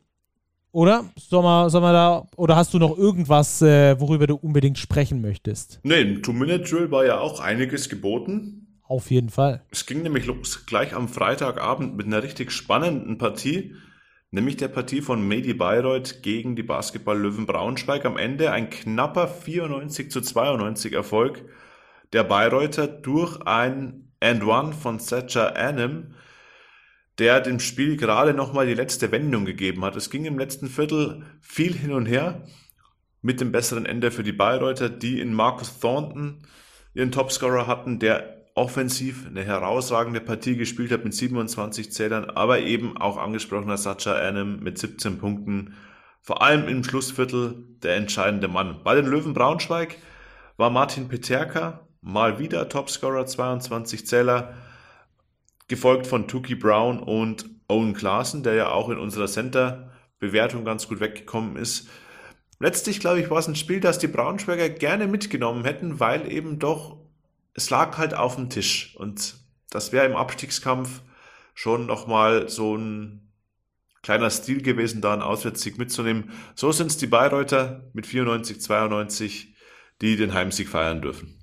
Oder? 0.73 1.05
Soll 1.17 1.43
man, 1.43 1.69
soll 1.69 1.81
man 1.81 1.93
da, 1.93 2.27
oder 2.35 2.55
hast 2.55 2.73
du 2.73 2.79
noch 2.79 2.97
irgendwas, 2.97 3.61
äh, 3.61 3.97
worüber 3.99 4.25
du 4.25 4.35
unbedingt 4.35 4.79
sprechen 4.79 5.21
möchtest? 5.21 5.79
Nee, 5.83 6.01
im 6.01 6.23
Two-Minute-Drill 6.23 6.89
war 6.89 7.05
ja 7.05 7.19
auch 7.19 7.39
einiges 7.39 7.89
geboten. 7.89 8.81
Auf 8.81 9.11
jeden 9.11 9.29
Fall. 9.29 9.61
Es 9.69 9.85
ging 9.85 10.01
nämlich 10.01 10.25
los 10.25 10.65
gleich 10.65 10.95
am 10.95 11.07
Freitagabend 11.07 11.95
mit 11.95 12.07
einer 12.07 12.23
richtig 12.23 12.51
spannenden 12.51 13.19
Partie, 13.19 13.75
nämlich 14.31 14.57
der 14.57 14.67
Partie 14.67 15.01
von 15.01 15.25
Medi 15.25 15.53
Bayreuth 15.53 16.23
gegen 16.23 16.55
die 16.55 16.63
Basketball-Löwen 16.63 17.45
Braunschweig. 17.45 18.03
Am 18.05 18.17
Ende 18.17 18.51
ein 18.51 18.71
knapper 18.71 19.27
94 19.27 20.09
zu 20.09 20.21
92 20.21 20.93
Erfolg 20.93 21.45
der 22.13 22.23
Bayreuther 22.23 22.87
durch 22.87 23.41
ein 23.45 24.11
And 24.19 24.43
One 24.43 24.73
von 24.73 24.99
Thatcher 24.99 25.55
Annam, 25.55 26.13
der 27.19 27.41
dem 27.41 27.59
Spiel 27.59 27.97
gerade 27.97 28.33
nochmal 28.33 28.65
die 28.65 28.73
letzte 28.73 29.11
Wendung 29.11 29.45
gegeben 29.45 29.85
hat. 29.85 29.95
Es 29.95 30.09
ging 30.09 30.25
im 30.25 30.37
letzten 30.37 30.67
Viertel 30.67 31.23
viel 31.41 31.73
hin 31.73 31.93
und 31.93 32.05
her 32.05 32.43
mit 33.21 33.39
dem 33.39 33.51
besseren 33.51 33.85
Ende 33.85 34.11
für 34.11 34.23
die 34.23 34.31
Bayreuther, 34.33 34.89
die 34.89 35.19
in 35.19 35.33
Marcus 35.33 35.79
Thornton 35.79 36.39
ihren 36.93 37.11
Topscorer 37.11 37.67
hatten, 37.67 37.99
der 37.99 38.43
offensiv 38.55 39.25
eine 39.25 39.43
herausragende 39.43 40.21
Partie 40.21 40.55
gespielt 40.57 40.91
hat 40.91 41.03
mit 41.03 41.13
27 41.13 41.91
Zählern, 41.91 42.29
aber 42.29 42.59
eben 42.59 42.97
auch 42.97 43.17
angesprochener 43.17 43.77
Sacha 43.77 44.13
Annam 44.13 44.59
mit 44.59 44.77
17 44.77 45.17
Punkten. 45.17 45.75
Vor 46.21 46.41
allem 46.41 46.67
im 46.67 46.83
Schlussviertel 46.83 47.65
der 47.81 47.95
entscheidende 47.95 48.47
Mann. 48.47 48.81
Bei 48.83 48.95
den 48.95 49.07
Löwen 49.07 49.33
Braunschweig 49.33 49.97
war 50.57 50.69
Martin 50.69 51.07
Peterka 51.07 51.87
mal 52.01 52.37
wieder 52.37 52.69
Topscorer, 52.69 53.25
22 53.25 54.05
Zähler, 54.05 54.53
gefolgt 55.67 56.07
von 56.07 56.27
Tuki 56.27 56.55
Brown 56.55 56.99
und 56.99 57.45
Owen 57.67 57.93
Klaassen, 57.93 58.43
der 58.43 58.53
ja 58.53 58.69
auch 58.69 58.89
in 58.89 58.97
unserer 58.97 59.27
Center-Bewertung 59.27 60.65
ganz 60.65 60.87
gut 60.87 60.99
weggekommen 60.99 61.55
ist. 61.55 61.87
Letztlich, 62.59 62.99
glaube 62.99 63.19
ich, 63.19 63.29
war 63.29 63.39
es 63.39 63.47
ein 63.47 63.55
Spiel, 63.55 63.79
das 63.79 63.99
die 63.99 64.07
Braunschweiger 64.07 64.69
gerne 64.69 65.07
mitgenommen 65.07 65.65
hätten, 65.65 65.99
weil 65.99 66.31
eben 66.31 66.59
doch, 66.59 66.97
es 67.53 67.69
lag 67.69 67.97
halt 67.97 68.13
auf 68.13 68.35
dem 68.35 68.49
Tisch. 68.49 68.95
Und 68.97 69.35
das 69.69 69.91
wäre 69.91 70.05
im 70.05 70.15
Abstiegskampf 70.15 71.01
schon 71.53 71.85
nochmal 71.85 72.49
so 72.49 72.77
ein 72.77 73.31
kleiner 74.01 74.29
Stil 74.29 74.61
gewesen, 74.61 75.01
da 75.01 75.13
einen 75.13 75.21
Auswärtssieg 75.21 75.77
mitzunehmen. 75.77 76.31
So 76.55 76.71
sind 76.71 76.87
es 76.87 76.97
die 76.97 77.07
Bayreuther 77.07 77.89
mit 77.93 78.05
94, 78.05 78.61
92, 78.61 79.55
die 80.01 80.15
den 80.15 80.33
Heimsieg 80.33 80.69
feiern 80.69 81.01
dürfen. 81.01 81.42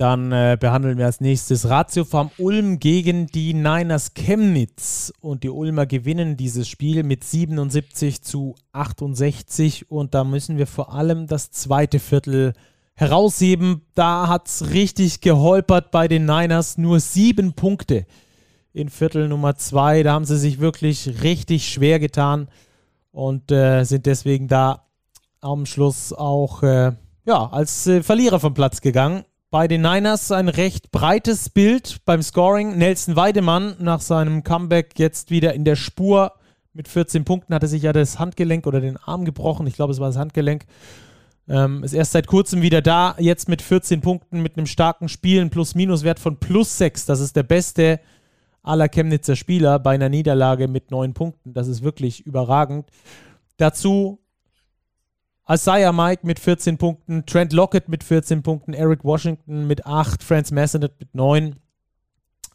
Dann 0.00 0.32
äh, 0.32 0.56
behandeln 0.58 0.96
wir 0.96 1.04
als 1.04 1.20
nächstes 1.20 1.68
Ratio 1.68 2.06
vom 2.06 2.30
Ulm 2.38 2.78
gegen 2.78 3.26
die 3.26 3.52
Niners 3.52 4.14
Chemnitz. 4.14 5.12
Und 5.20 5.42
die 5.42 5.50
Ulmer 5.50 5.84
gewinnen 5.84 6.38
dieses 6.38 6.68
Spiel 6.68 7.02
mit 7.02 7.22
77 7.22 8.22
zu 8.22 8.54
68. 8.72 9.90
Und 9.90 10.14
da 10.14 10.24
müssen 10.24 10.56
wir 10.56 10.66
vor 10.66 10.94
allem 10.94 11.26
das 11.26 11.50
zweite 11.50 11.98
Viertel 11.98 12.54
herausheben. 12.94 13.82
Da 13.94 14.26
hat 14.26 14.48
es 14.48 14.70
richtig 14.70 15.20
geholpert 15.20 15.90
bei 15.90 16.08
den 16.08 16.24
Niners. 16.24 16.78
Nur 16.78 16.98
sieben 16.98 17.52
Punkte 17.52 18.06
in 18.72 18.88
Viertel 18.88 19.28
Nummer 19.28 19.56
zwei. 19.56 20.02
Da 20.02 20.14
haben 20.14 20.24
sie 20.24 20.38
sich 20.38 20.60
wirklich 20.60 21.22
richtig 21.22 21.68
schwer 21.68 21.98
getan 21.98 22.48
und 23.12 23.52
äh, 23.52 23.84
sind 23.84 24.06
deswegen 24.06 24.48
da 24.48 24.86
am 25.42 25.66
Schluss 25.66 26.14
auch 26.14 26.62
äh, 26.62 26.92
ja, 27.26 27.50
als 27.50 27.86
äh, 27.86 28.02
Verlierer 28.02 28.40
vom 28.40 28.54
Platz 28.54 28.80
gegangen 28.80 29.24
bei 29.50 29.66
den 29.66 29.82
Niners 29.82 30.30
ein 30.30 30.48
recht 30.48 30.92
breites 30.92 31.50
Bild 31.50 32.04
beim 32.04 32.22
Scoring. 32.22 32.78
Nelson 32.78 33.16
Weidemann 33.16 33.74
nach 33.80 34.00
seinem 34.00 34.44
Comeback 34.44 34.98
jetzt 34.98 35.30
wieder 35.30 35.54
in 35.54 35.64
der 35.64 35.74
Spur. 35.74 36.32
Mit 36.72 36.86
14 36.86 37.24
Punkten 37.24 37.52
hatte 37.52 37.66
sich 37.66 37.82
ja 37.82 37.92
das 37.92 38.20
Handgelenk 38.20 38.66
oder 38.68 38.80
den 38.80 38.96
Arm 38.96 39.24
gebrochen. 39.24 39.66
Ich 39.66 39.74
glaube, 39.74 39.92
es 39.92 39.98
war 39.98 40.06
das 40.06 40.16
Handgelenk. 40.16 40.66
Ähm, 41.48 41.82
ist 41.82 41.94
erst 41.94 42.12
seit 42.12 42.28
kurzem 42.28 42.62
wieder 42.62 42.80
da. 42.80 43.16
Jetzt 43.18 43.48
mit 43.48 43.60
14 43.60 44.00
Punkten, 44.00 44.40
mit 44.40 44.56
einem 44.56 44.66
starken 44.66 45.08
Spiel, 45.08 45.40
ein 45.40 45.50
Plus-Minus-Wert 45.50 46.20
von 46.20 46.36
plus 46.36 46.78
6. 46.78 47.06
Das 47.06 47.18
ist 47.18 47.34
der 47.34 47.42
beste 47.42 47.98
aller 48.62 48.88
Chemnitzer 48.88 49.34
Spieler 49.34 49.80
bei 49.80 49.94
einer 49.94 50.08
Niederlage 50.08 50.68
mit 50.68 50.92
9 50.92 51.12
Punkten. 51.12 51.54
Das 51.54 51.66
ist 51.66 51.82
wirklich 51.82 52.24
überragend. 52.24 52.88
Dazu 53.56 54.20
Isaiah 55.50 55.92
Mike 55.92 56.24
mit 56.24 56.38
14 56.38 56.78
Punkten, 56.78 57.26
Trent 57.26 57.52
Lockett 57.52 57.88
mit 57.88 58.04
14 58.04 58.42
Punkten, 58.42 58.72
Eric 58.72 59.02
Washington 59.02 59.66
mit 59.66 59.84
8, 59.84 60.22
Franz 60.22 60.52
Massenet 60.52 60.92
mit 61.00 61.12
9. 61.12 61.56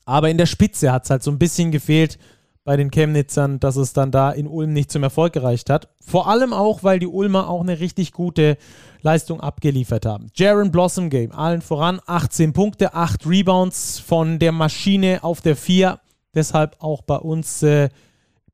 Aber 0.05 0.29
in 0.29 0.37
der 0.37 0.45
Spitze 0.45 0.93
hat 0.93 1.03
es 1.03 1.09
halt 1.09 1.21
so 1.21 1.29
ein 1.29 1.39
bisschen 1.39 1.71
gefehlt 1.71 2.17
bei 2.63 2.77
den 2.77 2.91
Chemnitzern, 2.91 3.59
dass 3.59 3.75
es 3.75 3.91
dann 3.91 4.11
da 4.11 4.31
in 4.31 4.47
Ulm 4.47 4.71
nicht 4.71 4.91
zum 4.91 5.03
Erfolg 5.03 5.33
gereicht 5.33 5.69
hat. 5.69 5.89
Vor 5.99 6.27
allem 6.27 6.53
auch, 6.53 6.83
weil 6.83 6.99
die 6.99 7.07
Ulmer 7.07 7.49
auch 7.49 7.61
eine 7.61 7.81
richtig 7.81 8.13
gute 8.13 8.57
Leistung 9.01 9.41
abgeliefert 9.41 10.05
haben. 10.05 10.27
Jaron 10.33 10.71
Blossom 10.71 11.09
Game, 11.09 11.33
allen 11.33 11.61
voran 11.61 11.99
18 12.05 12.53
Punkte, 12.53 12.93
8 12.93 13.27
Rebounds 13.27 13.99
von 13.99 14.39
der 14.39 14.53
Maschine 14.53 15.21
auf 15.21 15.41
der 15.41 15.57
4. 15.57 15.99
Deshalb 16.33 16.77
auch 16.79 17.01
bei 17.01 17.17
uns 17.17 17.61
äh, 17.61 17.89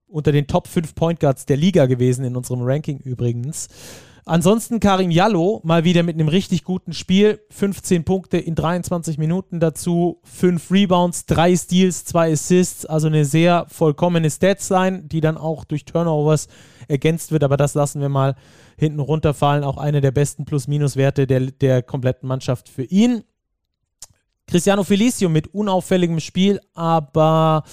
unter 0.07 0.31
den 0.31 0.47
Top 0.47 0.67
5 0.67 0.95
Point 0.95 1.19
Guards 1.19 1.45
der 1.45 1.57
Liga 1.57 1.85
gewesen, 1.85 2.25
in 2.25 2.35
unserem 2.35 2.63
Ranking 2.63 2.97
übrigens. 2.97 3.69
Ansonsten 4.25 4.79
Karim 4.79 5.09
Jallo 5.09 5.61
mal 5.63 5.83
wieder 5.83 6.03
mit 6.03 6.15
einem 6.15 6.27
richtig 6.27 6.63
guten 6.63 6.93
Spiel. 6.93 7.39
15 7.49 8.03
Punkte 8.03 8.37
in 8.37 8.53
23 8.53 9.17
Minuten 9.17 9.59
dazu, 9.59 10.19
5 10.23 10.71
Rebounds, 10.71 11.25
3 11.25 11.55
Steals, 11.55 12.05
2 12.05 12.33
Assists. 12.33 12.85
Also 12.85 13.07
eine 13.07 13.25
sehr 13.25 13.65
vollkommene 13.69 14.29
Statsline, 14.29 15.03
die 15.03 15.21
dann 15.21 15.37
auch 15.37 15.65
durch 15.65 15.85
Turnovers 15.85 16.47
ergänzt 16.87 17.31
wird. 17.31 17.43
Aber 17.43 17.57
das 17.57 17.73
lassen 17.73 17.99
wir 17.99 18.09
mal 18.09 18.35
hinten 18.77 18.99
runterfallen. 18.99 19.63
Auch 19.63 19.77
eine 19.77 20.01
der 20.01 20.11
besten 20.11 20.45
Plus-Minus-Werte 20.45 21.25
der, 21.25 21.51
der 21.51 21.81
kompletten 21.81 22.27
Mannschaft 22.27 22.69
für 22.69 22.83
ihn. 22.83 23.23
Cristiano 24.47 24.83
Felicio 24.83 25.29
mit 25.29 25.53
unauffälligem 25.53 26.19
Spiel, 26.19 26.59
aber 26.73 27.63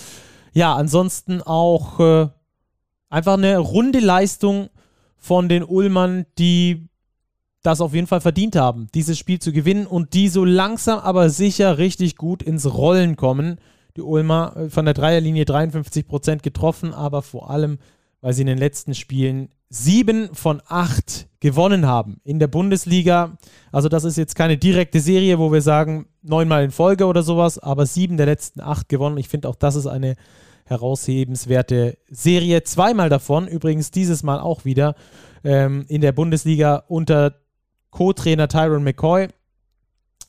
ja, 0.53 0.75
ansonsten 0.77 1.43
auch 1.43 1.99
äh, 1.99 2.29
einfach 3.11 3.35
eine 3.35 3.59
runde 3.59 3.99
Leistung 3.99 4.69
von 5.19 5.49
den 5.49 5.63
Ulmern, 5.63 6.27
die 6.39 6.89
das 7.63 7.81
auf 7.81 7.95
jeden 7.95 8.07
Fall 8.07 8.21
verdient 8.21 8.57
haben, 8.57 8.89
dieses 8.95 9.19
Spiel 9.19 9.41
zu 9.41 9.53
gewinnen 9.53 9.87
und 9.87 10.15
die 10.15 10.29
so 10.29 10.45
langsam 10.45 11.01
aber 11.01 11.29
sicher 11.29 11.79
richtig 11.79 12.17
gut 12.17 12.43
ins 12.43 12.73
Rollen 12.73 13.17
kommen. 13.17 13.59
Die 13.97 14.03
Ulmer 14.03 14.57
äh, 14.57 14.71
von 14.71 14.85
der 14.85 14.95
Dreierlinie 14.95 15.45
53 15.45 16.07
Prozent 16.07 16.43
getroffen, 16.43 16.95
aber 16.95 17.23
vor 17.23 17.51
allem, 17.51 17.79
weil 18.21 18.33
sie 18.33 18.43
in 18.43 18.47
den 18.47 18.59
letzten 18.59 18.95
Spielen 18.95 19.49
sieben 19.71 20.35
von 20.35 20.63
acht 20.67 21.29
gewonnen 21.41 21.87
haben 21.87 22.21
in 22.25 22.39
der 22.39 22.47
Bundesliga. 22.47 23.37
Also 23.71 23.89
das 23.89 24.05
ist 24.05 24.17
jetzt 24.17 24.35
keine 24.35 24.57
direkte 24.57 25.01
Serie, 25.01 25.39
wo 25.39 25.53
wir 25.53 25.61
sagen 25.61 26.07
neunmal 26.23 26.65
in 26.65 26.71
Folge 26.71 27.07
oder 27.07 27.23
sowas, 27.23 27.59
aber 27.59 27.87
sieben 27.87 28.17
der 28.17 28.27
letzten 28.27 28.61
acht 28.61 28.89
gewonnen. 28.89 29.19
Ich 29.19 29.29
finde 29.29 29.49
auch 29.49 29.57
das 29.57 29.75
ist 29.75 29.87
eine 29.87 30.17
heraushebenswerte 30.69 31.99
Serie. 32.09 32.63
Zweimal 32.63 33.09
davon, 33.09 33.49
übrigens 33.49 33.91
dieses 33.91 34.23
Mal 34.23 34.41
auch 34.41 34.65
wieder 34.65 34.95
ähm, 35.45 35.85
in 35.89 36.01
der 36.01 36.13
Bundesliga 36.13 36.85
unter 36.89 37.35
Co-Trainer 37.91 38.49
Tyron 38.49 38.85
McCoy. 38.85 39.29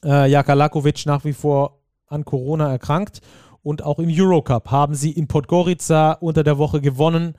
Äh, 0.03 0.29
Jaka 0.29 0.53
Lakovic 0.53 1.05
nach 1.05 1.25
wie 1.25 1.33
vor 1.33 1.79
an 2.07 2.25
Corona 2.25 2.71
erkrankt. 2.71 3.21
Und 3.61 3.83
auch 3.83 3.99
im 3.99 4.09
Eurocup 4.11 4.71
haben 4.71 4.95
sie 4.95 5.11
in 5.11 5.27
Podgorica 5.27 6.13
unter 6.13 6.43
der 6.43 6.57
Woche 6.57 6.81
gewonnen. 6.81 7.35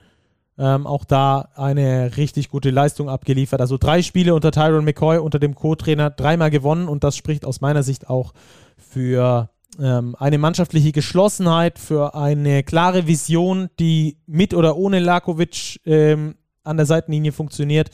Ähm, 0.57 0.85
auch 0.85 1.05
da 1.05 1.49
eine 1.55 2.17
richtig 2.17 2.49
gute 2.49 2.69
Leistung 2.69 3.09
abgeliefert. 3.09 3.61
Also 3.61 3.77
drei 3.77 4.01
Spiele 4.01 4.35
unter 4.35 4.51
Tyron 4.51 4.85
McCoy, 4.85 5.17
unter 5.17 5.39
dem 5.39 5.55
Co-Trainer, 5.55 6.11
dreimal 6.11 6.51
gewonnen. 6.51 6.87
Und 6.87 7.03
das 7.03 7.17
spricht 7.17 7.45
aus 7.45 7.61
meiner 7.61 7.83
Sicht 7.83 8.09
auch 8.09 8.33
für 8.77 9.49
ähm, 9.79 10.15
eine 10.19 10.37
mannschaftliche 10.37 10.91
Geschlossenheit, 10.91 11.79
für 11.79 12.15
eine 12.15 12.63
klare 12.63 13.07
Vision, 13.07 13.69
die 13.79 14.17
mit 14.25 14.53
oder 14.53 14.75
ohne 14.75 14.99
Lakovic 14.99 15.79
ähm, 15.85 16.35
an 16.63 16.77
der 16.77 16.85
Seitenlinie 16.85 17.31
funktioniert 17.31 17.89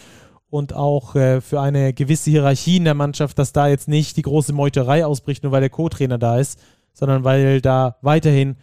und 0.50 0.74
auch 0.74 1.16
äh, 1.16 1.42
für 1.42 1.62
eine 1.62 1.94
gewisse 1.94 2.32
Hierarchie 2.32 2.78
in 2.78 2.86
der 2.86 2.94
Mannschaft, 2.94 3.38
dass 3.40 3.54
da 3.54 3.68
jetzt 3.68 3.88
nicht 3.88 4.18
die 4.18 4.22
große 4.22 4.54
Meuterei 4.54 5.06
ausbricht, 5.06 5.44
nur 5.44 5.52
weil 5.52 5.62
der 5.62 5.70
Co-Trainer 5.70 6.18
da 6.18 6.40
ist, 6.40 6.60
sondern 6.94 7.24
weil 7.24 7.62
da 7.62 7.98
weiterhin 8.02 8.56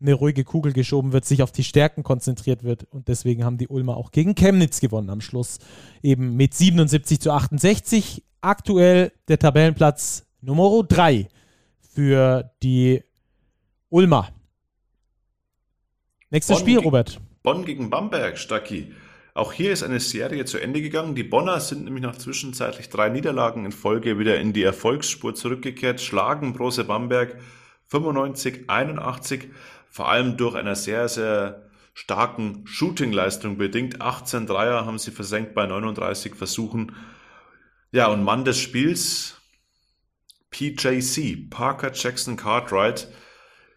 eine 0.00 0.14
ruhige 0.14 0.44
Kugel 0.44 0.72
geschoben 0.72 1.12
wird, 1.12 1.24
sich 1.24 1.42
auf 1.42 1.50
die 1.50 1.64
Stärken 1.64 2.02
konzentriert 2.02 2.62
wird. 2.62 2.84
Und 2.90 3.08
deswegen 3.08 3.44
haben 3.44 3.58
die 3.58 3.68
Ulmer 3.68 3.96
auch 3.96 4.12
gegen 4.12 4.34
Chemnitz 4.34 4.80
gewonnen 4.80 5.10
am 5.10 5.20
Schluss. 5.20 5.58
Eben 6.02 6.36
mit 6.36 6.54
77 6.54 7.20
zu 7.20 7.32
68. 7.32 8.22
Aktuell 8.40 9.12
der 9.26 9.40
Tabellenplatz 9.40 10.26
Nummer 10.40 10.84
3 10.84 11.28
für 11.98 12.52
die 12.62 13.02
Ulmer. 13.88 14.28
Nächstes 16.30 16.58
Bonn 16.58 16.60
Spiel, 16.60 16.78
Robert. 16.78 17.20
Bonn 17.42 17.64
gegen 17.64 17.90
Bamberg, 17.90 18.38
Stacki. 18.38 18.94
Auch 19.34 19.52
hier 19.52 19.72
ist 19.72 19.82
eine 19.82 19.98
Serie 19.98 20.44
zu 20.44 20.58
Ende 20.58 20.80
gegangen. 20.80 21.16
Die 21.16 21.24
Bonner 21.24 21.58
sind 21.58 21.82
nämlich 21.82 22.04
nach 22.04 22.16
zwischenzeitlich 22.16 22.88
drei 22.88 23.08
Niederlagen 23.08 23.64
in 23.64 23.72
Folge 23.72 24.16
wieder 24.20 24.38
in 24.38 24.52
die 24.52 24.62
Erfolgsspur 24.62 25.34
zurückgekehrt, 25.34 26.00
schlagen 26.00 26.52
Brose 26.52 26.84
Bamberg 26.84 27.36
95, 27.88 28.70
81, 28.70 29.48
vor 29.90 30.08
allem 30.08 30.36
durch 30.36 30.54
eine 30.54 30.76
sehr, 30.76 31.08
sehr 31.08 31.68
starken 31.94 32.64
Shooting-Leistung 32.64 33.58
bedingt. 33.58 34.00
18 34.00 34.46
Dreier 34.46 34.86
haben 34.86 35.00
sie 35.00 35.10
versenkt 35.10 35.52
bei 35.52 35.66
39 35.66 36.36
Versuchen. 36.36 36.94
Ja, 37.90 38.06
und 38.06 38.22
Mann 38.22 38.44
des 38.44 38.60
Spiels, 38.60 39.37
PJC, 40.50 41.50
Parker 41.50 41.92
Jackson 41.92 42.36
Cartwright. 42.36 43.08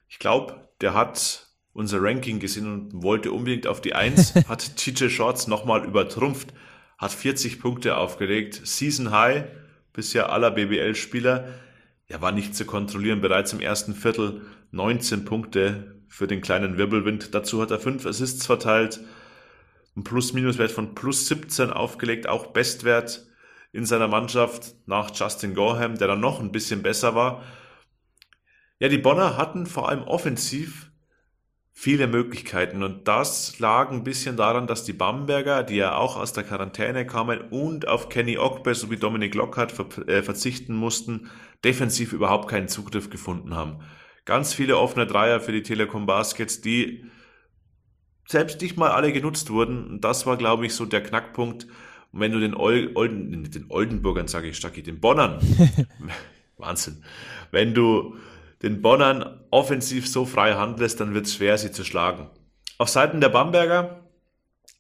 Ich 0.08 0.20
glaube, 0.20 0.70
der 0.82 0.94
hat 0.94 1.48
unser 1.74 2.02
Ranking 2.02 2.40
gesehen 2.40 2.72
und 2.72 3.04
wollte 3.04 3.32
unbedingt 3.32 3.68
auf 3.68 3.82
die 3.82 3.94
1, 3.94 4.36
hat 4.48 4.76
TJ 4.76 5.10
Shorts 5.10 5.48
nochmal 5.48 5.86
übertrumpft, 5.86 6.54
hat 6.98 7.12
40 7.12 7.60
Punkte 7.60 7.98
aufgelegt, 7.98 8.62
Season 8.64 9.12
High, 9.12 9.46
bisher 9.94 10.32
aller 10.32 10.52
BBL-Spieler. 10.52 11.48
Er 12.08 12.22
war 12.22 12.32
nicht 12.32 12.56
zu 12.56 12.66
kontrollieren, 12.66 13.22
bereits 13.22 13.54
im 13.54 13.62
ersten 13.62 13.96
Viertel 13.96 14.42
19 14.72 15.26
Punkte 15.26 16.02
für 16.08 16.28
den 16.28 16.42
kleinen 16.42 16.78
Wirbelwind. 16.78 17.34
Dazu 17.34 17.62
hat 17.62 17.72
er 17.72 17.80
5 17.80 18.06
Assists 18.06 18.46
verteilt, 18.46 19.00
ein 19.96 20.04
Plus-Minus-Wert 20.04 20.72
von 20.72 20.96
plus 20.96 21.28
17 21.28 21.70
aufgelegt, 21.70 22.28
auch 22.28 22.48
Bestwert 22.48 23.26
in 23.72 23.86
seiner 23.86 24.08
Mannschaft 24.08 24.76
nach 24.86 25.12
Justin 25.14 25.54
Gorham, 25.54 25.98
der 25.98 26.08
dann 26.08 26.20
noch 26.20 26.40
ein 26.40 26.52
bisschen 26.52 26.82
besser 26.82 27.16
war. 27.16 27.44
Ja, 28.80 28.90
die 28.90 28.98
Bonner 28.98 29.38
hatten 29.38 29.66
vor 29.66 29.90
allem 29.90 30.04
offensiv 30.04 30.92
viele 31.72 32.08
Möglichkeiten 32.08 32.84
und 32.84 33.08
das 33.08 33.58
lag 33.60 33.92
ein 33.92 34.04
bisschen 34.04 34.38
daran, 34.38 34.68
dass 34.68 34.84
die 34.84 34.94
Bamberger, 34.94 35.64
die 35.64 35.78
ja 35.78 35.96
auch 35.96 36.18
aus 36.18 36.34
der 36.34 36.44
Quarantäne 36.44 37.06
kamen 37.06 37.40
und 37.50 37.88
auf 37.88 38.10
Kenny 38.10 38.38
Ogbe 38.38 38.76
sowie 38.76 38.98
Dominik 38.98 39.36
Lockhart 39.36 39.74
äh, 40.08 40.22
verzichten 40.22 40.76
mussten, 40.76 41.30
defensiv 41.64 42.14
überhaupt 42.14 42.50
keinen 42.50 42.68
Zugriff 42.68 43.10
gefunden 43.10 43.56
haben. 43.56 43.80
Ganz 44.26 44.54
viele 44.54 44.78
offene 44.78 45.08
Dreier 45.08 45.40
für 45.40 45.52
die 45.52 45.64
Telekom 45.64 46.06
Baskets, 46.06 46.62
die 46.62 47.06
selbst 48.28 48.62
nicht 48.62 48.78
mal 48.78 48.92
alle 48.92 49.12
genutzt 49.12 49.50
wurden. 49.50 49.88
Und 49.88 50.02
das 50.02 50.26
war, 50.26 50.38
glaube 50.38 50.66
ich, 50.66 50.74
so 50.74 50.86
der 50.86 51.04
Knackpunkt. 51.04 51.68
Und 52.12 52.20
wenn 52.20 52.32
du 52.32 52.40
den, 52.40 52.56
Ol 52.56 52.92
Olden, 52.96 53.50
den 53.50 53.66
Oldenburgern, 53.70 54.28
sage 54.28 54.50
ich, 54.50 54.58
Stacki, 54.58 54.84
den 54.84 55.00
Bonnern, 55.00 55.40
Wahnsinn, 56.58 57.04
wenn 57.52 57.74
du 57.74 58.18
den 58.62 58.82
Bonnern 58.82 59.42
offensiv 59.50 60.08
so 60.08 60.26
frei 60.26 60.54
handelst, 60.54 61.00
dann 61.00 61.14
wird 61.14 61.26
es 61.26 61.36
schwer, 61.36 61.58
sie 61.58 61.72
zu 61.72 61.84
schlagen. 61.84 62.30
Auf 62.78 62.90
Seiten 62.90 63.22
der 63.22 63.30
Bamberger, 63.30 64.02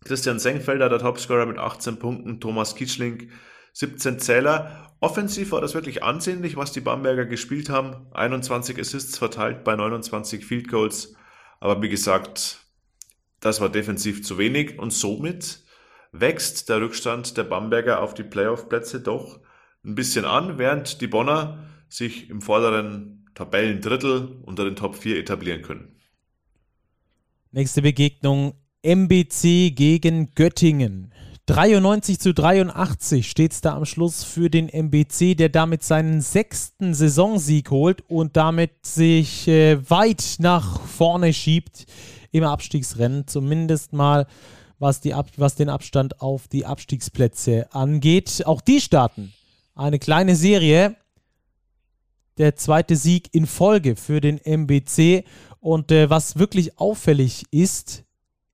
Christian 0.03 0.39
Senkfelder, 0.39 0.89
der 0.89 0.99
Topscorer 0.99 1.45
mit 1.45 1.57
18 1.57 1.99
Punkten, 1.99 2.39
Thomas 2.39 2.75
Kitschling, 2.75 3.29
17 3.73 4.19
Zähler. 4.19 4.91
Offensiv 4.99 5.51
war 5.51 5.61
das 5.61 5.73
wirklich 5.73 6.03
ansehnlich, 6.03 6.57
was 6.57 6.71
die 6.71 6.81
Bamberger 6.81 7.25
gespielt 7.25 7.69
haben. 7.69 8.07
21 8.13 8.79
Assists 8.79 9.17
verteilt 9.17 9.63
bei 9.63 9.75
29 9.75 10.45
Field 10.45 10.67
Goals. 10.67 11.15
Aber 11.59 11.81
wie 11.81 11.89
gesagt, 11.89 12.59
das 13.39 13.61
war 13.61 13.69
defensiv 13.69 14.23
zu 14.23 14.37
wenig 14.37 14.77
und 14.77 14.91
somit 14.91 15.63
wächst 16.11 16.69
der 16.69 16.81
Rückstand 16.81 17.37
der 17.37 17.43
Bamberger 17.43 18.01
auf 18.01 18.13
die 18.13 18.23
Playoff-Plätze 18.23 19.01
doch 19.01 19.39
ein 19.83 19.95
bisschen 19.95 20.25
an, 20.25 20.57
während 20.57 21.01
die 21.01 21.07
Bonner 21.07 21.65
sich 21.89 22.29
im 22.29 22.41
vorderen 22.41 23.25
Tabellendrittel 23.33 24.39
unter 24.43 24.65
den 24.65 24.75
Top 24.75 24.95
4 24.95 25.17
etablieren 25.17 25.61
können. 25.61 25.95
Nächste 27.51 27.81
Begegnung 27.81 28.53
MBC 28.83 29.71
gegen 29.71 30.31
Göttingen. 30.35 31.13
93 31.47 32.19
zu 32.19 32.33
83 32.33 33.29
steht 33.29 33.51
es 33.51 33.61
da 33.61 33.75
am 33.75 33.85
Schluss 33.85 34.23
für 34.23 34.49
den 34.49 34.69
MBC, 34.69 35.35
der 35.35 35.49
damit 35.49 35.83
seinen 35.83 36.21
sechsten 36.21 36.93
Saisonsieg 36.93 37.71
holt 37.71 38.09
und 38.09 38.37
damit 38.37 38.85
sich 38.85 39.47
äh, 39.47 39.89
weit 39.89 40.35
nach 40.39 40.79
vorne 40.81 41.33
schiebt 41.33 41.87
im 42.31 42.43
Abstiegsrennen, 42.43 43.27
zumindest 43.27 43.91
mal 43.91 44.27
was, 44.81 44.99
die 44.99 45.13
Ab 45.13 45.29
was 45.37 45.55
den 45.55 45.69
Abstand 45.69 46.21
auf 46.21 46.47
die 46.47 46.65
Abstiegsplätze 46.65 47.73
angeht. 47.73 48.43
Auch 48.45 48.61
die 48.61 48.81
starten 48.81 49.33
eine 49.75 49.99
kleine 49.99 50.35
Serie. 50.35 50.95
Der 52.37 52.55
zweite 52.55 52.95
Sieg 52.95 53.29
in 53.33 53.45
Folge 53.45 53.95
für 53.95 54.21
den 54.21 54.39
MBC. 54.43 55.23
Und 55.59 55.91
äh, 55.91 56.09
was 56.09 56.37
wirklich 56.37 56.79
auffällig 56.79 57.43
ist, 57.51 58.03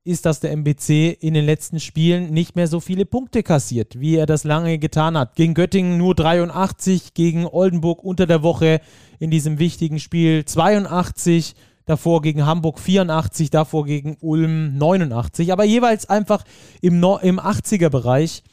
ist, 0.04 0.26
dass 0.26 0.40
der 0.40 0.52
MBC 0.52 1.18
in 1.20 1.34
den 1.34 1.46
letzten 1.46 1.80
Spielen 1.80 2.32
nicht 2.32 2.56
mehr 2.56 2.68
so 2.68 2.80
viele 2.80 3.06
Punkte 3.06 3.44
kassiert, 3.44 4.00
wie 4.00 4.16
er 4.16 4.26
das 4.26 4.46
lange 4.46 4.80
getan 4.80 5.18
hat. 5.18 5.36
Gegen 5.36 5.54
Göttingen 5.54 5.98
nur 5.98 6.16
83, 6.16 7.14
gegen 7.14 7.46
Oldenburg 7.46 8.04
unter 8.04 8.26
der 8.26 8.42
Woche 8.42 8.82
in 9.20 9.32
diesem 9.32 9.60
wichtigen 9.60 10.00
Spiel 10.00 10.46
82, 10.46 11.56
davor 11.88 12.22
gegen 12.22 12.46
Hamburg 12.46 12.80
84, 12.80 13.50
davor 13.50 13.86
gegen 13.86 14.18
Ulm 14.22 14.78
89, 14.78 15.52
aber 15.52 15.64
jeweils 15.64 16.08
einfach 16.08 16.44
im, 16.82 17.00
no 17.00 17.18
im 17.18 17.40
80er-Bereich. 17.40 18.44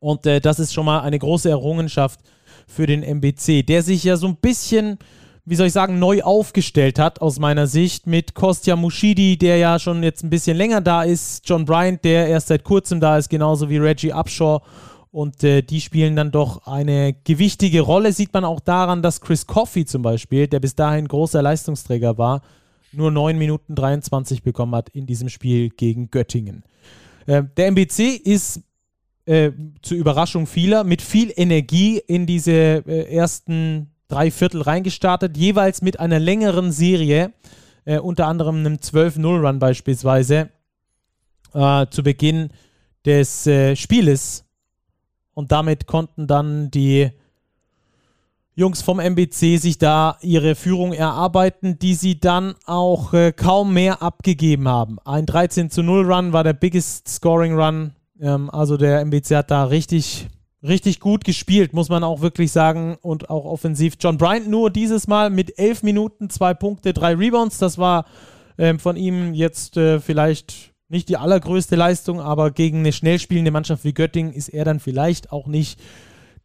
Und 0.00 0.26
äh, 0.26 0.40
das 0.40 0.58
ist 0.58 0.74
schon 0.74 0.84
mal 0.84 1.00
eine 1.00 1.18
große 1.18 1.48
Errungenschaft 1.48 2.20
für 2.66 2.86
den 2.86 3.02
MBC, 3.02 3.62
der 3.62 3.82
sich 3.82 4.04
ja 4.04 4.16
so 4.16 4.26
ein 4.26 4.36
bisschen 4.36 4.98
wie 5.48 5.54
soll 5.54 5.68
ich 5.68 5.72
sagen, 5.72 5.98
neu 5.98 6.22
aufgestellt 6.22 6.98
hat, 6.98 7.22
aus 7.22 7.38
meiner 7.38 7.66
Sicht, 7.66 8.06
mit 8.06 8.34
Kostja 8.34 8.76
Mushidi, 8.76 9.38
der 9.38 9.56
ja 9.56 9.78
schon 9.78 10.02
jetzt 10.02 10.22
ein 10.22 10.28
bisschen 10.28 10.58
länger 10.58 10.82
da 10.82 11.04
ist, 11.04 11.48
John 11.48 11.64
Bryant, 11.64 12.04
der 12.04 12.28
erst 12.28 12.48
seit 12.48 12.64
kurzem 12.64 13.00
da 13.00 13.16
ist, 13.16 13.30
genauso 13.30 13.70
wie 13.70 13.78
Reggie 13.78 14.12
Upshaw. 14.12 14.60
Und 15.18 15.42
äh, 15.42 15.62
die 15.62 15.80
spielen 15.80 16.14
dann 16.14 16.30
doch 16.30 16.68
eine 16.68 17.12
gewichtige 17.24 17.80
Rolle. 17.80 18.12
Sieht 18.12 18.32
man 18.32 18.44
auch 18.44 18.60
daran, 18.60 19.02
dass 19.02 19.20
Chris 19.20 19.48
Coffey 19.48 19.84
zum 19.84 20.00
Beispiel, 20.00 20.46
der 20.46 20.60
bis 20.60 20.76
dahin 20.76 21.08
großer 21.08 21.42
Leistungsträger 21.42 22.18
war, 22.18 22.40
nur 22.92 23.10
9 23.10 23.36
Minuten 23.36 23.74
23 23.74 24.44
bekommen 24.44 24.76
hat 24.76 24.90
in 24.90 25.06
diesem 25.06 25.28
Spiel 25.28 25.70
gegen 25.70 26.12
Göttingen. 26.12 26.62
Äh, 27.26 27.42
der 27.56 27.66
MBC 27.66 28.14
ist 28.14 28.62
äh, 29.26 29.50
zur 29.82 29.96
Überraschung 29.96 30.46
vieler 30.46 30.84
mit 30.84 31.02
viel 31.02 31.32
Energie 31.34 31.98
in 31.98 32.24
diese 32.24 32.52
äh, 32.52 33.12
ersten 33.12 33.90
drei 34.06 34.30
Viertel 34.30 34.62
reingestartet, 34.62 35.36
jeweils 35.36 35.82
mit 35.82 35.98
einer 35.98 36.20
längeren 36.20 36.70
Serie, 36.70 37.32
äh, 37.86 37.98
unter 37.98 38.28
anderem 38.28 38.58
einem 38.58 38.74
12-0-Run 38.76 39.58
beispielsweise, 39.58 40.50
äh, 41.54 41.86
zu 41.90 42.04
Beginn 42.04 42.50
des 43.04 43.48
Spieles. 43.74 44.44
Und 45.38 45.52
damit 45.52 45.86
konnten 45.86 46.26
dann 46.26 46.68
die 46.72 47.12
Jungs 48.56 48.82
vom 48.82 48.98
MBC 48.98 49.56
sich 49.60 49.78
da 49.78 50.16
ihre 50.20 50.56
Führung 50.56 50.92
erarbeiten, 50.92 51.78
die 51.78 51.94
sie 51.94 52.18
dann 52.18 52.56
auch 52.66 53.14
äh, 53.14 53.30
kaum 53.30 53.72
mehr 53.72 54.02
abgegeben 54.02 54.66
haben. 54.66 54.98
Ein 55.04 55.26
13 55.26 55.70
0 55.76 56.12
Run 56.12 56.32
war 56.32 56.42
der 56.42 56.54
biggest 56.54 57.06
Scoring 57.06 57.54
Run. 57.54 57.92
Ähm, 58.20 58.50
also 58.50 58.76
der 58.76 59.00
MBC 59.02 59.36
hat 59.36 59.52
da 59.52 59.62
richtig 59.62 60.26
richtig 60.64 60.98
gut 60.98 61.22
gespielt, 61.22 61.72
muss 61.72 61.88
man 61.88 62.02
auch 62.02 62.20
wirklich 62.20 62.50
sagen. 62.50 62.98
Und 63.00 63.30
auch 63.30 63.44
offensiv. 63.44 63.94
John 64.00 64.18
Bryant 64.18 64.48
nur 64.48 64.70
dieses 64.70 65.06
Mal 65.06 65.30
mit 65.30 65.56
elf 65.56 65.84
Minuten, 65.84 66.30
zwei 66.30 66.52
Punkte, 66.52 66.92
drei 66.92 67.14
Rebounds. 67.14 67.58
Das 67.58 67.78
war 67.78 68.06
ähm, 68.58 68.80
von 68.80 68.96
ihm 68.96 69.34
jetzt 69.34 69.76
äh, 69.76 70.00
vielleicht 70.00 70.74
nicht 70.88 71.08
die 71.08 71.16
allergrößte 71.16 71.76
Leistung, 71.76 72.20
aber 72.20 72.50
gegen 72.50 72.78
eine 72.78 72.92
schnell 72.92 73.18
spielende 73.18 73.50
Mannschaft 73.50 73.84
wie 73.84 73.92
Göttingen 73.92 74.32
ist 74.32 74.48
er 74.48 74.64
dann 74.64 74.80
vielleicht 74.80 75.32
auch 75.32 75.46
nicht 75.46 75.78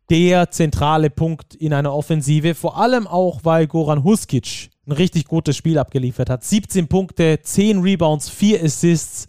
der 0.09 0.51
zentrale 0.51 1.09
Punkt 1.09 1.55
in 1.55 1.73
einer 1.73 1.93
Offensive. 1.93 2.55
Vor 2.55 2.77
allem 2.77 3.07
auch, 3.07 3.41
weil 3.43 3.67
Goran 3.67 4.03
Huskic 4.03 4.69
ein 4.85 4.91
richtig 4.91 5.25
gutes 5.25 5.55
Spiel 5.55 5.77
abgeliefert 5.77 6.29
hat. 6.29 6.43
17 6.43 6.87
Punkte, 6.87 7.39
10 7.41 7.79
Rebounds, 7.79 8.29
4 8.29 8.63
Assists. 8.63 9.27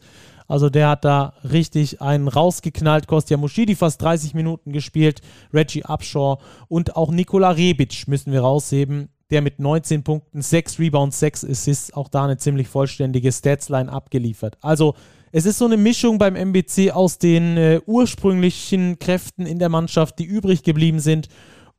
Also 0.48 0.68
der 0.68 0.88
hat 0.88 1.04
da 1.04 1.34
richtig 1.44 2.02
einen 2.02 2.28
rausgeknallt. 2.28 3.06
Kostja 3.06 3.36
Muschidi 3.36 3.76
fast 3.76 4.02
30 4.02 4.34
Minuten 4.34 4.72
gespielt. 4.72 5.20
Reggie 5.52 5.84
Upshaw 5.84 6.38
und 6.68 6.96
auch 6.96 7.10
Nikola 7.12 7.50
Rebic 7.50 8.08
müssen 8.08 8.32
wir 8.32 8.40
rausheben. 8.40 9.08
Der 9.34 9.42
mit 9.42 9.58
19 9.58 10.04
Punkten, 10.04 10.42
6 10.42 10.78
Rebounds, 10.78 11.18
6 11.18 11.44
Assists, 11.44 11.92
auch 11.92 12.06
da 12.06 12.22
eine 12.22 12.36
ziemlich 12.36 12.68
vollständige 12.68 13.32
Statsline 13.32 13.90
abgeliefert. 13.90 14.56
Also 14.60 14.94
es 15.32 15.44
ist 15.44 15.58
so 15.58 15.64
eine 15.64 15.76
Mischung 15.76 16.18
beim 16.18 16.36
MBC 16.36 16.92
aus 16.92 17.18
den 17.18 17.56
äh, 17.56 17.80
ursprünglichen 17.84 19.00
Kräften 19.00 19.44
in 19.44 19.58
der 19.58 19.70
Mannschaft, 19.70 20.20
die 20.20 20.24
übrig 20.24 20.62
geblieben 20.62 21.00
sind, 21.00 21.26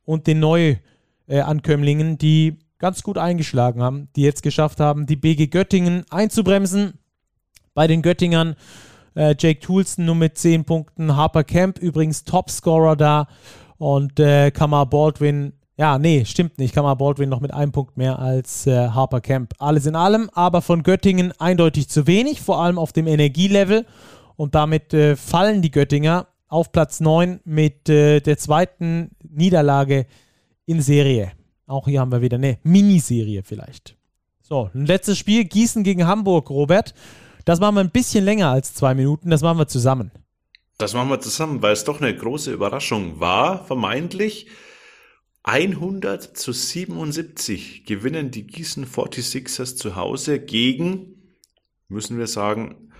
und 0.04 0.26
den 0.26 0.38
Neuankömmlingen, 0.38 2.12
äh, 2.12 2.16
die 2.18 2.58
ganz 2.78 3.02
gut 3.02 3.16
eingeschlagen 3.16 3.82
haben, 3.82 4.08
die 4.16 4.20
jetzt 4.20 4.42
geschafft 4.42 4.78
haben, 4.78 5.06
die 5.06 5.16
BG 5.16 5.46
Göttingen 5.46 6.04
einzubremsen 6.10 6.98
bei 7.72 7.86
den 7.86 8.02
Göttingern. 8.02 8.54
Äh, 9.14 9.34
Jake 9.38 9.60
Toulson 9.60 10.04
nur 10.04 10.14
mit 10.14 10.36
10 10.36 10.66
Punkten. 10.66 11.16
Harper 11.16 11.44
Camp 11.44 11.78
übrigens 11.78 12.24
Topscorer 12.24 12.96
da. 12.96 13.28
Und 13.78 14.20
äh, 14.20 14.50
Kamar 14.50 14.84
Baldwin, 14.84 15.54
ja, 15.78 15.98
nee, 15.98 16.24
stimmt 16.24 16.58
nicht. 16.58 16.74
Kamar 16.74 16.96
Baldwin 16.96 17.28
noch 17.28 17.40
mit 17.40 17.52
einem 17.52 17.72
Punkt 17.72 17.96
mehr 17.96 18.18
als 18.18 18.66
äh, 18.66 18.88
Harper 18.88 19.20
Camp. 19.20 19.52
Alles 19.58 19.84
in 19.84 19.94
allem, 19.94 20.30
aber 20.32 20.62
von 20.62 20.82
Göttingen 20.82 21.32
eindeutig 21.38 21.88
zu 21.88 22.06
wenig, 22.06 22.40
vor 22.40 22.60
allem 22.60 22.78
auf 22.78 22.92
dem 22.92 23.06
Energielevel. 23.06 23.84
Und 24.36 24.54
damit 24.54 24.94
äh, 24.94 25.16
fallen 25.16 25.60
die 25.60 25.70
Göttinger 25.70 26.28
auf 26.48 26.72
Platz 26.72 27.00
9 27.00 27.40
mit 27.44 27.88
äh, 27.88 28.20
der 28.20 28.38
zweiten 28.38 29.10
Niederlage 29.22 30.06
in 30.64 30.80
Serie. 30.80 31.32
Auch 31.66 31.88
hier 31.88 32.00
haben 32.00 32.12
wir 32.12 32.22
wieder 32.22 32.36
eine 32.36 32.58
Miniserie 32.62 33.42
vielleicht. 33.42 33.96
So, 34.40 34.70
ein 34.74 34.86
letztes 34.86 35.18
Spiel, 35.18 35.44
Gießen 35.44 35.82
gegen 35.82 36.06
Hamburg, 36.06 36.50
Robert. 36.50 36.94
Das 37.44 37.60
machen 37.60 37.74
wir 37.74 37.80
ein 37.80 37.90
bisschen 37.90 38.24
länger 38.24 38.50
als 38.50 38.74
zwei 38.74 38.94
Minuten, 38.94 39.30
das 39.30 39.42
machen 39.42 39.58
wir 39.58 39.68
zusammen. 39.68 40.10
Das 40.78 40.94
machen 40.94 41.08
wir 41.08 41.20
zusammen, 41.20 41.62
weil 41.62 41.72
es 41.72 41.84
doch 41.84 42.00
eine 42.00 42.14
große 42.14 42.52
Überraschung 42.52 43.18
war, 43.18 43.64
vermeintlich. 43.64 44.46
100 45.46 46.36
zu 46.36 46.52
77 46.52 47.84
gewinnen 47.84 48.32
die 48.32 48.48
Gießen 48.48 48.84
46ers 48.84 49.76
zu 49.76 49.94
Hause 49.94 50.40
gegen, 50.40 51.38
müssen 51.86 52.18
wir 52.18 52.26
sagen, 52.26 52.90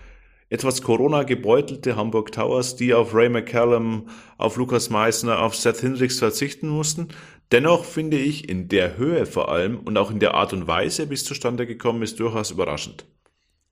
etwas 0.49 0.80
Corona 0.80 1.24
gebeutelte 1.24 1.97
Hamburg 1.97 2.30
Towers, 2.30 2.76
die 2.76 2.94
auf 2.94 3.12
Ray 3.12 3.28
McCallum, 3.28 4.09
auf 4.38 4.57
Lukas 4.57 4.90
Meissner, 4.90 5.40
auf 5.40 5.57
Seth 5.57 5.82
Hendricks 5.82 6.20
verzichten 6.20 6.68
mussten. 6.68 7.09
Dennoch 7.51 7.84
finde 7.84 8.16
ich 8.16 8.49
in 8.49 8.68
der 8.68 8.97
Höhe 8.97 9.26
vor 9.26 9.49
allem 9.51 9.80
und 9.80 9.99
auch 9.99 10.12
in 10.12 10.20
der 10.20 10.34
Art 10.34 10.53
und 10.53 10.68
Weise, 10.68 11.11
wie 11.11 11.14
es 11.14 11.24
zustande 11.24 11.66
gekommen 11.66 12.03
ist, 12.03 12.20
durchaus 12.20 12.53
überraschend. 12.53 13.07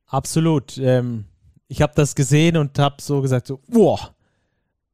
Absolut. 0.07 0.79
Ähm, 0.79 1.27
ich 1.69 1.81
habe 1.81 1.93
das 1.95 2.17
gesehen 2.17 2.57
und 2.57 2.77
habe 2.81 2.97
so 3.01 3.23
gesagt, 3.23 3.47
so, 3.47 3.61
boah, 3.69 4.17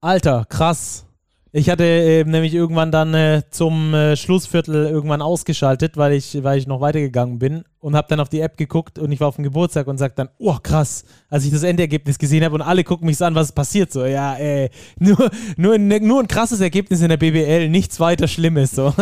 Alter, 0.02 0.44
krass. 0.50 1.06
Ich 1.52 1.68
hatte 1.68 1.84
äh, 1.84 2.24
nämlich 2.24 2.54
irgendwann 2.54 2.92
dann 2.92 3.12
äh, 3.12 3.42
zum 3.50 3.92
äh, 3.92 4.16
Schlussviertel 4.16 4.86
irgendwann 4.86 5.20
ausgeschaltet, 5.20 5.96
weil 5.96 6.12
ich, 6.12 6.44
weil 6.44 6.58
ich 6.58 6.68
noch 6.68 6.80
weitergegangen 6.80 7.40
bin 7.40 7.64
und 7.80 7.96
habe 7.96 8.06
dann 8.08 8.20
auf 8.20 8.28
die 8.28 8.40
App 8.40 8.56
geguckt 8.56 9.00
und 9.00 9.10
ich 9.10 9.18
war 9.18 9.26
auf 9.26 9.34
dem 9.34 9.42
Geburtstag 9.42 9.88
und 9.88 9.98
sag 9.98 10.14
dann, 10.14 10.28
oh 10.38 10.58
krass, 10.62 11.04
als 11.28 11.44
ich 11.44 11.50
das 11.50 11.64
Endergebnis 11.64 12.18
gesehen 12.18 12.44
habe 12.44 12.54
und 12.54 12.62
alle 12.62 12.84
gucken 12.84 13.06
mich 13.06 13.20
an, 13.20 13.34
was 13.34 13.50
passiert. 13.50 13.92
So, 13.92 14.04
ja, 14.04 14.36
äh, 14.36 14.70
nur, 15.00 15.30
nur, 15.56 15.76
nur 15.78 16.20
ein 16.20 16.28
krasses 16.28 16.60
Ergebnis 16.60 17.00
in 17.00 17.08
der 17.08 17.16
BBL, 17.16 17.68
nichts 17.68 17.98
weiter 17.98 18.28
Schlimmes. 18.28 18.70
So. 18.70 18.94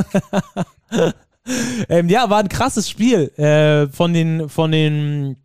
ähm, 1.90 2.09
ja, 2.09 2.30
war 2.30 2.38
ein 2.38 2.49
krasses 2.49 2.88
Spiel 2.88 3.28
äh, 3.36 3.88
von 3.88 4.14
den, 4.14 4.49
von 4.49 4.72
den 4.72 5.36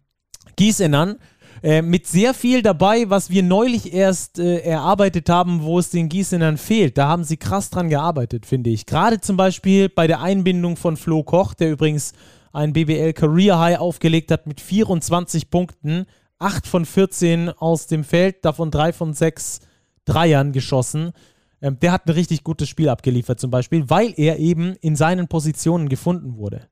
Gießenern. 0.55 1.17
Äh, 1.63 1.81
mit 1.81 2.07
sehr 2.07 2.33
viel 2.33 2.61
dabei, 2.61 3.09
was 3.09 3.29
wir 3.29 3.41
neulich 3.41 3.93
erst 3.93 4.37
äh, 4.37 4.57
erarbeitet 4.57 5.29
haben, 5.29 5.63
wo 5.63 5.79
es 5.79 5.89
den 5.89 6.09
Gießenern 6.09 6.57
fehlt. 6.57 6.97
Da 6.97 7.07
haben 7.07 7.23
sie 7.23 7.37
krass 7.37 7.69
dran 7.69 7.87
gearbeitet, 7.87 8.45
finde 8.45 8.69
ich. 8.69 8.85
Gerade 8.85 9.21
zum 9.21 9.37
Beispiel 9.37 9.87
bei 9.87 10.05
der 10.05 10.19
Einbindung 10.19 10.75
von 10.75 10.97
Flo 10.97 11.23
Koch, 11.23 11.53
der 11.53 11.71
übrigens 11.71 12.11
ein 12.51 12.73
BBL 12.73 13.13
Career 13.13 13.59
High 13.59 13.79
aufgelegt 13.79 14.29
hat 14.29 14.45
mit 14.45 14.59
24 14.59 15.49
Punkten, 15.49 16.05
8 16.37 16.67
von 16.67 16.85
14 16.85 17.49
aus 17.49 17.87
dem 17.87 18.03
Feld, 18.03 18.43
davon 18.43 18.69
3 18.69 18.91
von 18.91 19.13
6 19.13 19.61
Dreiern 20.03 20.51
geschossen. 20.51 21.13
Ähm, 21.61 21.79
der 21.79 21.93
hat 21.93 22.07
ein 22.07 22.11
richtig 22.11 22.43
gutes 22.43 22.67
Spiel 22.67 22.89
abgeliefert 22.89 23.39
zum 23.39 23.51
Beispiel, 23.51 23.89
weil 23.89 24.13
er 24.17 24.37
eben 24.37 24.75
in 24.81 24.97
seinen 24.97 25.29
Positionen 25.29 25.87
gefunden 25.87 26.35
wurde. 26.35 26.67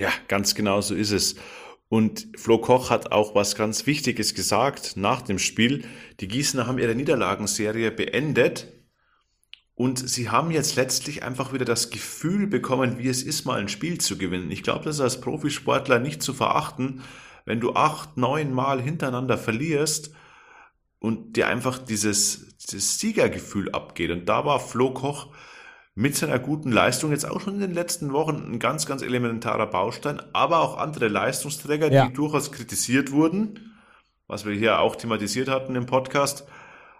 Ja, 0.00 0.08
ganz 0.26 0.56
genau 0.56 0.80
so 0.80 0.96
ist 0.96 1.12
es. 1.12 1.36
Und 1.90 2.28
Flo 2.36 2.58
Koch 2.58 2.88
hat 2.88 3.10
auch 3.10 3.34
was 3.34 3.56
ganz 3.56 3.84
Wichtiges 3.84 4.34
gesagt 4.34 4.96
nach 4.96 5.22
dem 5.22 5.40
Spiel. 5.40 5.84
Die 6.20 6.28
Gießener 6.28 6.68
haben 6.68 6.78
ihre 6.78 6.94
Niederlagenserie 6.94 7.90
beendet 7.90 8.68
und 9.74 10.08
sie 10.08 10.30
haben 10.30 10.52
jetzt 10.52 10.76
letztlich 10.76 11.24
einfach 11.24 11.52
wieder 11.52 11.64
das 11.64 11.90
Gefühl 11.90 12.46
bekommen, 12.46 12.98
wie 12.98 13.08
es 13.08 13.24
ist, 13.24 13.44
mal 13.44 13.58
ein 13.58 13.68
Spiel 13.68 13.98
zu 13.98 14.18
gewinnen. 14.18 14.52
Ich 14.52 14.62
glaube, 14.62 14.84
das 14.84 14.96
ist 14.96 15.00
als 15.00 15.20
Profisportler 15.20 15.98
nicht 15.98 16.22
zu 16.22 16.32
verachten, 16.32 17.02
wenn 17.44 17.58
du 17.58 17.74
acht, 17.74 18.16
neun 18.16 18.52
Mal 18.52 18.80
hintereinander 18.80 19.36
verlierst 19.36 20.12
und 21.00 21.36
dir 21.36 21.48
einfach 21.48 21.78
dieses, 21.78 22.56
dieses 22.58 23.00
Siegergefühl 23.00 23.72
abgeht. 23.72 24.12
Und 24.12 24.26
da 24.26 24.44
war 24.44 24.60
Flo 24.60 24.94
Koch 24.94 25.34
mit 25.94 26.16
seiner 26.16 26.38
guten 26.38 26.70
Leistung 26.70 27.10
jetzt 27.10 27.28
auch 27.28 27.40
schon 27.40 27.54
in 27.54 27.60
den 27.60 27.74
letzten 27.74 28.12
Wochen 28.12 28.52
ein 28.52 28.58
ganz, 28.58 28.86
ganz 28.86 29.02
elementarer 29.02 29.66
Baustein, 29.66 30.20
aber 30.32 30.60
auch 30.60 30.78
andere 30.78 31.08
Leistungsträger, 31.08 31.90
ja. 31.90 32.06
die 32.06 32.12
durchaus 32.12 32.52
kritisiert 32.52 33.12
wurden, 33.12 33.74
was 34.26 34.46
wir 34.46 34.54
hier 34.54 34.80
auch 34.80 34.96
thematisiert 34.96 35.48
hatten 35.48 35.74
im 35.74 35.86
Podcast, 35.86 36.46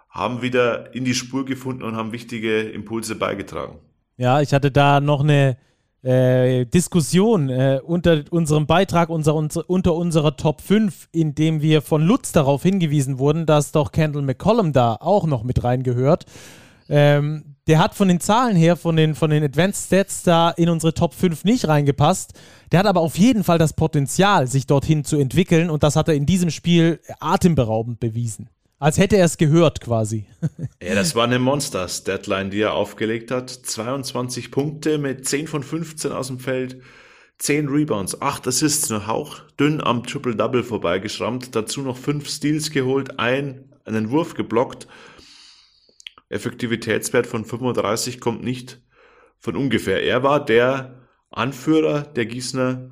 haben 0.09 0.41
wieder 0.41 0.93
in 0.93 1.05
die 1.05 1.13
Spur 1.13 1.45
gefunden 1.45 1.83
und 1.83 1.95
haben 1.95 2.11
wichtige 2.11 2.61
Impulse 2.61 3.15
beigetragen. 3.15 3.79
Ja, 4.17 4.41
ich 4.41 4.53
hatte 4.53 4.69
da 4.69 4.99
noch 4.99 5.21
eine 5.21 5.57
äh, 6.03 6.65
Diskussion 6.65 7.49
äh, 7.49 7.79
unter 7.83 8.23
unserem 8.29 8.67
Beitrag 8.67 9.09
unser, 9.09 9.35
unter 9.35 9.95
unserer 9.95 10.35
Top 10.35 10.61
5, 10.61 11.07
in 11.11 11.33
dem 11.33 11.61
wir 11.61 11.81
von 11.81 12.01
Lutz 12.01 12.31
darauf 12.31 12.63
hingewiesen 12.63 13.19
wurden, 13.19 13.45
dass 13.45 13.71
doch 13.71 13.91
Kendall 13.91 14.23
McCollum 14.23 14.73
da 14.73 14.97
auch 14.99 15.25
noch 15.25 15.43
mit 15.43 15.63
reingehört. 15.63 16.25
Ähm, 16.89 17.50
der 17.67 17.79
hat 17.79 17.93
von 17.93 18.07
den 18.07 18.19
Zahlen 18.19 18.55
her, 18.55 18.75
von 18.75 18.95
den, 18.95 19.13
von 19.15 19.29
den 19.29 19.43
Advanced 19.43 19.85
Stats 19.85 20.23
da 20.23 20.49
in 20.49 20.69
unsere 20.69 20.93
Top 20.93 21.13
5 21.13 21.43
nicht 21.43 21.67
reingepasst. 21.67 22.33
Der 22.71 22.79
hat 22.79 22.87
aber 22.87 23.01
auf 23.01 23.17
jeden 23.17 23.43
Fall 23.43 23.57
das 23.57 23.73
Potenzial, 23.73 24.47
sich 24.47 24.65
dorthin 24.65 25.03
zu 25.03 25.17
entwickeln 25.17 25.69
und 25.69 25.83
das 25.83 25.95
hat 25.95 26.07
er 26.07 26.15
in 26.15 26.25
diesem 26.25 26.49
Spiel 26.49 26.99
atemberaubend 27.19 27.99
bewiesen. 27.99 28.49
Als 28.79 28.97
hätte 28.97 29.17
er 29.17 29.25
es 29.25 29.37
gehört 29.37 29.79
quasi. 29.79 30.25
Ja, 30.83 30.95
das 30.95 31.13
war 31.13 31.25
eine 31.25 31.37
Monsters-Deadline, 31.37 32.49
die 32.49 32.61
er 32.61 32.73
aufgelegt 32.73 33.29
hat. 33.29 33.51
22 33.51 34.49
Punkte 34.49 34.97
mit 34.97 35.27
10 35.27 35.47
von 35.47 35.61
15 35.61 36.11
aus 36.11 36.27
dem 36.27 36.39
Feld, 36.39 36.81
10 37.37 37.69
Rebounds, 37.69 38.19
8 38.19 38.47
Assists, 38.47 38.89
nur 38.89 39.05
hauchdünn 39.05 39.81
am 39.81 40.03
Triple-Double 40.03 40.63
vorbeigeschrammt, 40.63 41.55
dazu 41.55 41.81
noch 41.81 41.97
5 41.97 42.27
Steals 42.27 42.71
geholt, 42.71 43.19
ein, 43.19 43.65
einen 43.85 44.09
Wurf 44.09 44.33
geblockt 44.33 44.87
Effektivitätswert 46.31 47.27
von 47.27 47.45
35 47.45 48.19
kommt 48.19 48.43
nicht 48.43 48.81
von 49.37 49.55
ungefähr. 49.55 50.03
Er 50.03 50.23
war 50.23 50.43
der 50.43 50.95
Anführer 51.29 52.01
der 52.01 52.25
Gießener 52.25 52.91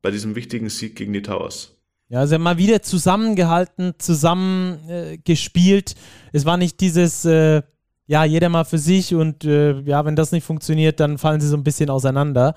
bei 0.00 0.10
diesem 0.10 0.34
wichtigen 0.34 0.68
Sieg 0.68 0.96
gegen 0.96 1.12
die 1.12 1.22
Towers. 1.22 1.76
Ja, 2.08 2.20
also 2.20 2.38
mal 2.38 2.58
wieder 2.58 2.82
zusammengehalten, 2.82 3.94
zusammen 3.98 4.88
äh, 4.88 5.18
gespielt. 5.18 5.94
Es 6.32 6.44
war 6.44 6.56
nicht 6.56 6.80
dieses, 6.80 7.24
äh, 7.24 7.62
ja, 8.06 8.24
jeder 8.24 8.48
mal 8.48 8.64
für 8.64 8.78
sich 8.78 9.14
und 9.14 9.44
äh, 9.44 9.80
ja, 9.80 10.04
wenn 10.04 10.16
das 10.16 10.32
nicht 10.32 10.44
funktioniert, 10.44 11.00
dann 11.00 11.18
fallen 11.18 11.40
sie 11.40 11.48
so 11.48 11.56
ein 11.56 11.64
bisschen 11.64 11.88
auseinander. 11.88 12.54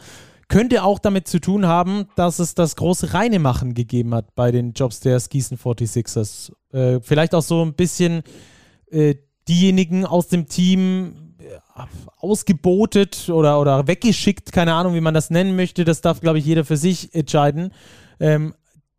Könnte 0.48 0.84
auch 0.84 1.00
damit 1.00 1.28
zu 1.28 1.40
tun 1.40 1.66
haben, 1.66 2.06
dass 2.16 2.40
es 2.40 2.54
das 2.54 2.76
große 2.76 3.14
Reinemachen 3.14 3.74
gegeben 3.74 4.14
hat 4.14 4.36
bei 4.36 4.52
den 4.52 4.74
Jobstairs 4.74 5.30
Gießen 5.30 5.58
46ers. 5.58 6.52
Äh, 6.72 7.00
vielleicht 7.02 7.34
auch 7.34 7.42
so 7.42 7.64
ein 7.64 7.74
bisschen 7.74 8.24
äh, 8.92 9.16
diejenigen 9.48 10.06
aus 10.06 10.28
dem 10.28 10.48
Team 10.48 11.36
äh, 11.40 11.84
ausgebotet 12.18 13.30
oder, 13.30 13.60
oder 13.60 13.88
weggeschickt, 13.88 14.52
keine 14.52 14.74
Ahnung, 14.74 14.96
wie 14.96 15.02
man 15.02 15.14
das 15.14 15.30
nennen 15.30 15.56
möchte, 15.56 15.86
das 15.86 16.02
darf, 16.02 16.22
glaube 16.22 16.40
ich, 16.40 16.46
jeder 16.46 16.66
für 16.66 16.78
sich 16.78 17.14
entscheiden, 17.14 17.72
ähm, 18.20 18.56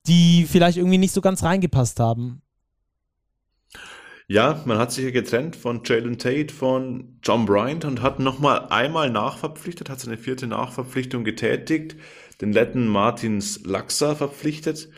die 0.07 0.47
vielleicht 0.49 0.79
irgendwie 0.79 0.99
nicht 0.99 1.13
so 1.13 1.21
ganz 1.21 1.43
reingepasst 1.43 1.99
haben. 1.99 2.43
Ja, 4.29 4.61
man 4.65 4.79
hat 4.79 4.91
sich 4.91 5.05
ja 5.05 5.13
getrennt 5.13 5.55
von 5.55 5.83
Jalen 5.85 6.19
Tate, 6.19 6.53
von 6.53 7.19
John 7.23 7.47
Bryant 7.47 7.85
und 7.85 8.03
hat 8.03 8.19
nochmal 8.19 8.67
einmal 8.71 9.09
nachverpflichtet, 9.09 9.89
hat 9.89 10.01
seine 10.01 10.17
vierte 10.17 10.49
Nachverpflichtung 10.49 11.23
getätigt, 11.23 11.95
den 12.41 12.53
Letten 12.53 12.89
Martins 12.89 13.65
Laxa 13.65 14.17
verpflichtet. 14.17 14.89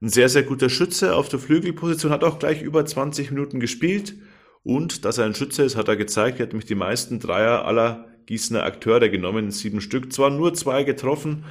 Ein 0.00 0.08
sehr, 0.08 0.28
sehr 0.28 0.44
guter 0.44 0.70
Schütze 0.70 1.16
auf 1.16 1.28
der 1.28 1.40
Flügelposition, 1.40 2.12
hat 2.12 2.22
auch 2.22 2.38
gleich 2.38 2.62
über 2.62 2.86
20 2.86 3.32
Minuten 3.32 3.58
gespielt. 3.58 4.14
Und 4.62 5.04
dass 5.04 5.18
er 5.18 5.24
ein 5.24 5.34
Schütze 5.34 5.62
ist, 5.62 5.76
hat 5.76 5.88
er 5.88 5.96
gezeigt. 5.96 6.38
Er 6.38 6.44
hat 6.44 6.52
nämlich 6.52 6.68
die 6.68 6.74
meisten 6.74 7.18
Dreier 7.18 7.64
aller 7.64 8.06
Gießener 8.26 8.62
Akteure 8.62 9.08
genommen, 9.08 9.50
sieben 9.50 9.80
Stück. 9.80 10.12
Zwar 10.12 10.30
nur 10.30 10.54
zwei 10.54 10.84
getroffen, 10.84 11.44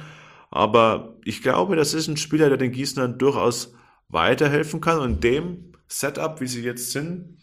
aber 0.50 1.16
ich 1.24 1.42
glaube, 1.42 1.76
das 1.76 1.94
ist 1.94 2.08
ein 2.08 2.16
Spieler, 2.16 2.48
der 2.48 2.58
den 2.58 2.72
Gießenern 2.72 3.18
durchaus 3.18 3.74
weiterhelfen 4.08 4.80
kann. 4.80 4.98
Und 4.98 5.22
dem 5.22 5.72
Setup, 5.88 6.40
wie 6.40 6.46
sie 6.46 6.62
jetzt 6.62 6.92
sind, 6.92 7.38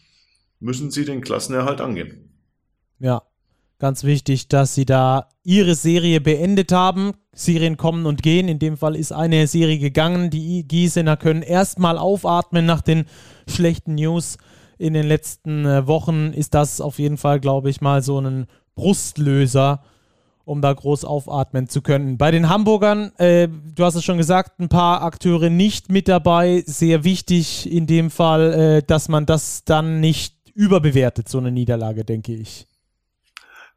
müssen 0.60 0.90
sie 0.90 1.04
den 1.04 1.20
Klassenerhalt 1.20 1.80
angehen. 1.80 2.40
Ja, 2.98 3.22
ganz 3.78 4.04
wichtig, 4.04 4.48
dass 4.48 4.74
sie 4.74 4.84
da 4.84 5.28
ihre 5.44 5.74
Serie 5.74 6.20
beendet 6.20 6.72
haben. 6.72 7.12
Serien 7.32 7.76
kommen 7.76 8.06
und 8.06 8.22
gehen. 8.22 8.48
In 8.48 8.58
dem 8.58 8.76
Fall 8.76 8.96
ist 8.96 9.12
eine 9.12 9.46
Serie 9.46 9.78
gegangen. 9.78 10.30
Die 10.30 10.66
Gießener 10.66 11.16
können 11.16 11.42
erstmal 11.42 11.96
aufatmen 11.96 12.66
nach 12.66 12.82
den 12.82 13.04
schlechten 13.48 13.94
News 13.94 14.38
in 14.78 14.94
den 14.94 15.06
letzten 15.06 15.66
äh, 15.66 15.86
Wochen 15.86 16.32
ist 16.32 16.54
das 16.54 16.80
auf 16.80 16.98
jeden 16.98 17.16
Fall, 17.16 17.40
glaube 17.40 17.70
ich, 17.70 17.80
mal 17.80 18.02
so 18.02 18.20
ein 18.20 18.46
Brustlöser, 18.74 19.82
um 20.44 20.62
da 20.62 20.72
groß 20.72 21.04
aufatmen 21.04 21.68
zu 21.68 21.82
können. 21.82 22.16
Bei 22.16 22.30
den 22.30 22.48
Hamburgern, 22.48 23.12
äh, 23.18 23.48
du 23.48 23.84
hast 23.84 23.96
es 23.96 24.04
schon 24.04 24.16
gesagt, 24.16 24.60
ein 24.60 24.68
paar 24.68 25.02
Akteure 25.02 25.50
nicht 25.50 25.90
mit 25.90 26.08
dabei. 26.08 26.62
Sehr 26.64 27.04
wichtig 27.04 27.70
in 27.70 27.86
dem 27.86 28.10
Fall, 28.10 28.52
äh, 28.54 28.82
dass 28.82 29.08
man 29.08 29.26
das 29.26 29.64
dann 29.64 30.00
nicht 30.00 30.36
überbewertet, 30.54 31.28
so 31.28 31.38
eine 31.38 31.52
Niederlage, 31.52 32.04
denke 32.04 32.34
ich. 32.34 32.66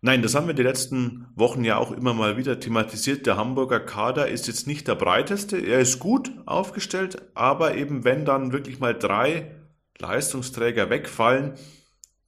Nein, 0.03 0.23
das 0.23 0.33
haben 0.33 0.47
wir 0.47 0.55
die 0.55 0.63
letzten 0.63 1.27
Wochen 1.35 1.63
ja 1.63 1.77
auch 1.77 1.91
immer 1.91 2.15
mal 2.15 2.35
wieder 2.35 2.59
thematisiert. 2.59 3.27
Der 3.27 3.37
Hamburger 3.37 3.79
Kader 3.79 4.29
ist 4.29 4.47
jetzt 4.47 4.65
nicht 4.65 4.87
der 4.87 4.95
breiteste. 4.95 5.59
Er 5.59 5.79
ist 5.79 5.99
gut 5.99 6.31
aufgestellt, 6.47 7.21
aber 7.35 7.75
eben 7.75 8.03
wenn 8.03 8.25
dann 8.25 8.51
wirklich 8.51 8.79
mal 8.79 8.95
drei 8.95 9.51
Leistungsträger 10.01 10.89
wegfallen, 10.89 11.53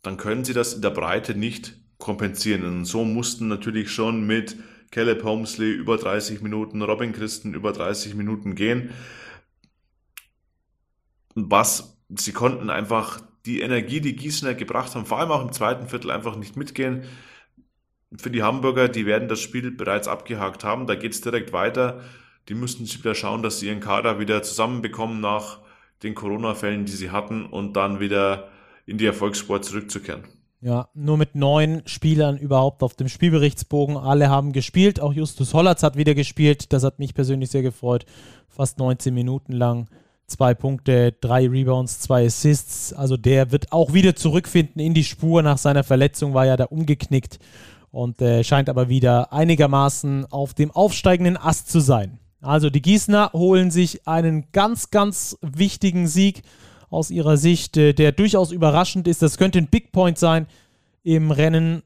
dann 0.02 0.18
können 0.18 0.46
sie 0.46 0.54
das 0.54 0.74
in 0.74 0.82
der 0.82 0.92
Breite 0.92 1.36
nicht 1.36 1.76
kompensieren. 1.98 2.64
Und 2.66 2.86
so 2.86 3.04
mussten 3.06 3.48
natürlich 3.48 3.92
schon 3.92 4.26
mit 4.26 4.58
Caleb 4.92 5.24
Holmesley 5.24 5.72
über 5.72 5.98
30 5.98 6.42
Minuten, 6.42 6.82
Robin 6.82 7.14
Christen 7.14 7.54
über 7.54 7.74
30 7.74 8.14
Minuten 8.16 8.56
gehen. 8.56 8.92
Was 11.36 11.98
sie 12.10 12.32
konnten 12.32 12.70
einfach 12.70 13.22
die 13.46 13.62
Energie, 13.62 14.02
die 14.02 14.16
Gießener 14.16 14.54
gebracht 14.54 14.94
haben, 14.94 15.06
vor 15.06 15.20
allem 15.20 15.32
auch 15.32 15.42
im 15.42 15.52
zweiten 15.52 15.88
Viertel 15.88 16.12
einfach 16.12 16.36
nicht 16.36 16.56
mitgehen. 16.56 17.04
Für 18.16 18.30
die 18.30 18.44
Hamburger, 18.44 18.88
die 18.88 19.06
werden 19.06 19.28
das 19.28 19.40
Spiel 19.40 19.72
bereits 19.72 20.08
abgehakt 20.08 20.64
haben, 20.64 20.86
da 20.86 20.96
geht 20.96 21.14
es 21.14 21.22
direkt 21.22 21.52
weiter. 21.52 22.02
Die 22.50 22.54
müssten 22.54 22.86
sich 22.86 23.00
wieder 23.00 23.16
schauen, 23.16 23.42
dass 23.42 23.60
sie 23.60 23.68
ihren 23.68 23.80
Kader 23.80 24.20
wieder 24.20 24.44
zusammenbekommen 24.44 25.22
nach 25.22 25.63
den 26.04 26.16
Corona-Fällen, 26.16 26.86
die 26.86 26.92
sie 26.92 27.12
hatten, 27.12 27.46
und 27.46 27.74
dann 27.76 28.00
wieder 28.00 28.50
in 28.86 28.98
die 28.98 29.06
Erfolgssport 29.06 29.66
zurückzukehren. 29.66 30.24
Ja, 30.62 30.88
nur 30.94 31.18
mit 31.18 31.36
neun 31.36 31.82
Spielern 31.86 32.38
überhaupt 32.38 32.84
auf 32.84 32.96
dem 32.96 33.10
Spielberichtsbogen. 33.10 33.98
Alle 33.98 34.30
haben 34.30 34.54
gespielt. 34.54 35.02
Auch 35.02 35.12
Justus 35.12 35.54
Hollatz 35.54 35.84
hat 35.84 35.98
wieder 35.98 36.16
gespielt. 36.16 36.72
Das 36.72 36.84
hat 36.84 37.00
mich 37.00 37.14
persönlich 37.14 37.50
sehr 37.50 37.64
gefreut. 37.64 38.06
Fast 38.48 38.80
19 38.80 39.14
Minuten 39.14 39.52
lang. 39.52 39.90
zwei 40.26 40.54
Punkte, 40.54 41.12
drei 41.12 41.50
Rebounds, 41.50 42.00
zwei 42.00 42.26
Assists. 42.26 42.94
Also 42.94 43.18
der 43.18 43.52
wird 43.52 43.74
auch 43.74 43.94
wieder 43.94 44.16
zurückfinden 44.16 44.82
in 44.82 44.94
die 44.94 45.04
Spur. 45.04 45.42
Nach 45.44 45.58
seiner 45.58 45.84
Verletzung 45.84 46.34
war 46.34 46.46
ja 46.46 46.56
da 46.56 46.64
umgeknickt 46.64 47.40
und 47.92 48.22
äh, 48.22 48.44
scheint 48.46 48.70
aber 48.70 48.88
wieder 48.88 49.34
einigermaßen 49.34 50.26
auf 50.32 50.54
dem 50.54 50.72
aufsteigenden 50.72 51.36
Ast 51.36 51.70
zu 51.70 51.82
sein. 51.82 52.20
Also 52.44 52.70
die 52.70 52.82
Gießener 52.82 53.32
holen 53.34 53.72
sich 53.72 54.08
einen 54.08 54.52
ganz, 54.52 54.92
ganz 54.92 55.38
wichtigen 55.42 56.08
Sieg 56.08 56.44
aus 56.90 57.10
ihrer 57.10 57.38
Sicht, 57.38 57.78
äh, 57.78 57.94
der 57.94 58.12
durchaus 58.12 58.52
überraschend 58.52 59.08
ist. 59.08 59.22
Das 59.22 59.38
könnte 59.38 59.60
ein 59.60 59.68
Big 59.68 59.92
Point 59.92 60.18
sein 60.18 60.48
im 61.04 61.32
Rennen 61.32 61.84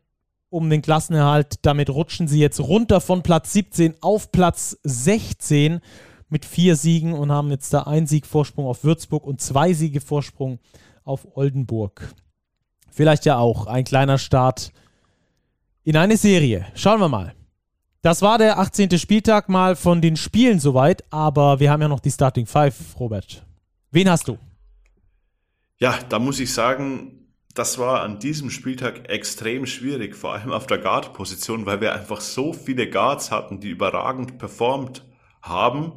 um 0.49 0.69
den 0.69 0.81
Klassenerhalt. 0.81 1.59
Damit 1.61 1.89
rutschen 1.89 2.27
sie 2.27 2.39
jetzt 2.39 2.59
runter 2.59 3.01
von 3.01 3.23
Platz 3.23 3.53
17 3.53 3.95
auf 4.01 4.31
Platz 4.31 4.77
16 4.83 5.79
mit 6.29 6.45
vier 6.45 6.75
Siegen 6.75 7.13
und 7.13 7.31
haben 7.31 7.51
jetzt 7.51 7.73
da 7.73 7.83
einen 7.83 8.07
Sieg 8.07 8.25
Vorsprung 8.25 8.65
auf 8.65 8.83
Würzburg 8.83 9.25
und 9.25 9.39
zwei 9.41 9.73
Siege 9.73 10.01
Vorsprung 10.01 10.59
auf 11.03 11.27
Oldenburg. 11.37 12.13
Vielleicht 12.89 13.25
ja 13.25 13.37
auch 13.37 13.67
ein 13.67 13.83
kleiner 13.83 14.17
Start 14.17 14.71
in 15.83 15.95
eine 15.95 16.17
Serie. 16.17 16.65
Schauen 16.73 16.99
wir 16.99 17.07
mal. 17.09 17.36
Das 18.07 18.21
war 18.21 18.37
der 18.37 18.57
18. 18.57 18.97
Spieltag 18.99 19.49
mal 19.49 19.75
von 19.75 19.99
den 19.99 20.15
Spielen 20.15 20.61
soweit, 20.61 21.03
aber 21.11 21.59
wir 21.59 21.69
haben 21.69 21.81
ja 21.81 21.89
noch 21.89 21.99
die 21.99 22.09
Starting 22.09 22.45
Five, 22.45 22.97
Robert. 22.97 23.45
Wen 23.91 24.09
hast 24.09 24.29
du? 24.29 24.37
Ja, 25.77 25.93
da 26.07 26.17
muss 26.17 26.39
ich 26.39 26.53
sagen, 26.53 27.27
das 27.53 27.79
war 27.79 28.03
an 28.03 28.19
diesem 28.19 28.49
Spieltag 28.49 29.09
extrem 29.09 29.65
schwierig, 29.65 30.15
vor 30.15 30.31
allem 30.31 30.53
auf 30.53 30.67
der 30.67 30.77
Guard-Position, 30.77 31.65
weil 31.65 31.81
wir 31.81 31.93
einfach 31.93 32.21
so 32.21 32.53
viele 32.53 32.89
Guards 32.89 33.29
hatten, 33.29 33.59
die 33.59 33.71
überragend 33.71 34.37
performt 34.37 35.05
haben. 35.41 35.91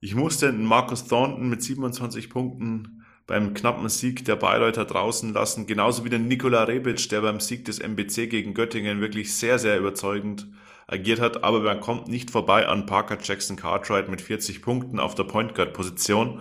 Ich 0.00 0.14
musste 0.14 0.52
Marcus 0.52 1.06
Thornton 1.06 1.48
mit 1.48 1.62
27 1.62 2.28
Punkten 2.28 3.02
beim 3.26 3.54
knappen 3.54 3.88
Sieg 3.88 4.26
der 4.26 4.36
Bayreuther 4.36 4.84
draußen 4.84 5.32
lassen, 5.32 5.66
genauso 5.66 6.04
wie 6.04 6.10
den 6.10 6.28
Nikola 6.28 6.64
Rebic, 6.64 7.08
der 7.08 7.22
beim 7.22 7.40
Sieg 7.40 7.64
des 7.64 7.78
MBC 7.78 8.28
gegen 8.28 8.52
Göttingen 8.52 9.00
wirklich 9.00 9.34
sehr, 9.34 9.58
sehr 9.58 9.78
überzeugend 9.78 10.48
agiert 10.88 11.20
hat, 11.20 11.44
aber 11.44 11.60
man 11.60 11.80
kommt 11.80 12.08
nicht 12.08 12.30
vorbei 12.30 12.66
an 12.66 12.86
Parker 12.86 13.18
Jackson 13.22 13.56
Cartwright 13.56 14.08
mit 14.08 14.20
40 14.20 14.62
Punkten 14.62 14.98
auf 14.98 15.14
der 15.14 15.24
Point 15.24 15.54
Guard 15.54 15.74
Position. 15.74 16.40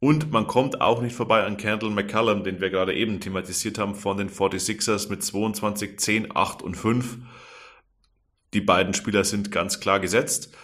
Und 0.00 0.32
man 0.32 0.48
kommt 0.48 0.80
auch 0.80 1.00
nicht 1.00 1.14
vorbei 1.14 1.44
an 1.44 1.58
Kendall 1.58 1.90
McCallum, 1.90 2.42
den 2.42 2.60
wir 2.60 2.70
gerade 2.70 2.94
eben 2.94 3.20
thematisiert 3.20 3.78
haben, 3.78 3.94
von 3.94 4.16
den 4.16 4.30
46ers 4.30 5.08
mit 5.10 5.22
22, 5.22 6.00
10, 6.00 6.34
8 6.36 6.62
und 6.62 6.76
5. 6.76 7.18
Die 8.52 8.60
beiden 8.60 8.94
Spieler 8.94 9.22
sind 9.22 9.52
ganz 9.52 9.78
klar 9.78 10.00
gesetzt. 10.00 10.56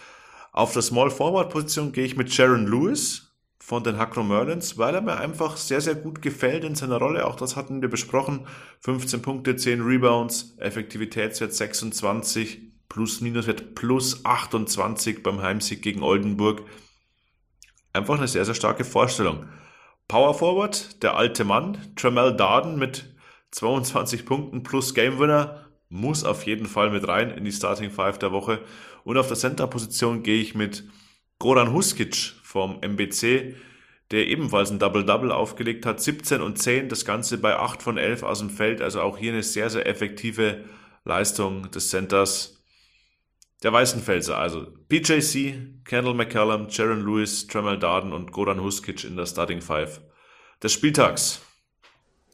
Auf 0.51 0.73
der 0.73 0.81
Small 0.81 1.11
Forward 1.11 1.51
Position 1.51 1.91
gehe 1.93 2.05
ich 2.05 2.17
mit 2.17 2.33
Sharon 2.33 2.67
Lewis 2.67 3.31
von 3.59 3.83
den 3.83 3.97
Hackro 3.97 4.23
Merlins, 4.23 4.77
weil 4.77 4.95
er 4.95 5.01
mir 5.01 5.17
einfach 5.17 5.55
sehr, 5.55 5.79
sehr 5.79 5.95
gut 5.95 6.21
gefällt 6.21 6.63
in 6.63 6.75
seiner 6.75 6.97
Rolle. 6.97 7.25
Auch 7.25 7.35
das 7.35 7.55
hatten 7.55 7.81
wir 7.81 7.89
besprochen. 7.89 8.47
15 8.81 9.21
Punkte, 9.21 9.55
10 9.55 9.81
Rebounds, 9.81 10.55
Effektivitätswert 10.57 11.53
26, 11.53 12.68
plus 12.89 13.21
minus 13.21 13.47
Wert 13.47 13.75
plus 13.75 14.25
28 14.25 15.23
beim 15.23 15.41
Heimsieg 15.41 15.81
gegen 15.81 16.03
Oldenburg. 16.03 16.63
Einfach 17.93 18.17
eine 18.17 18.27
sehr, 18.27 18.45
sehr 18.45 18.55
starke 18.55 18.83
Vorstellung. 18.83 19.47
Power 20.07 20.33
Forward, 20.33 21.01
der 21.03 21.15
alte 21.15 21.45
Mann, 21.45 21.77
Tremel 21.95 22.35
Darden 22.35 22.77
mit 22.77 23.15
22 23.51 24.25
Punkten 24.25 24.63
plus 24.63 24.93
Game 24.93 25.19
Winner, 25.19 25.69
muss 25.89 26.23
auf 26.23 26.45
jeden 26.45 26.65
Fall 26.65 26.89
mit 26.89 27.07
rein 27.07 27.31
in 27.31 27.45
die 27.45 27.51
Starting 27.51 27.91
Five 27.91 28.19
der 28.19 28.31
Woche. 28.31 28.61
Und 29.03 29.17
auf 29.17 29.27
der 29.27 29.37
Center-Position 29.37 30.23
gehe 30.23 30.41
ich 30.41 30.55
mit 30.55 30.83
Goran 31.39 31.73
Huskic 31.73 32.15
vom 32.43 32.79
MBC, 32.81 33.55
der 34.11 34.27
ebenfalls 34.27 34.71
ein 34.71 34.79
Double-Double 34.79 35.31
aufgelegt 35.31 35.85
hat. 35.85 36.01
17 36.01 36.41
und 36.41 36.57
10, 36.57 36.89
das 36.89 37.05
Ganze 37.05 37.37
bei 37.37 37.55
8 37.55 37.81
von 37.81 37.97
11 37.97 38.23
aus 38.23 38.39
dem 38.39 38.49
Feld. 38.49 38.81
Also 38.81 39.01
auch 39.01 39.17
hier 39.17 39.33
eine 39.33 39.43
sehr, 39.43 39.69
sehr 39.69 39.87
effektive 39.87 40.65
Leistung 41.05 41.71
des 41.71 41.89
Centers 41.89 42.58
der 43.63 43.73
Weißenfelser. 43.73 44.37
Also 44.37 44.67
PJC, 44.87 45.83
Kendall 45.85 46.13
McCallum, 46.13 46.67
Jaron 46.69 47.05
Lewis, 47.05 47.47
Tremel 47.47 47.77
Darden 47.77 48.13
und 48.13 48.31
Goran 48.31 48.61
Huskic 48.61 49.03
in 49.03 49.15
der 49.17 49.25
Starting 49.25 49.61
Five 49.61 50.01
des 50.61 50.73
Spieltags. 50.73 51.41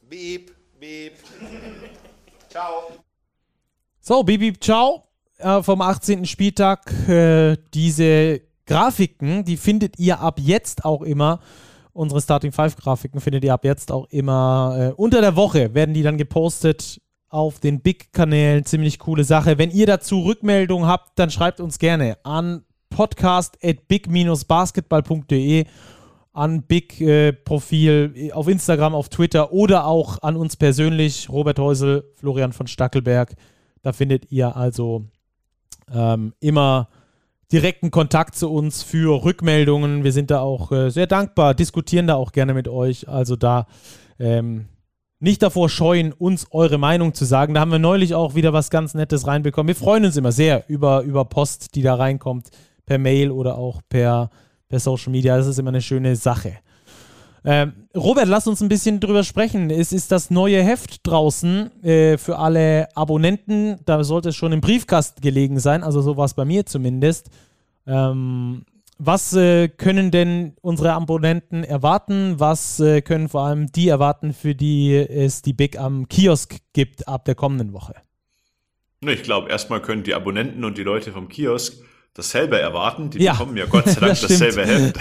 Beep, 0.08 0.52
beep. 0.78 1.14
Ciao. 2.48 2.92
So, 4.00 4.22
beep, 4.22 4.40
beep, 4.40 4.62
ciao 4.62 5.06
äh, 5.38 5.62
vom 5.62 5.80
18. 5.80 6.24
Spieltag. 6.24 6.92
Äh, 7.08 7.56
diese 7.74 8.40
Grafiken, 8.66 9.44
die 9.44 9.56
findet 9.56 9.98
ihr 9.98 10.20
ab 10.20 10.38
jetzt 10.40 10.84
auch 10.84 11.02
immer. 11.02 11.40
Unsere 11.92 12.20
Starting 12.20 12.52
5 12.52 12.76
Grafiken 12.76 13.20
findet 13.20 13.44
ihr 13.44 13.54
ab 13.54 13.64
jetzt 13.64 13.90
auch 13.90 14.06
immer 14.10 14.76
äh, 14.78 14.92
unter 15.00 15.20
der 15.20 15.34
Woche, 15.36 15.74
werden 15.74 15.94
die 15.94 16.02
dann 16.02 16.18
gepostet 16.18 17.00
auf 17.36 17.60
den 17.60 17.80
Big-Kanälen. 17.80 18.64
Ziemlich 18.64 18.98
coole 18.98 19.22
Sache. 19.22 19.58
Wenn 19.58 19.70
ihr 19.70 19.86
dazu 19.86 20.20
Rückmeldungen 20.20 20.88
habt, 20.88 21.18
dann 21.18 21.30
schreibt 21.30 21.60
uns 21.60 21.78
gerne 21.78 22.16
an 22.24 22.64
podcast 22.88 23.58
at 23.62 23.86
big-basketball.de 23.88 25.66
an 26.32 26.62
Big 26.62 27.00
äh, 27.00 27.28
äh, 27.28 28.32
auf 28.32 28.48
Instagram, 28.48 28.94
auf 28.94 29.10
Twitter 29.10 29.52
oder 29.52 29.86
auch 29.86 30.22
an 30.22 30.36
uns 30.36 30.56
persönlich, 30.56 31.28
Robert 31.28 31.58
Häusel, 31.58 32.04
Florian 32.16 32.52
von 32.52 32.66
Stackelberg. 32.66 33.34
Da 33.82 33.92
findet 33.92 34.32
ihr 34.32 34.56
also 34.56 35.04
ähm, 35.92 36.32
immer 36.40 36.88
direkten 37.52 37.90
Kontakt 37.90 38.34
zu 38.34 38.50
uns 38.50 38.82
für 38.82 39.24
Rückmeldungen. 39.24 40.04
Wir 40.04 40.12
sind 40.12 40.30
da 40.30 40.40
auch 40.40 40.72
äh, 40.72 40.90
sehr 40.90 41.06
dankbar, 41.06 41.54
diskutieren 41.54 42.06
da 42.06 42.14
auch 42.14 42.32
gerne 42.32 42.54
mit 42.54 42.68
euch. 42.68 43.08
Also 43.08 43.36
da 43.36 43.66
ähm, 44.18 44.66
nicht 45.18 45.42
davor 45.42 45.68
scheuen, 45.68 46.12
uns 46.12 46.46
eure 46.50 46.78
Meinung 46.78 47.14
zu 47.14 47.24
sagen. 47.24 47.54
Da 47.54 47.60
haben 47.60 47.72
wir 47.72 47.78
neulich 47.78 48.14
auch 48.14 48.34
wieder 48.34 48.52
was 48.52 48.70
ganz 48.70 48.94
Nettes 48.94 49.26
reinbekommen. 49.26 49.68
Wir 49.68 49.76
freuen 49.76 50.04
uns 50.04 50.16
immer 50.16 50.32
sehr 50.32 50.64
über, 50.68 51.02
über 51.02 51.24
Post, 51.24 51.74
die 51.74 51.82
da 51.82 51.94
reinkommt, 51.94 52.50
per 52.84 52.98
Mail 52.98 53.30
oder 53.30 53.56
auch 53.56 53.80
per, 53.88 54.30
per 54.68 54.80
Social 54.80 55.10
Media. 55.10 55.36
Das 55.36 55.46
ist 55.46 55.58
immer 55.58 55.70
eine 55.70 55.82
schöne 55.82 56.16
Sache. 56.16 56.58
Ähm, 57.48 57.72
Robert, 57.96 58.26
lass 58.26 58.48
uns 58.48 58.60
ein 58.60 58.68
bisschen 58.68 58.98
drüber 58.98 59.22
sprechen. 59.22 59.70
Es 59.70 59.92
ist 59.92 60.10
das 60.10 60.30
neue 60.30 60.62
Heft 60.62 61.06
draußen 61.06 61.84
äh, 61.84 62.18
für 62.18 62.38
alle 62.38 62.88
Abonnenten. 62.96 63.78
Da 63.84 64.02
sollte 64.02 64.30
es 64.30 64.36
schon 64.36 64.50
im 64.50 64.60
Briefkasten 64.60 65.20
gelegen 65.20 65.60
sein, 65.60 65.84
also 65.84 66.02
so 66.02 66.16
war 66.16 66.24
es 66.24 66.34
bei 66.34 66.44
mir 66.44 66.66
zumindest. 66.66 67.30
Ähm, 67.86 68.64
was 68.98 69.34
äh, 69.34 69.68
können 69.68 70.10
denn 70.10 70.56
unsere 70.62 70.92
Abonnenten 70.92 71.64
erwarten? 71.64 72.40
Was 72.40 72.80
äh, 72.80 73.02
können 73.02 73.28
vor 73.28 73.42
allem 73.42 73.70
die 73.70 73.88
erwarten, 73.88 74.32
für 74.32 74.54
die 74.54 74.94
es 74.94 75.42
die 75.42 75.52
Big 75.52 75.78
am 75.78 76.08
Kiosk 76.08 76.56
gibt 76.72 77.06
ab 77.06 77.24
der 77.24 77.34
kommenden 77.34 77.72
Woche? 77.72 77.94
Ich 79.00 79.22
glaube, 79.22 79.50
erstmal 79.50 79.82
können 79.82 80.02
die 80.02 80.14
Abonnenten 80.14 80.64
und 80.64 80.78
die 80.78 80.82
Leute 80.82 81.12
vom 81.12 81.28
Kiosk 81.28 81.82
dasselbe 82.14 82.58
erwarten. 82.58 83.10
Die 83.10 83.22
Ja, 83.22 83.32
bekommen 83.32 83.56
ja 83.56 83.66
Gott 83.66 83.86
sei 83.86 84.00
Dank 84.00 84.12
das 84.12 84.22
dasselbe 84.22 84.66
Heft. 84.66 84.98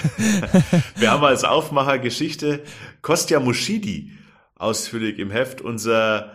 Wir 1.00 1.12
haben 1.12 1.24
als 1.24 1.44
Aufmacher 1.44 1.98
Geschichte 2.00 2.62
Kostja 3.02 3.40
Muschidi 3.40 4.12
ausführlich 4.56 5.20
im 5.20 5.32
Heft. 5.32 5.62
Unser 5.62 6.34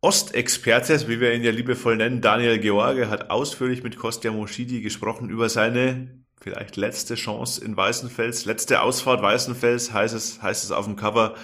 Ostexperte, 0.00 1.08
wie 1.08 1.18
wir 1.18 1.34
ihn 1.34 1.42
ja 1.42 1.50
liebevoll 1.50 1.96
nennen, 1.96 2.20
Daniel 2.20 2.58
George, 2.58 3.10
hat 3.10 3.30
ausführlich 3.30 3.82
mit 3.82 3.96
Kostja 3.96 4.30
Muschidi 4.30 4.80
gesprochen 4.80 5.28
über 5.28 5.48
seine 5.48 6.24
vielleicht 6.40 6.76
letzte 6.76 7.14
Chance 7.14 7.64
in 7.64 7.76
Weißenfels, 7.76 8.44
letzte 8.44 8.82
Ausfahrt 8.82 9.22
Weißenfels, 9.22 9.92
heißt 9.92 10.14
es, 10.14 10.42
heißt 10.42 10.64
es 10.64 10.72
auf 10.72 10.84
dem 10.84 10.96
Cover. 10.96 11.34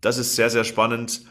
Das 0.00 0.18
ist 0.18 0.36
sehr, 0.36 0.50
sehr 0.50 0.64
spannend. 0.64 1.22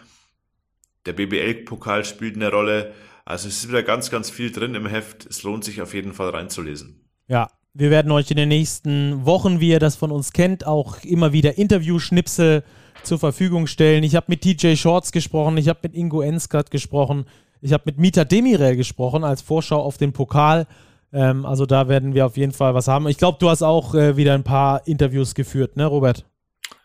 Der 1.06 1.14
BBL-Pokal 1.14 2.06
spielt 2.06 2.36
eine 2.36 2.52
Rolle. 2.52 2.94
Also 3.26 3.48
es 3.48 3.58
ist 3.58 3.70
wieder 3.70 3.84
ganz, 3.84 4.10
ganz 4.10 4.30
viel 4.30 4.52
drin 4.52 4.76
im 4.76 4.86
Heft. 4.86 5.26
Es 5.26 5.44
lohnt 5.44 5.64
sich 5.64 5.82
auf 5.82 5.94
jeden 5.94 6.14
Fall 6.14 6.30
reinzulesen. 6.30 7.10
Ja, 7.28 7.50
wir 7.74 7.90
werden 7.90 8.12
euch 8.12 8.30
in 8.30 8.38
den 8.38 8.50
nächsten 8.50 9.26
Wochen, 9.26 9.60
wie 9.60 9.70
ihr 9.70 9.80
das 9.80 9.96
von 9.96 10.12
uns 10.12 10.34
kennt, 10.34 10.68
auch 10.68 11.04
immer 11.04 11.32
wieder 11.32 11.58
Interview-Schnipsel 11.58 12.64
zur 13.04 13.20
Verfügung 13.20 13.68
stellen. 13.68 14.04
Ich 14.04 14.16
habe 14.16 14.26
mit 14.30 14.42
TJ 14.42 14.76
Shorts 14.76 15.12
gesprochen, 15.12 15.58
ich 15.58 15.70
habe 15.70 15.80
mit 15.84 15.96
Ingo 15.96 16.22
Enskat 16.22 16.70
gesprochen, 16.70 17.26
ich 17.62 17.74
habe 17.74 17.84
mit 17.86 17.98
Mita 17.98 18.26
Demirel 18.26 18.76
gesprochen 18.76 19.24
als 19.24 19.42
Vorschau 19.42 19.82
auf 19.82 19.98
den 19.98 20.14
Pokal. 20.14 20.68
Ähm, 21.14 21.46
also 21.46 21.66
da 21.66 21.88
werden 21.88 22.14
wir 22.14 22.26
auf 22.26 22.38
jeden 22.38 22.54
Fall 22.54 22.74
was 22.74 22.88
haben. 22.88 23.08
Ich 23.08 23.18
glaube, 23.18 23.38
du 23.40 23.50
hast 23.50 23.64
auch 23.64 23.96
äh, 23.96 24.18
wieder 24.18 24.34
ein 24.34 24.44
paar 24.44 24.88
Interviews 24.88 25.36
geführt, 25.36 25.76
ne, 25.76 25.86
Robert? 25.86 26.26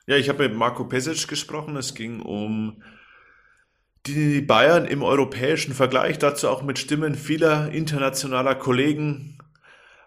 Ja, 0.07 0.17
ich 0.17 0.29
habe 0.29 0.49
mit 0.49 0.57
Marco 0.57 0.85
Pesic 0.85 1.29
gesprochen. 1.29 1.77
Es 1.77 1.95
ging 1.95 2.21
um 2.21 2.83
die 4.07 4.41
Bayern 4.41 4.85
im 4.85 5.03
europäischen 5.03 5.75
Vergleich, 5.75 6.19
dazu 6.19 6.49
auch 6.49 6.63
mit 6.63 6.79
Stimmen 6.79 7.17
vieler 7.17 7.73
internationaler 7.73 8.55
Kollegen 8.55 9.39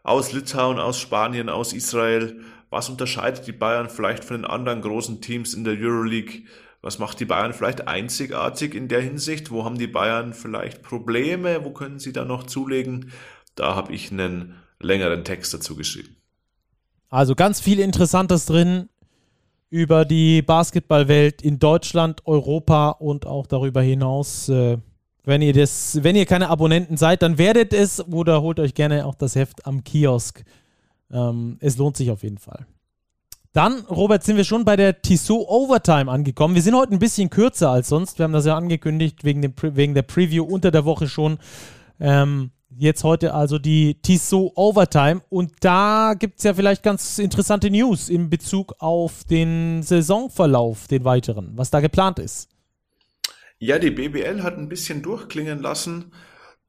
aus 0.03 0.31
Litauen, 0.31 0.79
aus 0.79 0.99
Spanien, 0.99 1.49
aus 1.49 1.73
Israel. 1.73 2.39
Was 2.69 2.89
unterscheidet 2.89 3.47
die 3.47 3.51
Bayern 3.51 3.89
vielleicht 3.89 4.23
von 4.23 4.37
den 4.37 4.45
anderen 4.45 4.81
großen 4.81 5.21
Teams 5.21 5.53
in 5.53 5.63
der 5.63 5.77
Euroleague? 5.77 6.43
Was 6.81 6.97
macht 6.97 7.19
die 7.19 7.25
Bayern 7.25 7.53
vielleicht 7.53 7.89
einzigartig 7.89 8.73
in 8.73 8.87
der 8.87 9.01
Hinsicht? 9.01 9.51
Wo 9.51 9.65
haben 9.65 9.77
die 9.77 9.87
Bayern 9.87 10.33
vielleicht 10.33 10.81
Probleme? 10.81 11.65
Wo 11.65 11.71
können 11.71 11.99
sie 11.99 12.13
da 12.13 12.23
noch 12.23 12.43
zulegen? 12.43 13.11
Da 13.59 13.75
habe 13.75 13.93
ich 13.93 14.11
einen 14.11 14.55
längeren 14.79 15.25
Text 15.25 15.53
dazu 15.53 15.75
geschrieben. 15.75 16.15
Also 17.09 17.35
ganz 17.35 17.59
viel 17.59 17.79
Interessantes 17.79 18.45
drin 18.45 18.87
über 19.69 20.05
die 20.05 20.41
Basketballwelt 20.41 21.41
in 21.41 21.59
Deutschland, 21.59 22.25
Europa 22.25 22.91
und 22.91 23.25
auch 23.25 23.47
darüber 23.47 23.81
hinaus. 23.81 24.47
Äh, 24.47 24.77
wenn 25.25 25.41
ihr 25.41 25.53
das, 25.53 25.99
wenn 26.01 26.15
ihr 26.15 26.25
keine 26.25 26.49
Abonnenten 26.49 26.95
seid, 26.95 27.21
dann 27.21 27.37
werdet 27.37 27.73
es 27.73 28.01
oder 28.07 28.41
holt 28.41 28.59
euch 28.61 28.73
gerne 28.73 29.05
auch 29.05 29.15
das 29.15 29.35
Heft 29.35 29.65
am 29.65 29.83
Kiosk. 29.83 30.43
Ähm, 31.11 31.57
es 31.59 31.77
lohnt 31.77 31.97
sich 31.97 32.11
auf 32.11 32.23
jeden 32.23 32.37
Fall. 32.37 32.65
Dann, 33.51 33.81
Robert, 33.89 34.23
sind 34.23 34.37
wir 34.37 34.45
schon 34.45 34.63
bei 34.63 34.77
der 34.77 35.01
Tissot 35.01 35.45
Overtime 35.47 36.09
angekommen. 36.09 36.55
Wir 36.55 36.61
sind 36.61 36.75
heute 36.75 36.93
ein 36.93 36.99
bisschen 36.99 37.29
kürzer 37.29 37.71
als 37.71 37.89
sonst. 37.89 38.19
Wir 38.19 38.23
haben 38.23 38.33
das 38.33 38.45
ja 38.45 38.55
angekündigt 38.55 39.25
wegen, 39.25 39.41
dem, 39.41 39.53
wegen 39.61 39.95
der 39.95 40.03
Preview 40.03 40.45
unter 40.45 40.71
der 40.71 40.85
Woche 40.85 41.09
schon. 41.09 41.39
Ähm, 41.99 42.51
jetzt 42.77 43.03
heute 43.03 43.33
also 43.33 43.59
die 43.59 43.95
Tissot 44.01 44.51
Overtime. 44.55 45.21
Und 45.29 45.51
da 45.61 46.13
gibt 46.17 46.37
es 46.37 46.43
ja 46.43 46.53
vielleicht 46.53 46.83
ganz 46.83 47.19
interessante 47.19 47.69
News 47.69 48.09
in 48.09 48.29
Bezug 48.29 48.73
auf 48.79 49.23
den 49.23 49.83
Saisonverlauf, 49.83 50.87
den 50.87 51.03
weiteren, 51.03 51.51
was 51.55 51.71
da 51.71 51.79
geplant 51.79 52.19
ist. 52.19 52.49
Ja, 53.59 53.77
die 53.77 53.91
BBL 53.91 54.41
hat 54.41 54.57
ein 54.57 54.69
bisschen 54.69 55.01
durchklingen 55.01 55.59
lassen, 55.59 56.13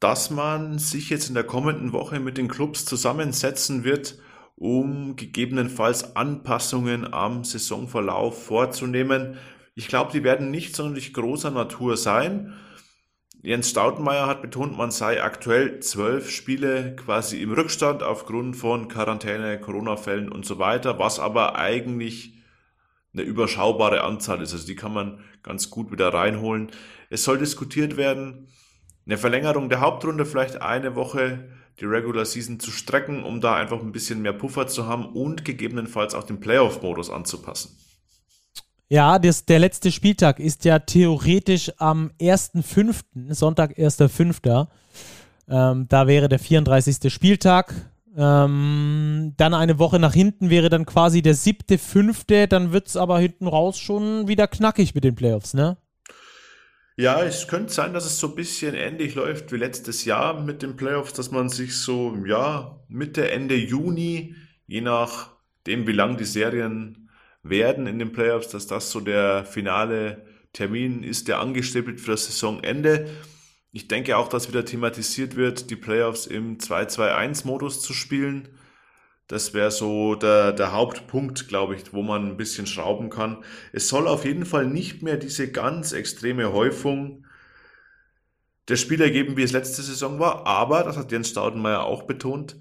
dass 0.00 0.30
man 0.30 0.78
sich 0.78 1.10
jetzt 1.10 1.28
in 1.28 1.34
der 1.34 1.44
kommenden 1.44 1.92
Woche 1.92 2.18
mit 2.18 2.36
den 2.38 2.48
Clubs 2.48 2.84
zusammensetzen 2.84 3.84
wird, 3.84 4.18
um 4.56 5.14
gegebenenfalls 5.14 6.16
Anpassungen 6.16 7.12
am 7.12 7.44
Saisonverlauf 7.44 8.44
vorzunehmen. 8.44 9.36
Ich 9.74 9.88
glaube, 9.88 10.10
die 10.12 10.24
werden 10.24 10.50
nicht 10.50 10.74
sonderlich 10.74 11.12
großer 11.12 11.50
Natur 11.50 11.96
sein. 11.96 12.54
Jens 13.42 13.70
Staudenmeier 13.70 14.26
hat 14.26 14.42
betont, 14.42 14.76
man 14.76 14.90
sei 14.90 15.22
aktuell 15.22 15.80
zwölf 15.80 16.28
Spiele 16.28 16.94
quasi 16.96 17.40
im 17.40 17.52
Rückstand 17.52 18.02
aufgrund 18.02 18.54
von 18.54 18.88
Quarantäne, 18.88 19.58
Corona-Fällen 19.58 20.30
und 20.30 20.44
so 20.44 20.58
weiter, 20.58 20.98
was 20.98 21.18
aber 21.18 21.56
eigentlich 21.56 22.34
eine 23.14 23.22
überschaubare 23.22 24.04
Anzahl 24.04 24.42
ist. 24.42 24.52
Also 24.52 24.66
die 24.66 24.76
kann 24.76 24.92
man 24.92 25.24
ganz 25.42 25.70
gut 25.70 25.90
wieder 25.90 26.12
reinholen. 26.12 26.70
Es 27.08 27.24
soll 27.24 27.38
diskutiert 27.38 27.96
werden, 27.96 28.48
eine 29.06 29.16
Verlängerung 29.16 29.70
der 29.70 29.80
Hauptrunde, 29.80 30.26
vielleicht 30.26 30.60
eine 30.60 30.94
Woche 30.94 31.48
die 31.80 31.86
Regular 31.86 32.26
Season 32.26 32.60
zu 32.60 32.70
strecken, 32.70 33.24
um 33.24 33.40
da 33.40 33.54
einfach 33.54 33.80
ein 33.80 33.92
bisschen 33.92 34.20
mehr 34.20 34.34
Puffer 34.34 34.66
zu 34.66 34.86
haben 34.86 35.06
und 35.06 35.46
gegebenenfalls 35.46 36.14
auch 36.14 36.24
den 36.24 36.40
Playoff-Modus 36.40 37.08
anzupassen. 37.08 37.74
Ja, 38.92 39.20
das, 39.20 39.44
der 39.44 39.60
letzte 39.60 39.92
Spieltag 39.92 40.40
ist 40.40 40.64
ja 40.64 40.80
theoretisch 40.80 41.70
am 41.78 42.10
1.5., 42.20 43.32
Sonntag, 43.32 43.78
1.5. 43.78 44.66
Ähm, 45.48 45.86
da 45.88 46.08
wäre 46.08 46.28
der 46.28 46.40
34. 46.40 47.12
Spieltag. 47.12 47.72
Ähm, 48.16 49.34
dann 49.36 49.54
eine 49.54 49.78
Woche 49.78 50.00
nach 50.00 50.12
hinten 50.12 50.50
wäre 50.50 50.70
dann 50.70 50.86
quasi 50.86 51.22
der 51.22 51.36
7.5. 51.36 52.48
Dann 52.48 52.72
wird 52.72 52.88
es 52.88 52.96
aber 52.96 53.20
hinten 53.20 53.46
raus 53.46 53.78
schon 53.78 54.26
wieder 54.26 54.48
knackig 54.48 54.92
mit 54.92 55.04
den 55.04 55.14
Playoffs, 55.14 55.54
ne? 55.54 55.76
Ja, 56.96 57.22
es 57.22 57.46
könnte 57.46 57.72
sein, 57.72 57.94
dass 57.94 58.04
es 58.04 58.18
so 58.18 58.30
ein 58.30 58.34
bisschen 58.34 58.74
ähnlich 58.74 59.14
läuft 59.14 59.52
wie 59.52 59.56
letztes 59.56 60.04
Jahr 60.04 60.42
mit 60.42 60.62
den 60.62 60.74
Playoffs, 60.74 61.12
dass 61.12 61.30
man 61.30 61.48
sich 61.48 61.76
so, 61.76 62.16
ja, 62.26 62.80
Mitte, 62.88 63.30
Ende 63.30 63.54
Juni, 63.54 64.34
je 64.66 64.80
nachdem, 64.80 65.86
wie 65.86 65.92
lang 65.92 66.16
die 66.16 66.24
Serien 66.24 66.99
werden 67.42 67.86
in 67.86 67.98
den 67.98 68.12
Playoffs, 68.12 68.48
dass 68.48 68.66
das 68.66 68.90
so 68.90 69.00
der 69.00 69.44
finale 69.44 70.26
Termin 70.52 71.02
ist, 71.02 71.28
der 71.28 71.40
angestrebelt 71.40 72.00
für 72.00 72.12
das 72.12 72.26
Saisonende. 72.26 73.08
Ich 73.72 73.88
denke 73.88 74.16
auch, 74.16 74.28
dass 74.28 74.48
wieder 74.48 74.64
thematisiert 74.64 75.36
wird, 75.36 75.70
die 75.70 75.76
Playoffs 75.76 76.26
im 76.26 76.58
2-2-1-Modus 76.58 77.80
zu 77.80 77.92
spielen. 77.92 78.48
Das 79.28 79.54
wäre 79.54 79.70
so 79.70 80.16
der, 80.16 80.52
der 80.52 80.72
Hauptpunkt, 80.72 81.46
glaube 81.46 81.76
ich, 81.76 81.92
wo 81.92 82.02
man 82.02 82.30
ein 82.30 82.36
bisschen 82.36 82.66
schrauben 82.66 83.10
kann. 83.10 83.44
Es 83.72 83.88
soll 83.88 84.08
auf 84.08 84.24
jeden 84.24 84.44
Fall 84.44 84.66
nicht 84.66 85.02
mehr 85.02 85.16
diese 85.16 85.52
ganz 85.52 85.92
extreme 85.92 86.52
Häufung 86.52 87.24
der 88.66 88.74
Spieler 88.76 89.08
geben, 89.10 89.36
wie 89.36 89.44
es 89.44 89.52
letzte 89.52 89.82
Saison 89.82 90.18
war. 90.18 90.48
Aber, 90.48 90.82
das 90.82 90.96
hat 90.96 91.12
Jens 91.12 91.28
Staudenmeier 91.28 91.84
auch 91.84 92.04
betont, 92.04 92.56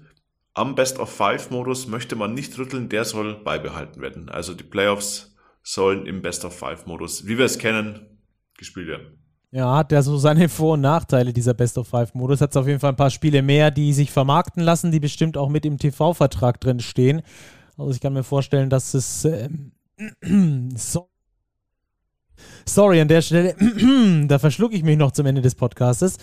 am 0.54 0.74
Best-of-Five-Modus 0.74 1.86
möchte 1.86 2.16
man 2.16 2.34
nicht 2.34 2.58
rütteln, 2.58 2.88
der 2.88 3.04
soll 3.04 3.42
beibehalten 3.42 4.00
werden. 4.00 4.28
Also 4.28 4.54
die 4.54 4.64
Playoffs 4.64 5.36
sollen 5.62 6.06
im 6.06 6.22
Best-of-Five-Modus, 6.22 7.26
wie 7.26 7.38
wir 7.38 7.44
es 7.44 7.58
kennen, 7.58 8.18
gespielt 8.56 8.88
werden. 8.88 9.18
Ja, 9.52 9.76
hat 9.76 9.90
ja 9.90 10.02
so 10.02 10.16
seine 10.16 10.48
Vor- 10.48 10.74
und 10.74 10.80
Nachteile, 10.80 11.32
dieser 11.32 11.54
Best-of-Five-Modus. 11.54 12.40
Hat 12.40 12.50
es 12.50 12.56
auf 12.56 12.68
jeden 12.68 12.78
Fall 12.78 12.90
ein 12.92 12.96
paar 12.96 13.10
Spiele 13.10 13.42
mehr, 13.42 13.70
die 13.70 13.92
sich 13.92 14.10
vermarkten 14.12 14.62
lassen, 14.62 14.92
die 14.92 15.00
bestimmt 15.00 15.36
auch 15.36 15.48
mit 15.48 15.66
im 15.66 15.76
TV-Vertrag 15.76 16.60
drin 16.60 16.80
stehen. 16.80 17.22
Also 17.76 17.90
ich 17.92 18.00
kann 18.00 18.12
mir 18.12 18.22
vorstellen, 18.22 18.70
dass 18.70 18.94
es. 18.94 19.24
Ähm, 19.24 19.72
so 20.76 21.09
Sorry 22.66 23.00
an 23.00 23.08
der 23.08 23.22
Stelle, 23.22 23.54
da 24.26 24.38
verschlucke 24.38 24.76
ich 24.76 24.82
mich 24.82 24.96
noch 24.96 25.12
zum 25.12 25.26
Ende 25.26 25.42
des 25.42 25.54
Podcastes, 25.54 26.18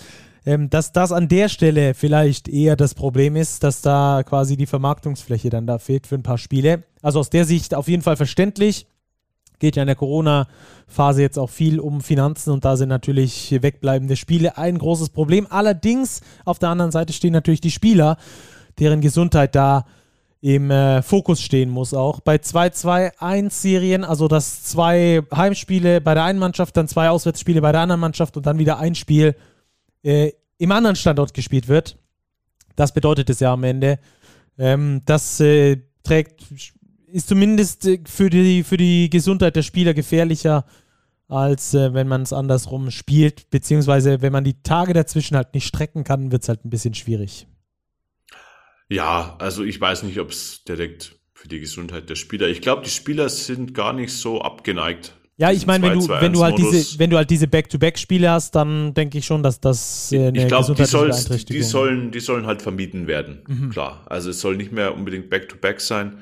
ähm, 0.45 0.69
dass 0.69 0.91
das 0.91 1.11
an 1.11 1.27
der 1.27 1.49
Stelle 1.49 1.93
vielleicht 1.93 2.47
eher 2.47 2.75
das 2.75 2.95
Problem 2.95 3.35
ist, 3.35 3.63
dass 3.63 3.81
da 3.81 4.23
quasi 4.23 4.57
die 4.57 4.65
Vermarktungsfläche 4.65 5.49
dann 5.49 5.67
da 5.67 5.77
fehlt 5.79 6.07
für 6.07 6.15
ein 6.15 6.23
paar 6.23 6.37
Spiele. 6.37 6.83
Also 7.01 7.19
aus 7.19 7.29
der 7.29 7.45
Sicht 7.45 7.75
auf 7.75 7.87
jeden 7.87 8.01
Fall 8.01 8.15
verständlich 8.15 8.87
geht 9.59 9.75
ja 9.75 9.83
in 9.83 9.87
der 9.87 9.95
Corona-Phase 9.95 11.21
jetzt 11.21 11.39
auch 11.39 11.49
viel 11.49 11.79
um 11.79 12.01
Finanzen 12.01 12.51
und 12.51 12.63
da 12.63 12.77
sind 12.77 12.89
natürlich 12.89 13.57
wegbleibende 13.61 14.15
Spiele 14.15 14.57
ein 14.57 14.77
großes 14.77 15.09
Problem. 15.09 15.47
Allerdings 15.49 16.21
auf 16.45 16.59
der 16.59 16.69
anderen 16.69 16.91
Seite 16.91 17.13
stehen 17.13 17.33
natürlich 17.33 17.61
die 17.61 17.71
Spieler, 17.71 18.17
deren 18.79 19.01
Gesundheit 19.01 19.55
da 19.55 19.85
im 20.41 20.69
äh, 20.69 21.01
Fokus 21.01 21.41
stehen 21.41 21.69
muss 21.69 21.93
auch. 21.93 22.19
Bei 22.19 22.35
2-2-1-Serien, 22.35 24.03
also 24.03 24.27
dass 24.27 24.63
zwei 24.63 25.23
Heimspiele 25.35 26.01
bei 26.01 26.13
der 26.13 26.23
einen 26.23 26.39
Mannschaft, 26.39 26.77
dann 26.77 26.87
zwei 26.87 27.09
Auswärtsspiele 27.09 27.61
bei 27.61 27.71
der 27.71 27.81
anderen 27.81 28.01
Mannschaft 28.01 28.37
und 28.37 28.45
dann 28.45 28.59
wieder 28.59 28.77
ein 28.79 28.95
Spiel 28.95 29.35
äh, 30.03 30.31
im 30.57 30.71
anderen 30.71 30.95
Standort 30.95 31.33
gespielt 31.33 31.67
wird. 31.67 31.97
Das 32.75 32.93
bedeutet 32.93 33.29
es 33.29 33.39
ja 33.39 33.53
am 33.53 33.63
Ende. 33.63 33.99
Ähm, 34.57 35.01
das 35.05 35.39
äh, 35.39 35.77
trägt 36.03 36.43
ist 37.07 37.29
zumindest 37.29 37.85
äh, 37.85 37.99
für 38.05 38.29
die, 38.29 38.63
für 38.63 38.77
die 38.77 39.09
Gesundheit 39.09 39.55
der 39.55 39.63
Spieler 39.63 39.93
gefährlicher, 39.93 40.65
als 41.27 41.73
äh, 41.73 41.93
wenn 41.93 42.07
man 42.07 42.21
es 42.21 42.33
andersrum 42.33 42.91
spielt. 42.91 43.49
Beziehungsweise, 43.49 44.21
wenn 44.21 44.33
man 44.33 44.43
die 44.43 44.61
Tage 44.61 44.93
dazwischen 44.93 45.35
halt 45.35 45.53
nicht 45.53 45.67
strecken 45.67 46.03
kann, 46.03 46.31
wird 46.31 46.43
es 46.43 46.49
halt 46.49 46.63
ein 46.65 46.69
bisschen 46.69 46.93
schwierig. 46.93 47.47
Ja, 48.89 49.35
also 49.39 49.63
ich 49.63 49.79
weiß 49.79 50.03
nicht, 50.03 50.19
ob 50.19 50.31
es 50.31 50.63
direkt 50.63 51.15
für 51.33 51.47
die 51.47 51.59
Gesundheit 51.59 52.09
der 52.09 52.15
Spieler. 52.15 52.47
Ich 52.47 52.61
glaube, 52.61 52.83
die 52.83 52.89
Spieler 52.89 53.29
sind 53.29 53.73
gar 53.73 53.93
nicht 53.93 54.13
so 54.13 54.41
abgeneigt. 54.41 55.13
Ja, 55.39 55.51
ich 55.51 55.67
meine, 55.67 55.87
wenn 55.87 55.99
du, 55.99 56.07
wenn 56.07 56.33
du 56.33 56.43
halt 56.43 56.57
diese, 56.57 56.97
wenn 56.97 57.11
du 57.11 57.17
halt 57.17 57.29
diese 57.29 57.47
Back-to-Back-Spiele 57.47 58.31
hast, 58.31 58.55
dann 58.55 58.95
denke 58.95 59.19
ich 59.19 59.25
schon, 59.25 59.43
dass 59.43 59.59
das 59.59 60.11
äh, 60.11 60.29
eine 60.29 60.41
ich 60.41 60.47
glaube, 60.47 60.73
die, 60.73 61.45
die 61.45 61.61
sollen, 61.61 62.11
die 62.11 62.19
sollen 62.19 62.47
halt 62.47 62.63
vermieden 62.63 63.05
werden. 63.05 63.43
Mhm. 63.47 63.69
Klar. 63.69 64.03
Also 64.07 64.31
es 64.31 64.41
soll 64.41 64.57
nicht 64.57 64.71
mehr 64.71 64.95
unbedingt 64.95 65.29
Back-to-Back 65.29 65.77
-back 65.77 65.79
sein. 65.79 66.17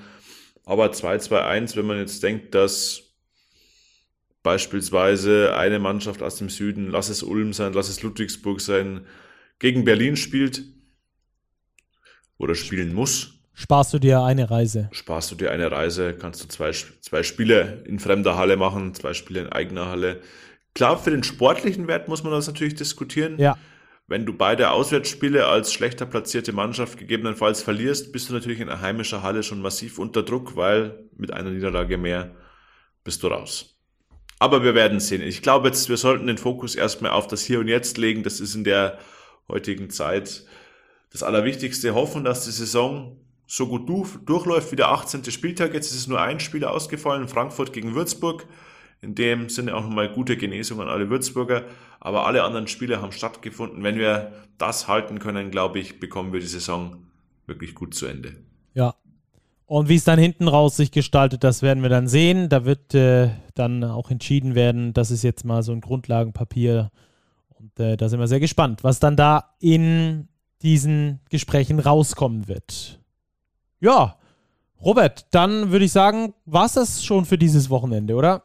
Aber 0.66 0.88
2-2-1, 0.88 1.78
wenn 1.78 1.86
man 1.86 1.98
jetzt 1.98 2.24
denkt, 2.24 2.54
dass 2.56 3.04
beispielsweise 4.44 5.56
eine 5.56 5.80
Mannschaft 5.80 6.22
aus 6.22 6.36
dem 6.36 6.50
Süden, 6.50 6.90
lass 6.90 7.08
es 7.08 7.24
Ulm 7.24 7.54
sein, 7.54 7.72
lass 7.72 7.88
es 7.88 8.04
Ludwigsburg 8.04 8.60
sein, 8.60 9.06
gegen 9.60 9.86
Berlin 9.86 10.18
spielt 10.18 10.75
oder 12.38 12.56
spielen 12.56 12.94
muss. 12.94 13.34
Sparst 13.54 13.94
du 13.94 14.00
dir 14.00 14.22
eine 14.24 14.52
Reise? 14.52 14.90
Sparst 14.92 15.32
du 15.32 15.36
dir 15.36 15.52
eine 15.52 15.72
Reise, 15.72 16.14
kannst 16.14 16.44
du 16.44 16.48
zwei, 16.48 16.72
zwei 16.72 17.24
Spiele 17.24 17.84
in 17.86 18.00
fremder 18.00 18.36
Halle 18.36 18.58
machen, 18.58 18.94
zwei 18.94 19.14
Spiele 19.14 19.42
in 19.42 19.48
eigener 19.50 19.88
Halle. 19.88 20.22
Klar, 20.74 20.98
für 20.98 21.12
den 21.12 21.24
sportlichen 21.24 21.88
Wert 21.88 22.10
muss 22.10 22.24
man 22.24 22.34
das 22.34 22.48
natürlich 22.48 22.76
diskutieren. 22.76 23.38
Ja. 23.40 23.58
Wenn 24.08 24.26
du 24.26 24.34
beide 24.34 24.72
Auswärtsspiele 24.72 25.48
als 25.48 25.74
schlechter 25.74 26.06
platzierte 26.06 26.52
Mannschaft 26.52 27.00
gegebenenfalls 27.00 27.64
verlierst, 27.64 28.12
bist 28.12 28.30
du 28.30 28.34
natürlich 28.34 28.60
in 28.60 28.70
einer 28.70 28.82
heimischen 28.82 29.24
Halle 29.24 29.42
schon 29.42 29.62
massiv 29.62 29.98
unter 29.98 30.22
Druck, 30.22 30.56
weil 30.58 31.06
mit 31.16 31.32
einer 31.32 31.50
Niederlage 31.50 31.98
mehr 31.98 32.36
bist 33.06 33.24
du 33.24 33.28
raus. 33.28 33.80
Aber 34.38 34.64
wir 34.64 34.76
werden 34.76 35.00
sehen. 35.00 35.22
Ich 35.22 35.42
glaube 35.42 35.70
jetzt, 35.70 35.88
wir 35.88 35.98
sollten 35.98 36.28
den 36.28 36.38
Fokus 36.38 36.76
erstmal 36.76 37.12
auf 37.12 37.28
das 37.28 37.44
Hier 37.44 37.60
und 37.62 37.70
Jetzt 37.70 37.98
legen. 37.98 38.22
Das 38.22 38.42
ist 38.42 38.54
in 38.54 38.66
der 38.66 39.00
heutigen 39.48 39.90
Zeit 39.90 40.46
das 41.16 41.24
Allerwichtigste. 41.24 41.96
Hoffen, 41.96 42.24
dass 42.24 42.44
die 42.44 42.52
Saison 42.52 43.16
so 43.48 43.68
gut 43.68 43.88
durchläuft 44.26 44.72
wie 44.72 44.76
der 44.76 44.90
18. 44.90 45.24
Spieltag. 45.26 45.74
Jetzt 45.74 45.92
ist 45.92 45.98
es 45.98 46.08
nur 46.08 46.22
ein 46.22 46.40
Spiel 46.40 46.66
ausgefallen, 46.66 47.28
Frankfurt 47.28 47.74
gegen 47.74 47.96
Würzburg. 47.96 48.46
In 49.02 49.16
dem 49.16 49.50
Sinne 49.50 49.76
auch 49.76 49.84
nochmal 49.84 50.12
gute 50.12 50.36
Genesung 50.36 50.82
an 50.82 50.90
alle 50.90 51.10
Würzburger. 51.10 51.64
Aber 52.00 52.28
alle 52.28 52.44
anderen 52.44 52.68
Spiele 52.68 53.02
haben 53.02 53.12
stattgefunden. 53.12 53.84
Wenn 53.84 53.98
wir 53.98 54.32
das 54.58 54.88
halten 54.88 55.20
können, 55.20 55.52
glaube 55.52 55.80
ich, 55.80 56.00
bekommen 56.00 56.34
wir 56.34 56.40
die 56.40 56.48
Saison 56.48 56.98
wirklich 57.46 57.76
gut 57.76 57.94
zu 57.94 58.08
Ende. 58.08 58.36
Ja. 58.74 58.96
Und 59.68 59.90
wie 59.90 59.96
es 59.96 60.04
dann 60.04 60.20
hinten 60.20 60.48
raus 60.48 60.76
sich 60.76 60.92
gestaltet, 60.92 61.44
das 61.44 61.62
werden 61.62 61.82
wir 61.82 61.90
dann 61.90 62.08
sehen. 62.08 62.50
Da 62.50 62.66
wird 62.66 62.94
äh, 62.94 63.30
dann 63.54 63.84
auch 63.84 64.12
entschieden 64.12 64.54
werden. 64.54 64.94
Das 64.94 65.12
ist 65.12 65.24
jetzt 65.24 65.46
mal 65.46 65.64
so 65.64 65.72
ein 65.72 65.82
Grundlagenpapier. 65.82 66.92
Und 67.50 67.80
äh, 67.80 67.96
da 67.96 68.10
sind 68.10 68.20
wir 68.20 68.28
sehr 68.28 68.40
gespannt, 68.40 68.84
was 68.84 69.00
dann 69.00 69.16
da 69.16 69.56
in 69.60 70.28
diesen 70.66 71.20
Gesprächen 71.30 71.80
rauskommen 71.80 72.48
wird. 72.48 73.00
Ja, 73.80 74.18
Robert, 74.82 75.28
dann 75.32 75.72
würde 75.72 75.86
ich 75.86 75.92
sagen, 75.92 76.34
war 76.46 76.66
es 76.66 76.74
das 76.74 77.06
schon 77.06 77.26
für 77.26 77.38
dieses 77.38 77.70
Wochenende, 77.70 78.16
oder? 78.16 78.44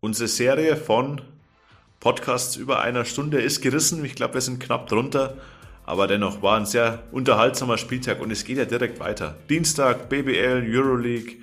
Unsere 0.00 0.28
Serie 0.28 0.76
von 0.76 1.22
Podcasts 1.98 2.56
über 2.56 2.82
einer 2.82 3.04
Stunde 3.04 3.40
ist 3.40 3.62
gerissen. 3.62 4.04
Ich 4.04 4.14
glaube, 4.14 4.34
wir 4.34 4.40
sind 4.42 4.60
knapp 4.60 4.86
drunter. 4.88 5.38
Aber 5.84 6.06
dennoch 6.06 6.42
war 6.42 6.58
ein 6.58 6.66
sehr 6.66 7.02
unterhaltsamer 7.10 7.78
Spieltag 7.78 8.20
und 8.20 8.30
es 8.30 8.44
geht 8.44 8.58
ja 8.58 8.64
direkt 8.64 9.00
weiter. 9.00 9.36
Dienstag 9.48 10.08
BBL, 10.08 10.64
Euroleague, 10.68 11.36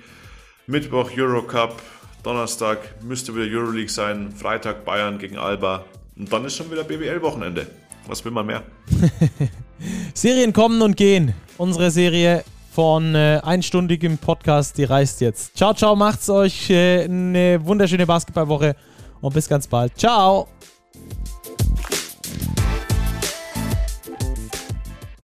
Mittwoch 0.66 1.10
Eurocup, 1.16 1.82
Donnerstag 2.22 3.02
müsste 3.02 3.34
wieder 3.34 3.46
Euroleague 3.46 3.90
sein, 3.90 4.32
Freitag 4.32 4.84
Bayern 4.84 5.18
gegen 5.18 5.36
Alba 5.36 5.84
und 6.16 6.32
dann 6.32 6.44
ist 6.44 6.56
schon 6.56 6.70
wieder 6.70 6.84
BBL-Wochenende. 6.84 7.66
Was 8.10 8.24
will 8.24 8.32
man 8.32 8.44
mehr? 8.46 8.64
Serien 10.14 10.52
kommen 10.52 10.82
und 10.82 10.96
gehen. 10.96 11.32
Unsere 11.58 11.92
Serie 11.92 12.42
von 12.72 13.14
äh, 13.14 13.40
einstündigem 13.44 14.18
Podcast, 14.18 14.76
die 14.78 14.84
reist 14.84 15.20
jetzt. 15.20 15.56
Ciao, 15.56 15.74
ciao, 15.74 15.94
macht's 15.94 16.28
euch 16.28 16.70
äh, 16.70 17.04
eine 17.04 17.64
wunderschöne 17.64 18.06
Basketballwoche 18.06 18.74
und 19.20 19.32
bis 19.32 19.48
ganz 19.48 19.68
bald. 19.68 19.96
Ciao! 19.96 20.48